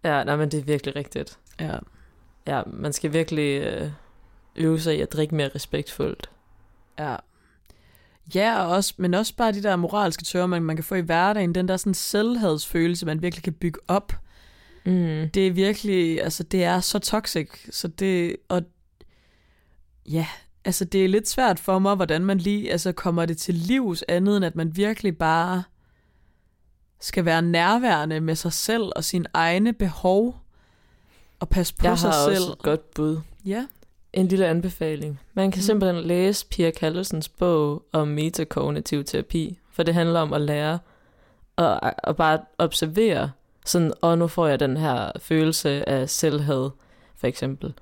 Ja, 0.03 0.23
nej, 0.23 0.35
men 0.35 0.51
det 0.51 0.59
er 0.59 0.63
virkelig 0.63 0.95
rigtigt. 0.95 1.37
Ja. 1.59 1.77
Ja, 2.47 2.61
man 2.67 2.93
skal 2.93 3.13
virkelig 3.13 3.61
øh, 3.61 3.89
øve 4.55 4.79
sig 4.79 4.97
i 4.97 5.01
at 5.01 5.13
drikke 5.13 5.35
mere 5.35 5.49
respektfuldt. 5.55 6.29
Ja. 6.99 7.15
Ja, 8.35 8.61
og 8.63 8.69
også, 8.75 8.93
men 8.97 9.13
også 9.13 9.35
bare 9.35 9.51
de 9.51 9.63
der 9.63 9.75
moralske 9.75 10.23
tørre, 10.23 10.47
man, 10.47 10.63
man 10.63 10.75
kan 10.75 10.83
få 10.85 10.95
i 10.95 11.01
hverdagen. 11.01 11.55
Den 11.55 11.67
der 11.67 11.77
sådan 11.77 11.93
selvhadsfølelse, 11.93 13.05
man 13.05 13.21
virkelig 13.21 13.43
kan 13.43 13.53
bygge 13.53 13.79
op. 13.87 14.13
Mm. 14.85 15.29
Det 15.33 15.47
er 15.47 15.51
virkelig, 15.51 16.21
altså 16.23 16.43
det 16.43 16.63
er 16.63 16.79
så 16.79 16.99
toxic. 16.99 17.49
Så 17.71 17.87
det, 17.87 18.35
og 18.49 18.63
ja, 20.05 20.27
altså 20.65 20.85
det 20.85 21.03
er 21.05 21.07
lidt 21.09 21.27
svært 21.29 21.59
for 21.59 21.79
mig, 21.79 21.95
hvordan 21.95 22.25
man 22.25 22.37
lige 22.37 22.71
altså 22.71 22.91
kommer 22.91 23.25
det 23.25 23.37
til 23.37 23.53
livs 23.53 24.03
andet, 24.07 24.37
end 24.37 24.45
at 24.45 24.55
man 24.55 24.75
virkelig 24.77 25.17
bare 25.17 25.63
skal 27.01 27.25
være 27.25 27.41
nærværende 27.41 28.19
med 28.21 28.35
sig 28.35 28.53
selv 28.53 28.83
og 28.95 29.03
sine 29.03 29.25
egne 29.33 29.73
behov 29.73 30.37
og 31.39 31.49
passe 31.49 31.75
på 31.75 31.87
Jeg 31.87 31.99
sig 31.99 32.09
har 32.11 32.23
selv. 32.23 32.35
også 32.43 32.51
et 32.51 32.57
godt 32.59 32.93
bud. 32.93 33.19
Ja. 33.45 33.65
En 34.13 34.27
lille 34.27 34.47
anbefaling. 34.47 35.19
Man 35.33 35.51
kan 35.51 35.59
Mm. 35.59 35.63
simpelthen 35.63 36.03
læse 36.03 36.45
Pia 36.47 36.71
Kallesens 36.71 37.29
bog 37.29 37.83
om 37.91 38.07
metakognitiv 38.07 39.03
terapi, 39.03 39.59
for 39.71 39.83
det 39.83 39.93
handler 39.93 40.19
om 40.19 40.33
at 40.33 40.41
lære 40.41 40.79
at, 41.57 41.93
at 42.03 42.15
bare 42.15 42.39
observere, 42.57 43.31
sådan, 43.65 43.93
og 44.01 44.17
nu 44.17 44.27
får 44.27 44.47
jeg 44.47 44.59
den 44.59 44.77
her 44.77 45.11
følelse 45.19 45.89
af 45.89 46.09
selvhed, 46.09 46.69
for 47.15 47.27
eksempel. 47.27 47.73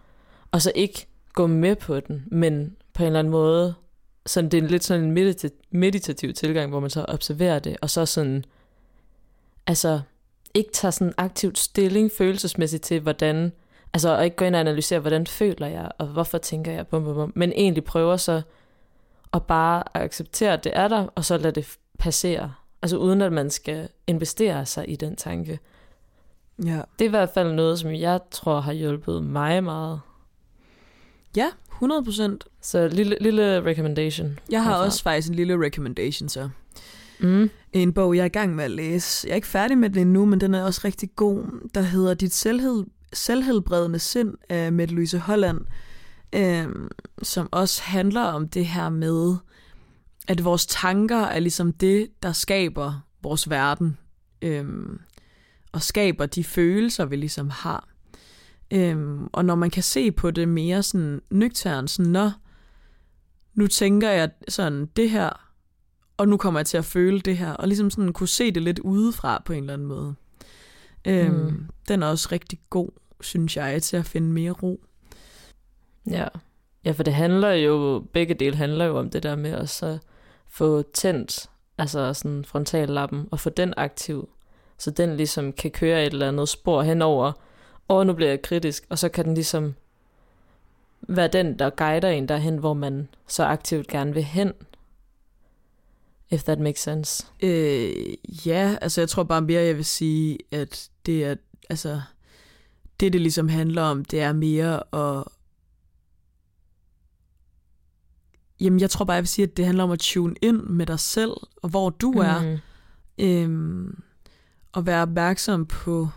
Og 0.51 0.61
så 0.61 0.71
ikke 0.75 1.07
gå 1.33 1.47
med 1.47 1.75
på 1.75 1.99
den, 1.99 2.23
men 2.27 2.75
på 2.93 3.03
en 3.03 3.07
eller 3.07 3.19
anden 3.19 3.31
måde, 3.31 3.73
sådan, 4.25 4.49
det 4.49 4.63
er 4.63 4.67
lidt 4.67 4.83
sådan 4.83 5.03
en 5.03 5.29
medita- 5.29 5.67
meditativ 5.71 6.33
tilgang, 6.33 6.69
hvor 6.69 6.79
man 6.79 6.89
så 6.89 7.05
observerer 7.07 7.59
det, 7.59 7.77
og 7.81 7.89
så 7.89 8.05
sådan, 8.05 8.45
altså, 9.67 10.01
ikke 10.53 10.71
tager 10.71 10.91
sådan 10.91 11.13
aktivt 11.17 11.57
stilling 11.57 12.11
følelsesmæssigt 12.17 12.83
til, 12.83 12.99
hvordan 12.99 13.51
Altså, 13.93 14.17
og 14.17 14.25
ikke 14.25 14.35
gå 14.35 14.45
ind 14.45 14.55
og 14.55 14.61
analysere, 14.61 14.99
hvordan 14.99 15.27
føler 15.27 15.67
jeg, 15.67 15.91
og 15.97 16.07
hvorfor 16.07 16.37
tænker 16.37 16.71
jeg, 16.71 16.87
bum, 16.87 17.03
bum, 17.03 17.13
bum, 17.13 17.33
men 17.35 17.51
egentlig 17.51 17.83
prøver 17.83 18.17
så 18.17 18.41
at 19.33 19.43
bare 19.43 19.83
acceptere, 19.93 20.53
at 20.53 20.63
det 20.63 20.71
er 20.75 20.87
der, 20.87 21.07
og 21.15 21.25
så 21.25 21.37
lade 21.37 21.55
det 21.55 21.77
passere. 21.99 22.53
Altså 22.81 22.97
uden 22.97 23.21
at 23.21 23.33
man 23.33 23.49
skal 23.49 23.89
investere 24.07 24.65
sig 24.65 24.89
i 24.89 24.95
den 24.95 25.15
tanke. 25.15 25.59
Ja. 26.65 26.81
Det 26.99 27.05
er 27.05 27.05
i 27.05 27.07
hvert 27.07 27.29
fald 27.29 27.53
noget, 27.53 27.79
som 27.79 27.91
jeg 27.91 28.19
tror 28.31 28.59
har 28.59 28.73
hjulpet 28.73 29.23
mig 29.23 29.63
meget. 29.63 30.01
Ja, 31.35 31.49
100 31.71 32.03
procent. 32.03 32.43
Så 32.61 32.87
lille, 32.87 33.17
lille 33.21 33.63
recommendation. 33.63 34.39
Jeg 34.51 34.63
har 34.63 34.71
herfra. 34.71 34.85
også 34.85 35.03
faktisk 35.03 35.29
en 35.29 35.35
lille 35.35 35.65
recommendation 35.65 36.29
så. 36.29 36.49
Mm. 37.19 37.49
En 37.73 37.93
bog, 37.93 38.15
jeg 38.15 38.21
er 38.21 38.25
i 38.25 38.29
gang 38.29 38.55
med 38.55 38.63
at 38.63 38.71
læse. 38.71 39.27
Jeg 39.27 39.31
er 39.31 39.35
ikke 39.35 39.47
færdig 39.47 39.77
med 39.77 39.89
den 39.89 40.07
endnu, 40.07 40.25
men 40.25 40.41
den 40.41 40.53
er 40.53 40.63
også 40.63 40.81
rigtig 40.85 41.09
god. 41.15 41.69
Der 41.75 41.81
hedder 41.81 42.13
Dit 42.13 42.33
selvhed, 42.33 42.83
selvhelbredende 43.13 43.99
sind 43.99 44.33
af 44.49 44.71
Mette 44.71 44.93
Louise 44.93 45.19
Holland, 45.19 45.59
øhm, 46.35 46.87
som 47.21 47.49
også 47.51 47.83
handler 47.83 48.21
om 48.21 48.49
det 48.49 48.65
her 48.65 48.89
med, 48.89 49.35
at 50.27 50.43
vores 50.43 50.65
tanker 50.65 51.17
er 51.19 51.39
ligesom 51.39 51.73
det, 51.73 52.07
der 52.23 52.31
skaber 52.31 53.05
vores 53.23 53.49
verden, 53.49 53.97
øhm, 54.41 54.99
og 55.71 55.81
skaber 55.81 56.25
de 56.25 56.43
følelser, 56.43 57.05
vi 57.05 57.15
ligesom 57.15 57.49
har. 57.49 57.92
Øhm, 58.73 59.27
og 59.33 59.45
når 59.45 59.55
man 59.55 59.69
kan 59.69 59.83
se 59.83 60.11
på 60.11 60.31
det 60.31 60.47
mere 60.47 60.83
sådan 60.83 61.21
nøgternt, 61.29 61.89
sådan, 61.89 62.11
nå, 62.11 62.31
nu 63.53 63.67
tænker 63.67 64.09
jeg 64.09 64.31
sådan 64.47 64.85
det 64.85 65.09
her, 65.09 65.29
og 66.17 66.27
nu 66.27 66.37
kommer 66.37 66.59
jeg 66.59 66.65
til 66.67 66.77
at 66.77 66.85
føle 66.85 67.19
det 67.19 67.37
her, 67.37 67.51
og 67.51 67.67
ligesom 67.67 67.89
sådan 67.89 68.13
kunne 68.13 68.27
se 68.27 68.51
det 68.51 68.63
lidt 68.63 68.79
udefra 68.79 69.41
på 69.45 69.53
en 69.53 69.59
eller 69.59 69.73
anden 69.73 69.87
måde. 69.87 70.15
Øhm, 71.07 71.33
Mm. 71.35 71.69
Den 71.87 72.03
er 72.03 72.07
også 72.07 72.29
rigtig 72.31 72.59
god, 72.69 72.89
synes 73.21 73.57
jeg, 73.57 73.81
til 73.83 73.97
at 73.97 74.05
finde 74.05 74.27
mere 74.31 74.51
ro. 74.51 74.83
Ja. 76.09 76.27
ja, 76.85 76.91
for 76.91 77.03
det 77.03 77.13
handler 77.13 77.51
jo, 77.51 78.03
begge 78.13 78.33
dele 78.33 78.55
handler 78.55 78.85
jo 78.85 78.99
om 78.99 79.09
det 79.09 79.23
der 79.23 79.35
med 79.35 79.51
at 79.51 79.69
så 79.69 79.97
få 80.47 80.81
tændt, 80.93 81.49
altså 81.77 82.13
sådan 82.13 82.45
frontallappen, 82.45 83.27
og 83.31 83.39
få 83.39 83.49
den 83.49 83.73
aktiv, 83.77 84.29
så 84.77 84.91
den 84.91 85.17
ligesom 85.17 85.53
kan 85.53 85.71
køre 85.71 86.05
et 86.05 86.13
eller 86.13 86.27
andet 86.27 86.49
spor 86.49 86.81
henover, 86.81 87.31
og 87.87 88.05
nu 88.07 88.13
bliver 88.13 88.29
jeg 88.29 88.41
kritisk, 88.41 88.85
og 88.89 88.99
så 88.99 89.09
kan 89.09 89.25
den 89.25 89.33
ligesom 89.33 89.73
være 91.01 91.27
den, 91.27 91.59
der 91.59 91.69
guider 91.69 92.09
en 92.09 92.27
derhen, 92.27 92.57
hvor 92.57 92.73
man 92.73 93.07
så 93.27 93.43
aktivt 93.43 93.87
gerne 93.87 94.13
vil 94.13 94.23
hen. 94.23 94.53
If 96.31 96.43
that 96.43 96.59
makes 96.59 96.79
sense. 96.81 97.25
Øh, 97.43 98.13
ja, 98.47 98.75
altså 98.81 99.01
jeg 99.01 99.09
tror 99.09 99.23
bare 99.23 99.41
mere, 99.41 99.61
jeg 99.61 99.75
vil 99.75 99.85
sige, 99.85 100.37
at 100.51 100.89
det 101.05 101.25
er, 101.25 101.35
altså, 101.69 102.01
det 102.99 103.13
det 103.13 103.21
ligesom 103.21 103.49
handler 103.49 103.81
om, 103.81 104.05
det 104.05 104.21
er 104.21 104.33
mere 104.33 104.95
at, 104.95 105.23
jamen 108.59 108.79
jeg 108.79 108.89
tror 108.89 109.05
bare, 109.05 109.15
jeg 109.15 109.21
vil 109.23 109.27
sige, 109.27 109.47
at 109.47 109.57
det 109.57 109.65
handler 109.65 109.83
om 109.83 109.91
at 109.91 109.99
tune 109.99 110.35
ind 110.41 110.61
med 110.61 110.85
dig 110.85 110.99
selv, 110.99 111.31
og 111.63 111.69
hvor 111.69 111.89
du 111.89 112.11
er, 112.11 112.41
Mm. 112.41 112.59
øhm, 113.25 114.03
og 114.71 114.85
være 114.85 115.01
opmærksom 115.01 115.65
på 115.65 116.09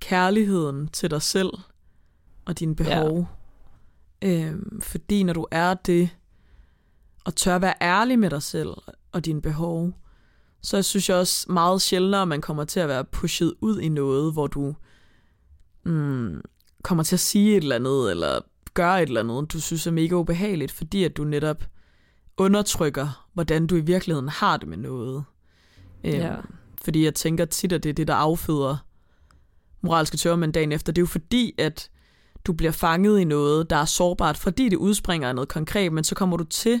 kærligheden 0.00 0.88
til 0.88 1.10
dig 1.10 1.22
selv 1.22 1.50
og 2.44 2.58
dine 2.58 2.76
behov. 2.76 3.28
Ja. 4.22 4.44
Øhm, 4.46 4.80
fordi 4.80 5.22
når 5.22 5.32
du 5.32 5.46
er 5.50 5.74
det, 5.74 6.10
og 7.24 7.36
tør 7.36 7.58
være 7.58 7.74
ærlig 7.80 8.18
med 8.18 8.30
dig 8.30 8.42
selv 8.42 8.68
og 9.12 9.24
dine 9.24 9.42
behov, 9.42 9.92
så 10.62 10.82
synes 10.82 11.08
jeg 11.08 11.16
også 11.16 11.52
meget 11.52 11.82
sjældnere, 11.82 12.22
at 12.22 12.28
man 12.28 12.40
kommer 12.40 12.64
til 12.64 12.80
at 12.80 12.88
være 12.88 13.04
pushet 13.04 13.54
ud 13.60 13.80
i 13.80 13.88
noget, 13.88 14.32
hvor 14.32 14.46
du 14.46 14.74
mm, 15.84 16.40
kommer 16.82 17.04
til 17.04 17.16
at 17.16 17.20
sige 17.20 17.56
et 17.56 17.62
eller 17.62 17.76
andet, 17.76 18.10
eller 18.10 18.40
gøre 18.74 19.02
et 19.02 19.06
eller 19.08 19.20
andet, 19.20 19.52
du 19.52 19.60
synes 19.60 19.86
er 19.86 19.90
mega 19.90 20.14
ubehageligt, 20.14 20.72
fordi 20.72 21.04
at 21.04 21.16
du 21.16 21.24
netop 21.24 21.64
undertrykker, 22.36 23.26
hvordan 23.32 23.66
du 23.66 23.76
i 23.76 23.80
virkeligheden 23.80 24.28
har 24.28 24.56
det 24.56 24.68
med 24.68 24.76
noget. 24.76 25.24
Øhm, 26.04 26.16
Ja. 26.16 26.36
Fordi 26.84 27.04
jeg 27.04 27.14
tænker 27.14 27.44
tit, 27.44 27.72
at 27.72 27.82
det 27.82 27.90
er 27.90 27.94
det, 27.94 28.08
der 28.08 28.14
afføder 28.14 28.76
moralske 29.80 30.16
tørmænd 30.16 30.52
dagen 30.52 30.72
efter. 30.72 30.92
Det 30.92 30.98
er 31.00 31.02
jo 31.02 31.06
fordi, 31.06 31.54
at 31.58 31.90
du 32.44 32.52
bliver 32.52 32.72
fanget 32.72 33.20
i 33.20 33.24
noget, 33.24 33.70
der 33.70 33.76
er 33.76 33.84
sårbart, 33.84 34.36
fordi 34.36 34.68
det 34.68 34.76
udspringer 34.76 35.28
af 35.28 35.34
noget 35.34 35.48
konkret, 35.48 35.92
men 35.92 36.04
så 36.04 36.14
kommer 36.14 36.36
du 36.36 36.44
til, 36.44 36.80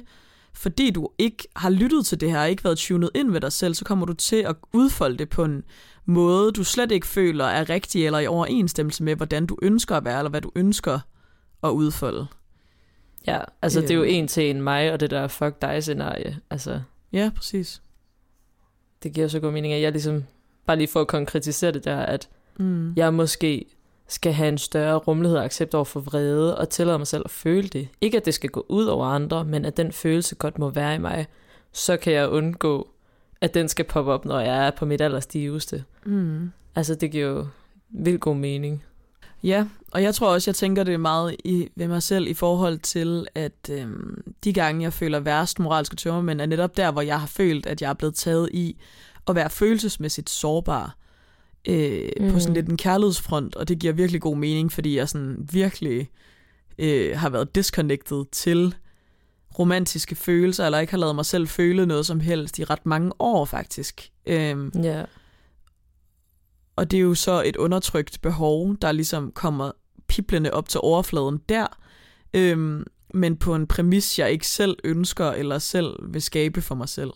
fordi 0.52 0.90
du 0.90 1.08
ikke 1.18 1.48
har 1.56 1.70
lyttet 1.70 2.06
til 2.06 2.20
det 2.20 2.30
her, 2.30 2.40
og 2.40 2.50
ikke 2.50 2.64
været 2.64 2.78
tunet 2.78 3.10
ind 3.14 3.30
ved 3.32 3.40
dig 3.40 3.52
selv, 3.52 3.74
så 3.74 3.84
kommer 3.84 4.06
du 4.06 4.12
til 4.12 4.36
at 4.36 4.56
udfolde 4.72 5.16
det 5.18 5.28
på 5.28 5.44
en 5.44 5.64
måde, 6.04 6.52
du 6.52 6.64
slet 6.64 6.92
ikke 6.92 7.06
føler 7.06 7.44
er 7.44 7.68
rigtig 7.70 8.06
eller 8.06 8.18
i 8.18 8.26
overensstemmelse 8.26 9.02
med, 9.02 9.16
hvordan 9.16 9.46
du 9.46 9.58
ønsker 9.62 9.96
at 9.96 10.04
være, 10.04 10.18
eller 10.18 10.30
hvad 10.30 10.40
du 10.40 10.50
ønsker 10.54 11.00
at 11.64 11.68
udfolde. 11.70 12.26
Ja, 13.26 13.38
altså 13.62 13.80
det 13.80 13.90
er 13.90 13.94
jo 13.94 14.02
Øhm. 14.02 14.10
en 14.14 14.28
til 14.28 14.50
en 14.50 14.62
mig, 14.62 14.92
og 14.92 15.00
det 15.00 15.10
der 15.10 15.28
fuck 15.28 15.62
dig 15.62 15.82
scenarie. 15.82 16.38
Altså, 16.50 16.80
Ja, 17.12 17.30
præcis. 17.36 17.82
det 19.02 19.12
giver 19.12 19.28
så 19.28 19.40
god 19.40 19.52
mening, 19.52 19.72
at 19.74 19.82
jeg 19.82 19.92
ligesom, 19.92 20.24
bare 20.66 20.76
lige 20.76 20.88
for 20.88 21.00
at 21.00 21.08
konkretisere 21.08 21.72
det 21.72 21.84
der, 21.84 21.96
at 21.98 22.28
Mm. 22.58 22.92
jeg 22.96 23.14
måske 23.14 23.64
skal 24.08 24.32
have 24.32 24.48
en 24.48 24.58
større 24.58 24.96
rummelighed 24.96 25.38
og 25.38 25.44
accept 25.44 25.74
over 25.74 25.84
for 25.84 26.00
vrede, 26.00 26.58
og 26.58 26.68
tillade 26.68 26.98
mig 26.98 27.06
selv 27.06 27.22
at 27.24 27.30
føle 27.30 27.68
det. 27.68 27.88
Ikke 28.00 28.16
at 28.16 28.24
det 28.24 28.34
skal 28.34 28.50
gå 28.50 28.66
ud 28.68 28.84
over 28.84 29.06
andre, 29.06 29.44
men 29.44 29.64
at 29.64 29.76
den 29.76 29.92
følelse 29.92 30.34
godt 30.34 30.58
må 30.58 30.70
være 30.70 30.94
i 30.94 30.98
mig. 30.98 31.26
Så 31.72 31.96
kan 31.96 32.12
jeg 32.12 32.28
undgå, 32.28 32.88
at 33.40 33.54
den 33.54 33.68
skal 33.68 33.84
poppe 33.84 34.12
op, 34.12 34.24
når 34.24 34.40
jeg 34.40 34.66
er 34.66 34.70
på 34.70 34.84
mit 34.86 35.00
allerstiveste. 35.00 35.84
Mm. 36.04 36.50
Altså, 36.74 36.94
det 36.94 37.10
giver 37.10 37.28
jo 37.28 37.46
vildt 37.88 38.20
god 38.20 38.36
mening. 38.36 38.84
Ja, 39.42 39.66
og 39.92 40.02
jeg 40.02 40.14
tror 40.14 40.32
også, 40.32 40.50
jeg 40.50 40.54
tænker 40.54 40.84
det 40.84 41.00
meget 41.00 41.36
i, 41.44 41.68
ved 41.76 41.88
mig 41.88 42.02
selv 42.02 42.26
i 42.26 42.34
forhold 42.34 42.78
til, 42.78 43.26
at 43.34 43.70
øhm, 43.70 44.22
de 44.44 44.52
gange, 44.52 44.82
jeg 44.82 44.92
føler 44.92 45.20
værst 45.20 45.58
moralske 45.58 45.96
tømmermænd, 45.96 46.40
er 46.40 46.46
netop 46.46 46.76
der, 46.76 46.90
hvor 46.90 47.02
jeg 47.02 47.20
har 47.20 47.26
følt, 47.26 47.66
at 47.66 47.82
jeg 47.82 47.90
er 47.90 47.94
blevet 47.94 48.14
taget 48.14 48.48
i 48.52 48.76
at 49.28 49.34
være 49.34 49.50
følelsesmæssigt 49.50 50.30
sårbar 50.30 50.97
øh, 51.68 52.08
mm. 52.20 52.32
på 52.32 52.38
sådan 52.40 52.54
lidt 52.54 52.68
en 52.68 52.76
kærlighedsfront, 52.76 53.54
og 53.54 53.68
det 53.68 53.78
giver 53.78 53.92
virkelig 53.92 54.20
god 54.20 54.36
mening, 54.36 54.72
fordi 54.72 54.96
jeg 54.96 55.08
sådan 55.08 55.48
virkelig 55.52 56.10
øh, 56.78 57.16
har 57.18 57.28
været 57.30 57.54
disconnected 57.54 58.24
til 58.32 58.74
romantiske 59.58 60.14
følelser, 60.14 60.64
eller 60.66 60.78
ikke 60.78 60.90
har 60.90 60.98
lavet 60.98 61.14
mig 61.14 61.26
selv 61.26 61.48
føle 61.48 61.86
noget 61.86 62.06
som 62.06 62.20
helst 62.20 62.58
i 62.58 62.64
ret 62.64 62.86
mange 62.86 63.12
år 63.18 63.44
faktisk. 63.44 64.10
Øhm, 64.26 64.72
Ja. 64.82 65.04
og 66.76 66.90
det 66.90 66.96
er 66.96 67.00
jo 67.00 67.14
så 67.14 67.42
et 67.46 67.56
undertrykt 67.56 68.18
behov, 68.22 68.76
der 68.82 68.92
ligesom 68.92 69.32
kommer 69.32 69.70
piblende 70.08 70.50
op 70.50 70.68
til 70.68 70.80
overfladen 70.82 71.40
der, 71.48 71.66
øhm, 72.34 72.84
men 73.14 73.36
på 73.36 73.54
en 73.54 73.66
præmis, 73.66 74.18
jeg 74.18 74.30
ikke 74.30 74.46
selv 74.46 74.76
ønsker 74.84 75.30
eller 75.30 75.58
selv 75.58 76.12
vil 76.12 76.22
skabe 76.22 76.62
for 76.62 76.74
mig 76.74 76.88
selv. 76.88 77.10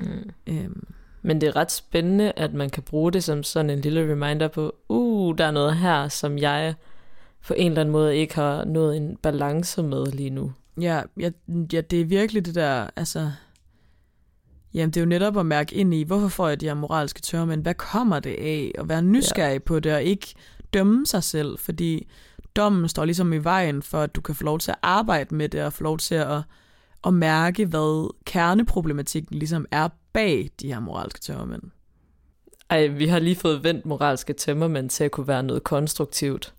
Mm. 0.00 0.30
Øhm, 0.46 0.84
Men 1.26 1.40
det 1.40 1.46
er 1.46 1.56
ret 1.56 1.72
spændende, 1.72 2.32
at 2.36 2.54
man 2.54 2.70
kan 2.70 2.82
bruge 2.82 3.12
det 3.12 3.24
som 3.24 3.42
sådan 3.42 3.70
en 3.70 3.80
lille 3.80 4.12
reminder 4.12 4.48
på, 4.48 4.74
uh, 4.88 5.38
der 5.38 5.44
er 5.44 5.50
noget 5.50 5.76
her, 5.76 6.08
som 6.08 6.38
jeg 6.38 6.74
på 7.46 7.54
en 7.56 7.66
eller 7.66 7.80
anden 7.80 7.92
måde 7.92 8.16
ikke 8.16 8.34
har 8.34 8.64
nået 8.64 8.96
en 8.96 9.16
balance 9.16 9.82
med 9.82 10.06
lige 10.06 10.30
nu. 10.30 10.52
ja, 10.80 11.02
ja, 11.20 11.30
ja, 11.72 11.80
det 11.80 12.00
er 12.00 12.04
virkelig 12.04 12.46
det 12.46 12.54
der, 12.54 12.90
altså... 12.96 13.30
Jamen, 14.74 14.90
det 14.90 14.96
er 14.96 15.00
jo 15.00 15.08
netop 15.08 15.36
at 15.36 15.46
mærke 15.46 15.74
ind 15.74 15.94
i, 15.94 16.02
hvorfor 16.02 16.28
får 16.28 16.48
jeg 16.48 16.60
de 16.60 16.66
her 16.66 16.74
moralske 16.74 17.20
tørmænd? 17.20 17.62
Hvad 17.62 17.74
kommer 17.74 18.20
det 18.20 18.34
af? 18.34 18.72
Og 18.78 18.88
være 18.88 19.02
nysgerrig 19.02 19.52
ja. 19.52 19.58
på 19.58 19.80
det, 19.80 19.94
og 19.94 20.02
ikke 20.02 20.34
dømme 20.72 21.06
sig 21.06 21.22
selv, 21.22 21.58
fordi 21.58 22.08
dommen 22.56 22.88
står 22.88 23.04
ligesom 23.04 23.32
i 23.32 23.38
vejen 23.38 23.82
for, 23.82 24.00
at 24.00 24.14
du 24.14 24.20
kan 24.20 24.34
få 24.34 24.44
lov 24.44 24.58
til 24.58 24.70
at 24.70 24.78
arbejde 24.82 25.34
med 25.34 25.48
det, 25.48 25.64
og 25.64 25.72
få 25.72 25.82
lov 25.82 25.98
til 25.98 26.14
at, 26.14 26.42
at 27.06 27.14
mærke, 27.14 27.66
hvad 27.66 28.14
kerneproblematikken 28.24 29.38
ligesom 29.38 29.66
er 29.70 29.88
bag 30.12 30.50
de 30.60 30.68
her 30.72 30.80
moralske 30.80 31.20
tømmermænd. 31.20 31.62
Ej, 32.70 32.86
vi 32.86 33.06
har 33.06 33.18
lige 33.18 33.36
fået 33.36 33.64
vendt 33.64 33.86
moralske 33.86 34.32
tømmermænd 34.32 34.90
til 34.90 35.04
at 35.04 35.10
kunne 35.10 35.28
være 35.28 35.42
noget 35.42 35.64
konstruktivt. 35.64 36.54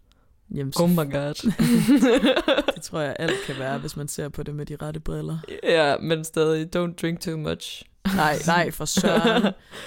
Jamen, 0.53 0.73
Oh 0.79 0.89
my 0.89 0.95
god. 1.11 1.51
det 2.75 2.81
tror 2.83 2.99
jeg 2.99 3.15
alt 3.19 3.33
kan 3.45 3.55
være, 3.59 3.77
hvis 3.77 3.97
man 3.97 4.07
ser 4.07 4.29
på 4.29 4.43
det 4.43 4.55
med 4.55 4.65
de 4.65 4.75
rette 4.81 4.99
briller. 4.99 5.37
ja, 5.63 5.97
men 5.97 6.23
stadig, 6.23 6.75
don't 6.75 6.93
drink 7.01 7.19
too 7.19 7.37
much. 7.37 7.83
Nej, 8.15 8.35
nej, 8.47 8.71
for 8.71 8.85
søren. 8.85 9.41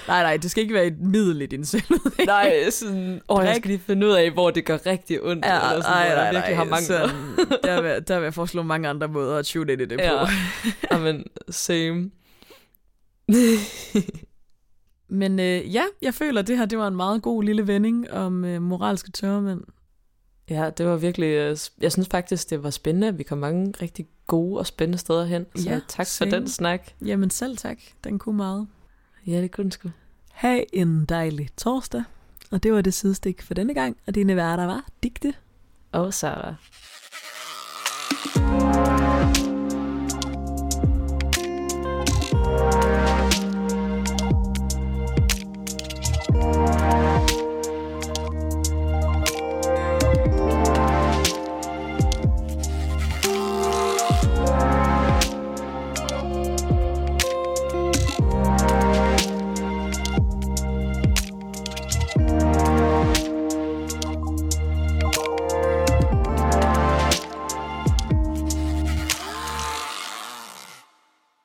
Nej, 0.08 0.22
nej, 0.22 0.36
det 0.36 0.50
skal 0.50 0.62
ikke 0.62 0.74
være 0.74 0.86
et 0.86 0.98
middel 1.00 1.42
i 1.42 1.46
din 1.46 1.64
selvudvikling. 1.64 2.26
Nej, 2.26 2.70
sådan, 2.70 3.20
åh, 3.28 3.44
jeg 3.44 3.56
skal 3.56 3.68
lige 3.68 3.78
finde 3.86 4.06
ud 4.06 4.12
af, 4.12 4.30
hvor 4.30 4.50
det 4.50 4.64
gør 4.64 4.78
rigtig 4.86 5.22
ondt, 5.22 5.44
Ja, 5.44 5.54
eller 5.70 5.82
sådan, 5.82 5.96
nej, 5.96 6.08
nej, 6.14 6.24
jeg 6.24 6.34
virkelig 6.34 6.56
nej, 6.56 6.64
har 6.64 6.70
mange. 6.70 6.84
sådan, 6.86 7.10
der, 7.64 7.80
vil, 7.82 8.08
der 8.08 8.18
vil 8.18 8.24
jeg 8.24 8.34
foreslå 8.34 8.62
mange 8.62 8.88
andre 8.88 9.08
måder 9.08 9.36
at 9.36 9.46
shoot 9.46 9.70
ind 9.70 9.80
i 9.80 9.84
det 9.84 9.98
på. 9.98 10.04
Ja, 10.90 10.96
Amen, 10.96 11.24
same. 11.50 12.10
Men 15.10 15.40
øh, 15.40 15.74
ja, 15.74 15.82
jeg 16.02 16.14
føler, 16.14 16.40
at 16.40 16.46
det 16.46 16.58
her 16.58 16.66
det 16.66 16.78
var 16.78 16.88
en 16.88 16.96
meget 16.96 17.22
god 17.22 17.42
lille 17.42 17.66
vending 17.66 18.10
om 18.10 18.44
øh, 18.44 18.62
moralske 18.62 19.10
tørmænd. 19.10 19.60
Ja, 20.50 20.70
det 20.70 20.86
var 20.86 20.96
virkelig, 20.96 21.26
øh, 21.26 21.56
jeg 21.80 21.92
synes 21.92 22.08
faktisk, 22.10 22.50
det 22.50 22.62
var 22.62 22.70
spændende, 22.70 23.16
vi 23.16 23.22
kom 23.22 23.38
mange 23.38 23.74
rigtig 23.82 24.06
gode 24.26 24.58
og 24.58 24.66
spændende 24.66 24.98
steder 24.98 25.24
hen. 25.24 25.46
Så 25.56 25.70
Ja, 25.70 25.80
tak 25.88 26.06
same. 26.06 26.30
for 26.30 26.38
den 26.38 26.48
snak. 26.48 26.90
Jamen 27.04 27.30
selv 27.30 27.56
tak, 27.56 27.78
den 28.04 28.18
kunne 28.18 28.36
meget. 28.36 28.68
Ja, 29.26 29.40
det 29.40 29.50
kunne 29.52 29.62
den 29.64 29.70
sgu. 29.70 29.88
Ha' 30.32 30.60
en 30.72 31.04
dejlig 31.04 31.48
torsdag. 31.56 32.02
Og 32.50 32.62
det 32.62 32.72
var 32.72 32.80
det 32.80 32.94
sidestik 32.94 33.42
for 33.42 33.54
denne 33.54 33.74
gang, 33.74 33.96
og 34.06 34.14
dine 34.14 34.36
værter 34.36 34.64
var 34.66 34.86
Digte 35.02 35.34
Og 35.92 36.14
Sarah. 36.14 36.54